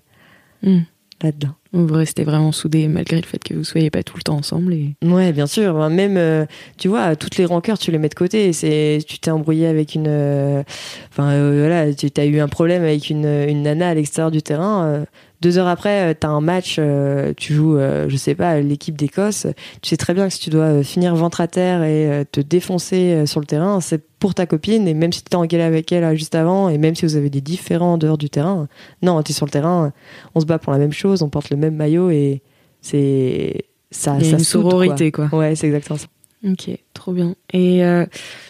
hmm. 0.62 0.82
là-dedans. 1.22 1.56
Vous 1.76 1.94
restez 1.94 2.24
vraiment 2.24 2.54
soudés 2.54 2.88
malgré 2.88 3.18
le 3.18 3.28
fait 3.28 3.44
que 3.44 3.54
vous 3.54 3.66
soyez 3.66 3.90
pas 3.90 4.02
tout 4.02 4.16
le 4.16 4.22
temps 4.22 4.38
ensemble. 4.38 4.74
Et... 4.74 4.96
Ouais, 5.04 5.34
bien 5.34 5.46
sûr. 5.46 5.90
Même, 5.90 6.16
euh, 6.16 6.46
tu 6.78 6.88
vois, 6.88 7.18
toutes 7.18 7.36
les 7.36 7.44
rancœurs, 7.44 7.78
tu 7.78 7.92
les 7.92 7.98
mets 7.98 8.08
de 8.08 8.16
côté. 8.16 8.54
C'est, 8.54 9.00
tu 9.06 9.20
t'es 9.20 9.30
embrouillé 9.30 9.68
avec 9.68 9.94
une, 9.94 10.08
euh, 10.08 10.64
enfin 11.12 11.32
euh, 11.32 11.60
voilà, 11.60 11.94
tu 11.94 12.10
as 12.16 12.26
eu 12.26 12.40
un 12.40 12.48
problème 12.48 12.84
avec 12.84 13.10
une, 13.10 13.26
une 13.26 13.64
nana 13.64 13.90
à 13.90 13.94
l'extérieur 13.94 14.32
du 14.32 14.42
terrain. 14.42 15.06
Deux 15.42 15.58
heures 15.58 15.68
après, 15.68 16.12
euh, 16.12 16.14
tu 16.20 16.26
as 16.26 16.30
un 16.30 16.42
match, 16.42 16.78
euh, 16.80 17.34
tu 17.36 17.54
joues, 17.54 17.78
euh, 17.78 18.08
je 18.08 18.16
sais 18.16 18.36
pas, 18.36 18.60
l'équipe 18.62 18.96
d'Écosse. 18.96 19.48
Tu 19.82 19.90
sais 19.90 19.98
très 19.98 20.14
bien 20.14 20.28
que 20.28 20.34
si 20.34 20.40
tu 20.40 20.50
dois 20.50 20.84
finir 20.84 21.16
ventre 21.16 21.42
à 21.42 21.48
terre 21.48 21.84
et 21.84 22.26
te 22.32 22.40
défoncer 22.40 23.26
sur 23.26 23.40
le 23.40 23.46
terrain, 23.46 23.82
c'est 23.82 24.02
pour 24.20 24.34
ta 24.34 24.46
copine. 24.46 24.88
Et 24.88 24.94
même 24.94 25.12
si 25.12 25.24
tu 25.24 25.30
t'es 25.30 25.36
engueulé 25.36 25.64
avec 25.64 25.92
elle 25.92 26.16
juste 26.18 26.36
avant, 26.36 26.70
et 26.70 26.78
même 26.78 26.96
si 26.96 27.06
vous 27.06 27.16
avez 27.16 27.30
des 27.30 27.42
différents 27.42 27.94
en 27.94 27.98
dehors 27.98 28.18
du 28.18 28.30
terrain, 28.30 28.68
non, 29.02 29.22
tu 29.24 29.32
es 29.32 29.36
sur 29.36 29.46
le 29.46 29.52
terrain, 29.52 29.92
on 30.36 30.40
se 30.40 30.46
bat 30.46 30.60
pour 30.60 30.72
la 30.72 30.80
même 30.80 30.94
chose, 30.94 31.22
on 31.22 31.30
porte 31.30 31.50
le 31.50 31.58
même 31.58 31.76
maillot 31.76 32.10
et 32.10 32.42
c'est 32.82 33.66
ça. 33.92 34.20
ça 34.20 34.26
une 34.26 34.40
sororité, 34.40 35.12
quoi. 35.12 35.30
Ouais, 35.34 35.56
c'est 35.56 35.68
exactement 35.68 35.98
ça. 35.98 36.08
Ok, 36.48 36.70
trop 36.94 37.12
bien. 37.12 37.36
Et 37.54 37.82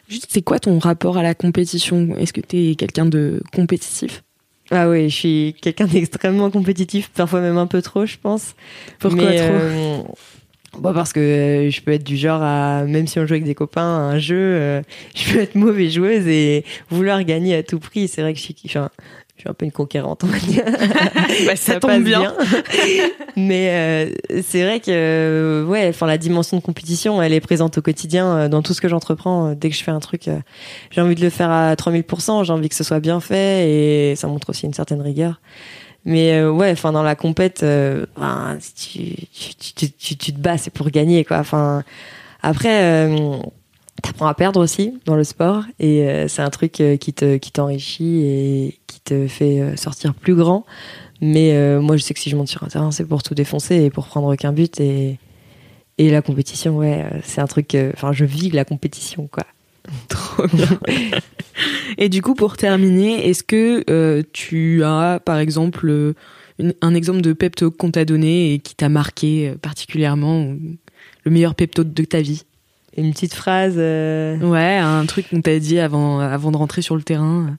juste, 0.08 0.28
c'est 0.30 0.42
quoi 0.42 0.60
ton 0.60 0.80
rapport 0.80 1.18
à 1.18 1.24
la 1.24 1.34
compétition? 1.34 2.16
Est-ce 2.18 2.34
que 2.34 2.42
tu 2.42 2.72
es 2.72 2.76
quelqu'un 2.76 3.06
de 3.06 3.42
compétitif? 3.54 4.25
Ah 4.72 4.90
oui, 4.90 5.10
je 5.10 5.16
suis 5.16 5.56
quelqu'un 5.62 5.86
d'extrêmement 5.86 6.50
compétitif, 6.50 7.10
parfois 7.10 7.42
même 7.42 7.58
un 7.58 7.68
peu 7.68 7.82
trop, 7.82 8.06
je 8.06 8.18
pense. 8.22 8.56
Pourquoi 9.00 9.32
trop 9.34 9.54
euh, 9.54 10.02
bah 10.80 10.92
parce 10.94 11.14
que 11.14 11.20
euh, 11.20 11.70
je 11.70 11.82
peux 11.82 11.92
être 11.92 12.04
du 12.04 12.18
genre 12.18 12.42
à, 12.44 12.84
même 12.84 13.08
si 13.08 13.20
on 13.20 13.26
joue 13.26 13.36
avec 13.36 13.46
des 13.46 13.56
copains 13.56 13.82
à 13.82 14.14
un 14.14 14.20
jeu, 14.20 14.36
euh, 14.38 14.82
je 15.16 15.32
peux 15.32 15.40
être 15.40 15.56
mauvaise 15.56 15.94
joueuse 15.94 16.28
et 16.28 16.66
vouloir 16.90 17.24
gagner 17.24 17.56
à 17.56 17.64
tout 17.64 17.80
prix. 17.80 18.08
C'est 18.08 18.22
vrai 18.22 18.34
que 18.34 18.40
je 18.40 18.44
suis, 18.44 18.56
enfin, 18.66 18.90
je 19.36 19.42
suis 19.42 19.50
un 19.50 19.54
peu 19.54 19.66
une 19.66 19.72
conquérante, 19.72 20.24
on 20.24 20.28
va 20.28 20.38
dire. 20.40 20.64
bah, 21.46 21.56
ça, 21.56 21.80
tombe 21.80 22.04
bien. 22.04 22.34
Mais 23.36 23.70
euh, 23.70 24.42
c'est 24.44 24.64
vrai 24.64 24.80
que 24.80 25.66
ouais, 25.68 25.90
enfin 25.90 26.08
la 26.08 26.18
dimension 26.18 26.58
de 26.58 26.62
compétition, 26.62 27.22
elle 27.22 27.34
est 27.34 27.42
présente 27.42 27.78
au 27.78 27.82
quotidien 27.82 28.38
euh, 28.38 28.48
dans 28.48 28.62
tout 28.62 28.74
ce 28.74 28.80
que 28.80 28.88
j'entreprends. 28.88 29.54
Dès 29.54 29.70
que 29.70 29.76
je 29.76 29.84
fais 29.84 29.92
un 29.92 30.00
truc, 30.00 30.30
euh, 30.30 30.40
j'ai 30.90 31.02
envie 31.02 31.16
de 31.16 31.22
le 31.22 31.30
faire 31.30 31.52
à 31.52 31.74
3000%, 31.76 32.46
j'ai 32.46 32.54
envie 32.54 32.70
que 32.70 32.76
ce 32.76 32.86
soit 32.86 33.02
bien 33.02 33.20
fait 33.20 33.70
et 33.70 34.16
ça 34.16 34.28
montre 34.28 34.52
aussi 34.52 34.66
une 34.66 34.74
certaine 34.74 35.02
rigueur. 35.02 35.42
Mais 36.06 36.46
ouais, 36.46 36.72
enfin 36.72 36.92
dans 36.92 37.02
la 37.02 37.16
compète, 37.16 37.66
enfin, 38.16 38.58
tu, 38.78 39.16
tu, 39.34 39.74
tu, 39.74 40.16
tu, 40.16 40.34
te 40.34 40.40
bats, 40.40 40.58
c'est 40.58 40.72
pour 40.72 40.92
gagner 40.92 41.26
quoi. 41.26 41.40
Enfin 41.40 41.84
après 42.44 43.10
t'apprends 44.02 44.28
à 44.28 44.34
perdre 44.34 44.62
aussi 44.62 45.00
dans 45.06 45.16
le 45.16 45.24
sport 45.24 45.64
et 45.80 46.08
euh, 46.08 46.28
c'est 46.28 46.42
un 46.42 46.50
truc 46.50 46.80
euh, 46.82 46.98
qui 46.98 47.14
te 47.14 47.38
qui 47.38 47.52
t'enrichit 47.52 48.22
et 48.24 48.80
te 49.06 49.28
fait 49.28 49.62
euh, 49.62 49.76
sortir 49.76 50.14
plus 50.14 50.36
grand 50.36 50.66
mais 51.22 51.80
moi 51.80 51.96
je 51.96 52.04
sais 52.04 52.14
que 52.14 52.20
si 52.20 52.30
je 52.30 52.36
monte 52.36 52.50
sur 52.50 52.62
un 52.64 52.68
terrain 52.68 52.92
c'est 52.92 53.06
pour 53.06 53.24
tout 53.24 53.34
défoncer 53.34 53.78
et 53.78 53.90
pour 53.90 54.06
prendre 54.06 54.34
aucun 54.34 54.52
but 54.52 54.82
et 54.82 55.18
et 55.98 56.12
la 56.12 56.22
compétition 56.22 56.76
ouais 56.76 57.06
c'est 57.24 57.40
un 57.40 57.48
truc 57.48 57.76
enfin 57.94 58.12
je 58.12 58.26
vis 58.26 58.50
la 58.52 58.66
compétition 58.66 59.30
quoi 59.32 59.46
trop 60.10 60.46
bien 60.48 60.68
et 61.98 62.10
du 62.10 62.22
coup 62.22 62.34
pour 62.34 62.58
terminer 62.58 63.30
est-ce 63.30 63.46
que 63.46 64.22
tu 64.34 64.84
as 64.84 65.22
par 65.24 65.38
exemple 65.38 66.14
un 66.82 66.94
exemple 66.94 67.22
de 67.22 67.32
pep 67.32 67.56
talk 67.56 67.78
qu'on 67.78 67.92
t'a 67.92 68.04
donné 68.04 68.54
et 68.54 68.60
qui 68.60 68.76
t'a 68.76 68.90
marqué 68.90 69.54
particulièrement 69.62 70.54
le 71.24 71.32
meilleur 71.32 71.56
pep 71.56 71.74
talk 71.74 71.94
de 71.94 72.04
ta 72.04 72.22
vie? 72.22 72.44
Une 72.98 73.12
petite 73.12 73.34
phrase. 73.34 73.76
Euh, 73.78 74.40
ouais, 74.40 74.78
un 74.78 75.06
truc 75.06 75.30
qu'on 75.30 75.42
t'a 75.42 75.60
dit 75.60 75.80
avant, 75.80 76.20
avant 76.20 76.52
de 76.52 76.58
rentrer 76.58 76.82
sur 76.82 76.96
le 76.96 77.04
terrain. 77.04 77.58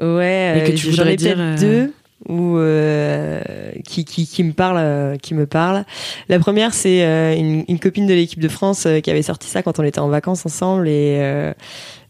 Ouais, 0.00 0.54
et 0.58 0.70
que 0.70 0.76
tu 0.76 0.90
voudrais 0.90 1.16
dire 1.16 1.36
euh, 1.38 1.56
deux 1.58 1.92
ou 2.28 2.56
euh, 2.58 3.40
qui, 3.86 4.04
qui, 4.04 4.26
qui 4.26 4.42
me 4.42 4.52
parle 4.52 5.18
qui 5.18 5.34
me 5.34 5.46
parle 5.46 5.84
la 6.28 6.38
première 6.38 6.72
c'est 6.72 7.02
une, 7.38 7.64
une, 7.68 7.78
copine 7.78 8.06
de 8.06 8.14
l'équipe 8.14 8.40
de 8.40 8.48
France 8.48 8.86
qui 9.02 9.10
avait 9.10 9.22
sorti 9.22 9.48
ça 9.48 9.62
quand 9.62 9.78
on 9.78 9.82
était 9.82 10.00
en 10.00 10.08
vacances 10.08 10.44
ensemble 10.46 10.88
et 10.88 11.12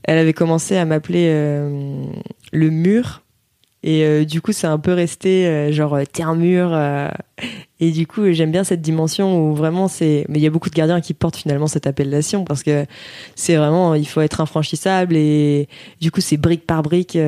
elle 0.05 0.18
avait 0.18 0.33
commencé 0.33 0.77
à 0.77 0.85
m'appeler 0.85 1.29
le 2.53 2.70
mur 2.70 3.22
et 3.83 4.05
euh, 4.05 4.25
du 4.25 4.41
coup, 4.41 4.53
c'est 4.53 4.67
un 4.67 4.79
peu 4.79 4.93
resté 4.93 5.47
euh, 5.47 5.71
genre 5.71 5.95
euh, 5.95 6.05
terre 6.05 6.35
mur. 6.35 6.77
et 7.81 7.91
du 7.93 8.07
coup, 8.07 8.33
j'aime 8.33 8.51
bien 8.51 8.65
cette 8.65 8.81
dimension 8.81 9.39
où 9.39 9.55
vraiment 9.55 9.87
c'est. 9.89 10.25
Mais 10.29 10.39
il 10.39 10.43
y 10.43 10.47
a 10.47 10.51
beaucoup 10.51 10.71
de 10.71 10.75
gardiens 10.75 11.01
qui 11.01 11.15
portent 11.15 11.37
finalement 11.37 11.67
cette 11.67 11.87
appellation 11.87 12.45
parce 12.45 12.62
que 12.62 12.87
c'est 13.35 13.57
vraiment, 13.57 13.95
il 13.95 14.09
faut 14.09 14.23
être 14.23 14.41
infranchissable 14.41 15.15
et 15.17 15.69
du 16.01 16.11
coup, 16.11 16.21
c'est 16.21 16.37
brique 16.37 16.67
par 16.67 16.83
brique. 16.83 17.19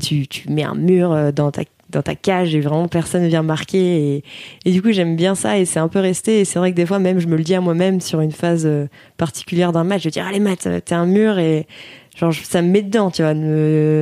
tu, 0.00 0.28
tu 0.28 0.48
mets 0.50 0.64
un 0.64 0.74
mur 0.74 1.32
dans 1.32 1.50
ta 1.50 1.62
dans 1.90 2.02
ta 2.02 2.16
cage 2.16 2.56
et 2.56 2.60
vraiment 2.60 2.88
personne 2.88 3.22
ne 3.22 3.28
vient 3.28 3.44
marquer 3.44 4.16
et, 4.16 4.24
et 4.64 4.72
du 4.72 4.82
coup 4.82 4.90
j'aime 4.90 5.14
bien 5.14 5.36
ça 5.36 5.58
et 5.58 5.64
c'est 5.64 5.78
un 5.78 5.86
peu 5.86 6.00
resté 6.00 6.40
et 6.40 6.44
c'est 6.44 6.58
vrai 6.58 6.72
que 6.72 6.76
des 6.76 6.86
fois 6.86 6.98
même 6.98 7.20
je 7.20 7.28
me 7.28 7.36
le 7.36 7.44
dis 7.44 7.54
à 7.54 7.60
moi-même 7.60 8.00
sur 8.00 8.20
une 8.20 8.32
phase 8.32 8.68
particulière 9.16 9.70
d'un 9.70 9.84
match 9.84 10.02
je 10.02 10.08
dis 10.08 10.18
allez 10.18 10.40
Matt 10.40 10.66
t'es 10.84 10.94
un 10.94 11.06
mur 11.06 11.38
et 11.38 11.68
genre 12.14 12.32
ça 12.32 12.62
me 12.62 12.68
met 12.68 12.82
dedans 12.82 13.10
tu 13.10 13.22
vois 13.22 13.34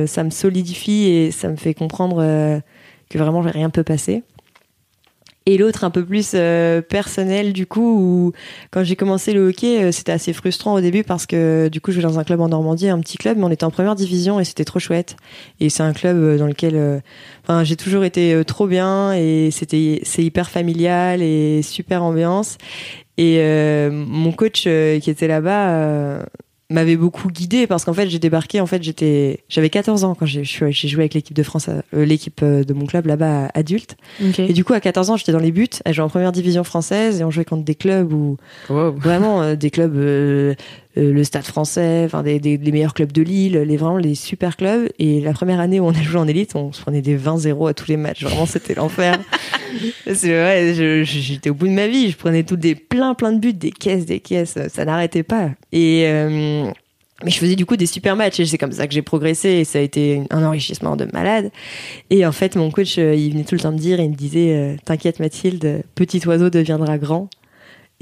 ça 0.07 0.23
me 0.23 0.29
solidifie 0.29 1.07
et 1.07 1.31
ça 1.31 1.49
me 1.49 1.55
fait 1.55 1.73
comprendre 1.73 2.17
euh, 2.19 2.59
que 3.09 3.17
vraiment 3.17 3.41
rien 3.41 3.69
peut 3.69 3.83
passer. 3.83 4.23
Et 5.45 5.57
l'autre 5.57 5.83
un 5.83 5.89
peu 5.89 6.05
plus 6.05 6.31
euh, 6.35 6.81
personnel 6.81 7.51
du 7.51 7.65
coup 7.65 7.97
où 7.99 8.31
quand 8.71 8.85
j'ai 8.85 8.95
commencé 8.95 9.33
le 9.33 9.49
hockey 9.49 9.83
euh, 9.83 9.91
c'était 9.91 10.13
assez 10.13 10.31
frustrant 10.31 10.73
au 10.73 10.79
début 10.79 11.03
parce 11.03 11.25
que 11.25 11.67
du 11.67 11.81
coup 11.81 11.91
je 11.91 11.97
vais 11.97 12.03
dans 12.03 12.17
un 12.17 12.23
club 12.23 12.39
en 12.39 12.47
Normandie 12.47 12.87
un 12.87 13.01
petit 13.01 13.17
club 13.17 13.37
mais 13.37 13.43
on 13.43 13.51
était 13.51 13.65
en 13.65 13.69
première 13.69 13.95
division 13.95 14.39
et 14.39 14.45
c'était 14.45 14.63
trop 14.63 14.79
chouette. 14.79 15.17
Et 15.59 15.69
c'est 15.69 15.83
un 15.83 15.91
club 15.91 16.37
dans 16.37 16.47
lequel 16.47 17.01
enfin 17.43 17.65
j'ai 17.65 17.75
toujours 17.75 18.05
été 18.05 18.41
trop 18.45 18.67
bien 18.67 19.13
et 19.13 19.49
c'était 19.51 19.99
c'est 20.03 20.23
hyper 20.23 20.49
familial 20.49 21.21
et 21.21 21.61
super 21.61 22.03
ambiance. 22.03 22.57
Et 23.17 23.39
mon 23.91 24.31
coach 24.31 24.63
qui 24.63 25.09
était 25.09 25.27
là-bas 25.27 26.23
m'avait 26.69 26.95
beaucoup 26.95 27.29
guidé 27.29 27.67
parce 27.67 27.85
qu'en 27.85 27.93
fait 27.93 28.09
j'ai 28.09 28.19
débarqué 28.19 28.61
en 28.61 28.65
fait 28.65 28.81
j'étais 28.81 29.43
j'avais 29.49 29.69
14 29.69 30.03
ans 30.03 30.15
quand 30.15 30.25
j'ai 30.25 30.43
j'ai 30.43 30.87
joué 30.87 31.01
avec 31.01 31.13
l'équipe 31.13 31.35
de 31.35 31.43
France 31.43 31.69
euh, 31.69 32.05
l'équipe 32.05 32.41
euh, 32.41 32.63
de 32.63 32.73
mon 32.73 32.85
club 32.85 33.05
là-bas 33.05 33.49
adulte. 33.53 33.97
Et 34.37 34.53
du 34.53 34.63
coup 34.63 34.73
à 34.73 34.79
14 34.79 35.09
ans 35.09 35.17
j'étais 35.17 35.31
dans 35.31 35.39
les 35.39 35.51
buts. 35.51 35.67
Je 35.85 35.91
jouais 35.91 36.03
en 36.03 36.09
première 36.09 36.31
division 36.31 36.63
française 36.63 37.21
et 37.21 37.23
on 37.23 37.31
jouait 37.31 37.45
contre 37.45 37.63
des 37.63 37.75
clubs 37.75 38.11
où 38.11 38.37
vraiment 38.69 39.41
euh, 39.41 39.55
des 39.55 39.69
clubs 39.69 40.55
le 40.95 41.23
Stade 41.23 41.45
Français 41.45 42.03
enfin 42.05 42.23
des, 42.23 42.39
des, 42.39 42.57
les 42.57 42.71
meilleurs 42.71 42.93
clubs 42.93 43.11
de 43.11 43.21
Lille 43.21 43.57
les 43.57 43.77
vraiment 43.77 43.97
les 43.97 44.15
super 44.15 44.57
clubs. 44.57 44.89
Et 44.99 45.21
la 45.21 45.33
première 45.33 45.59
année 45.59 45.79
où 45.79 45.85
on 45.85 45.91
a 45.91 46.01
joué 46.01 46.19
en 46.19 46.27
élite 46.27 46.55
on 46.55 46.71
se 46.71 46.81
prenait 46.81 47.01
des 47.01 47.17
20-0 47.17 47.69
à 47.69 47.73
tous 47.73 47.87
les 47.87 47.97
matchs. 47.97 48.23
Vraiment 48.23 48.45
c'était 48.45 48.75
l'enfer. 48.75 49.19
C'est 50.05 50.39
vrai 50.39 51.03
j'étais 51.03 51.49
au 51.49 51.53
bout 51.53 51.67
de 51.67 51.73
ma 51.73 51.87
vie. 51.87 52.11
Je 52.11 52.17
prenais 52.17 52.43
tout 52.43 52.57
des 52.57 52.75
plein 52.75 53.13
plein 53.13 53.31
de 53.31 53.39
buts 53.39 53.53
des 53.53 53.71
caisses 53.71 54.05
des 54.05 54.19
caisses. 54.19 54.57
Ça 54.69 54.85
n'arrêtait 54.85 55.23
pas. 55.23 55.49
Et 55.71 56.07
mais 57.23 57.31
je 57.31 57.37
faisais 57.37 57.55
du 57.55 57.65
coup 57.65 57.77
des 57.77 57.85
super 57.85 58.15
matchs. 58.15 58.39
Et 58.39 58.45
c'est 58.45 58.57
comme 58.57 58.71
ça 58.71 58.87
que 58.87 58.93
j'ai 58.93 59.01
progressé. 59.01 59.49
Et 59.49 59.63
ça 59.63 59.79
a 59.79 59.81
été 59.81 60.21
un 60.29 60.43
enrichissement 60.43 60.95
de 60.95 61.07
malade. 61.13 61.51
Et 62.09 62.25
en 62.25 62.31
fait, 62.31 62.55
mon 62.55 62.71
coach, 62.71 62.97
euh, 62.97 63.15
il 63.15 63.31
venait 63.31 63.43
tout 63.43 63.55
le 63.55 63.61
temps 63.61 63.71
me 63.71 63.77
dire, 63.77 63.99
il 63.99 64.09
me 64.09 64.15
disait, 64.15 64.53
euh, 64.55 64.75
t'inquiète 64.83 65.19
Mathilde, 65.19 65.83
petit 65.95 66.25
oiseau 66.27 66.49
deviendra 66.49 66.97
grand. 66.97 67.29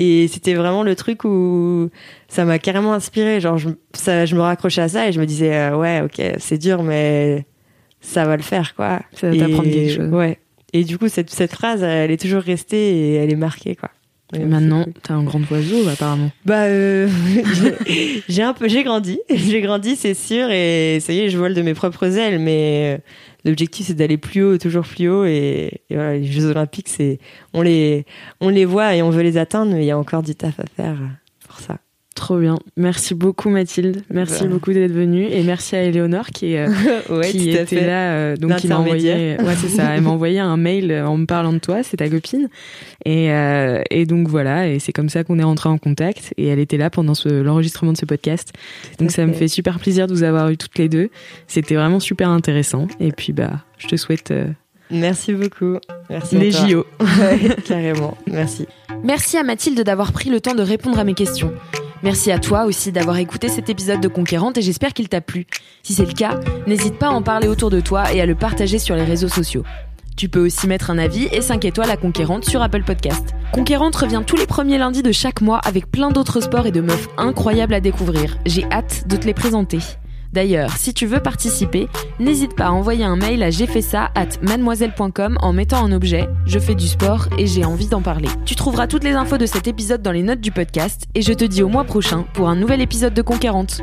Et 0.04 0.28
c'était 0.28 0.56
vraiment 0.56 0.82
le 0.82 0.96
truc 0.96 1.26
où 1.26 1.92
ça 2.28 2.44
m'a 2.44 2.58
carrément 2.58 2.94
inspiré. 2.94 3.40
Genre, 3.40 3.60
je, 3.60 3.70
ça, 3.94 4.26
je 4.26 4.36
me 4.36 4.42
raccrochais 4.42 4.82
à 4.82 4.88
ça 4.88 5.08
et 5.08 5.12
je 5.12 5.20
me 5.20 5.28
disais, 5.28 5.54
euh, 5.54 5.78
ouais, 5.78 6.02
ok, 6.02 6.20
c'est 6.40 6.58
dur, 6.58 6.82
mais 6.82 7.46
ça 8.00 8.26
va 8.26 8.36
le 8.36 8.42
faire, 8.42 8.74
quoi. 8.74 9.02
Ça 9.14 9.30
va 9.30 9.38
t'apprendre 9.38 9.70
quelque 9.70 9.94
chose. 9.94 10.10
Ouais. 10.10 10.40
Et 10.74 10.86
du 10.86 10.98
coup, 10.98 11.08
cette, 11.08 11.30
cette 11.30 11.52
phrase, 11.52 11.84
elle 11.84 12.10
est 12.10 12.20
toujours 12.20 12.42
restée 12.42 12.96
et 12.96 13.14
elle 13.18 13.32
est 13.32 13.36
marquée, 13.36 13.76
quoi. 13.76 13.92
Et 14.34 14.40
maintenant, 14.46 14.86
t'as 15.04 15.14
un 15.14 15.24
grand 15.24 15.42
oiseau, 15.52 15.88
apparemment. 15.90 16.32
Bah, 16.46 16.64
euh, 16.64 17.08
j'ai 18.30 18.42
un 18.42 18.54
peu, 18.54 18.70
j'ai 18.70 18.84
grandi, 18.84 19.20
j'ai 19.30 19.62
grandi, 19.62 19.96
c'est 19.96 20.14
sûr, 20.14 20.50
et 20.50 21.00
ça 21.02 21.12
y 21.14 21.20
est, 21.20 21.30
je 21.30 21.38
vole 21.38 21.54
de 21.54 21.62
mes 21.62 21.74
propres 21.74 22.18
ailes, 22.18 22.40
mais 22.40 22.98
euh, 22.98 23.02
l'objectif 23.46 23.88
c'est 23.88 23.94
d'aller 23.94 24.18
plus 24.18 24.44
haut, 24.44 24.58
toujours 24.58 24.86
plus 24.86 25.10
haut, 25.10 25.26
et, 25.26 25.82
voilà, 25.90 26.18
les 26.18 26.26
Jeux 26.26 26.46
Olympiques, 26.46 26.90
c'est, 26.90 27.20
on 27.54 27.62
les, 27.62 28.06
on 28.40 28.50
les 28.50 28.66
voit 28.66 28.96
et 28.96 29.02
on 29.02 29.10
veut 29.10 29.24
les 29.24 29.38
atteindre, 29.38 29.74
mais 29.74 29.84
il 29.84 29.88
y 29.88 29.92
a 29.92 29.98
encore 29.98 30.24
du 30.24 30.36
taf 30.36 30.60
à 30.60 30.66
faire 30.76 30.98
pour 31.48 31.60
ça. 31.60 31.78
Trop 32.16 32.38
bien. 32.38 32.60
Merci 32.76 33.16
beaucoup 33.16 33.50
Mathilde. 33.50 34.04
Merci 34.10 34.44
bah. 34.44 34.50
beaucoup 34.50 34.74
d'être 34.74 34.92
venue 34.92 35.24
et 35.24 35.44
merci 35.44 35.78
à 35.78 35.84
Eleonore 35.84 36.28
qui, 36.28 36.58
euh, 36.58 36.68
qui 37.32 37.52
était 37.52 37.86
là. 37.86 38.12
Euh, 38.12 38.36
donc 38.36 38.58
qui 38.58 38.68
m'a 38.68 38.80
envoyé. 38.80 39.38
Ouais 39.40 39.56
c'est 39.56 39.70
ça. 39.70 39.96
Elle 39.96 40.02
m'a 40.02 40.10
envoyé 40.10 40.40
un 40.40 40.58
mail 40.58 40.92
en 40.92 41.18
me 41.18 41.26
parlant 41.26 41.54
de 41.54 41.60
toi. 41.60 41.84
C'est 41.84 41.98
ta 41.98 42.10
copine. 42.10 42.50
Et, 43.06 43.32
euh, 43.32 43.82
et 43.90 44.06
donc 44.06 44.28
voilà. 44.28 44.68
Et 44.68 44.80
c'est 44.80 44.92
comme 44.92 45.08
ça 45.08 45.24
qu'on 45.24 45.40
est 45.40 45.44
rentré 45.44 45.70
en 45.70 45.78
contact. 45.78 46.34
Et 46.38 46.48
elle 46.48 46.60
était 46.60 46.78
là 46.78 46.90
pendant 46.90 47.14
l'enregistrement 47.26 47.94
de 47.94 47.98
ce 47.98 48.06
podcast. 48.06 48.52
donc 49.00 49.12
ça 49.12 49.26
me 49.26 49.32
fait 49.32 49.48
super 49.48 49.80
plaisir 49.80 50.08
de 50.08 50.14
vous 50.14 50.24
avoir 50.24 50.50
eu 50.50 50.58
toutes 50.58 50.78
les 50.78 50.90
deux. 50.90 51.10
C'était 51.48 51.76
vraiment 51.76 52.02
super 52.02 52.28
intéressant. 52.28 52.88
Et 53.00 53.14
puis 53.14 53.32
bah 53.32 53.64
je 53.78 53.88
te 53.88 53.96
souhaite. 53.96 54.34
Merci 54.92 55.32
beaucoup. 55.32 55.78
Merci. 56.10 56.38
Les 56.38 56.52
JO. 56.52 56.86
carrément. 57.66 58.18
Merci. 58.28 58.68
Merci 59.06 59.38
à 59.38 59.44
Mathilde 59.44 59.82
d'avoir 59.82 60.12
pris 60.12 60.30
le 60.30 60.42
temps 60.42 60.56
de 60.56 60.62
répondre 60.62 61.00
à 61.00 61.06
mes 61.06 61.14
questions. 61.14 61.54
Merci 62.04 62.32
à 62.32 62.40
toi 62.40 62.66
aussi 62.66 62.92
d'avoir 62.92 63.18
écouté 63.18 63.48
cet 63.48 63.70
épisode 63.70 64.02
de 64.02 64.08
Conquérante 64.08 64.58
et 64.58 64.62
j'espère 64.62 64.94
qu'il 64.94 65.08
t'a 65.08 65.22
plu. 65.22 65.46
Si 65.84 65.94
c'est 65.94 66.06
le 66.06 66.14
cas, 66.14 66.40
n'hésite 66.66 66.98
pas 66.98 67.08
à 67.08 67.12
en 67.12 67.22
parler 67.22 67.48
autour 67.48 67.70
de 67.70 67.80
toi 67.80 68.12
et 68.12 68.22
à 68.22 68.26
le 68.26 68.34
partager 68.34 68.80
sur 68.80 68.96
les 68.96 69.04
réseaux 69.04 69.28
sociaux. 69.28 69.64
Tu 70.18 70.28
peux 70.28 70.44
aussi 70.44 70.68
mettre 70.68 70.90
un 70.90 70.98
avis 70.98 71.28
et 71.32 71.42
5 71.42 71.64
étoiles 71.64 71.92
à 71.92 71.98
Conquérante 71.98 72.46
sur 72.46 72.62
Apple 72.62 72.84
Podcast. 72.84 73.36
Conquérante 73.54 73.96
revient 73.96 74.24
tous 74.26 74.36
les 74.36 74.48
premiers 74.48 74.78
lundis 74.78 75.04
de 75.04 75.12
chaque 75.12 75.42
mois 75.42 75.60
avec 75.60 75.92
plein 75.92 76.10
d'autres 76.10 76.42
sports 76.42 76.66
et 76.66 76.72
de 76.72 76.82
meufs 76.82 77.08
incroyables 77.18 77.74
à 77.74 77.80
découvrir. 77.80 78.38
J'ai 78.46 78.66
hâte 78.72 79.08
de 79.08 79.16
te 79.16 79.28
les 79.28 79.34
présenter. 79.34 79.80
D'ailleurs, 80.34 80.78
si 80.78 80.94
tu 80.94 81.06
veux 81.06 81.20
participer, 81.20 81.88
n'hésite 82.20 82.56
pas 82.56 82.68
à 82.68 82.72
envoyer 82.72 83.04
un 83.04 83.18
mail 83.18 83.44
à 83.44 83.50
j'ai 83.50 83.68
fait 83.68 83.82
ça 83.82 84.12
at 84.16 84.30
mademoiselle.com 84.42 85.38
en 85.42 85.54
mettant 85.54 85.82
en 85.82 85.92
objet 85.92 86.30
Je 86.46 86.58
fais 86.58 86.76
du 86.76 86.88
sport 86.88 87.28
et 87.38 87.48
j'ai 87.48 87.66
envie 87.66 87.88
d'en 87.88 88.02
parler. 88.02 88.30
Tu 88.46 88.56
trouveras 88.56 88.88
toutes 88.88 89.04
les 89.04 89.14
infos 89.14 89.38
de 89.38 89.46
cet 89.46 89.68
épisode 89.68 90.02
dans 90.02 90.12
les 90.12 90.24
notes 90.24 90.40
du 90.40 90.52
podcast 90.52 91.08
et 91.16 91.22
je 91.22 91.34
te 91.34 91.44
dis 91.44 91.64
au 91.64 91.68
mois 91.68 91.84
prochain 91.84 92.26
pour 92.34 92.48
un 92.48 92.56
nouvel 92.56 92.82
épisode 92.82 93.14
de 93.14 93.22
Conquérante. 93.22 93.82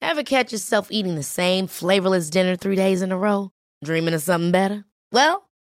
Ever 0.00 0.22
catch 0.22 0.52
yourself 0.52 0.88
eating 0.90 1.16
the 1.16 1.24
same 1.24 1.66
flavorless 1.66 2.30
dinner 2.30 2.54
three 2.54 2.76
days 2.76 3.02
in 3.02 3.10
a 3.10 3.16
row? 3.16 3.50
Dreaming 3.82 4.14
of 4.14 4.22
something 4.22 4.52
better? 4.52 4.84
Well, 5.12 5.48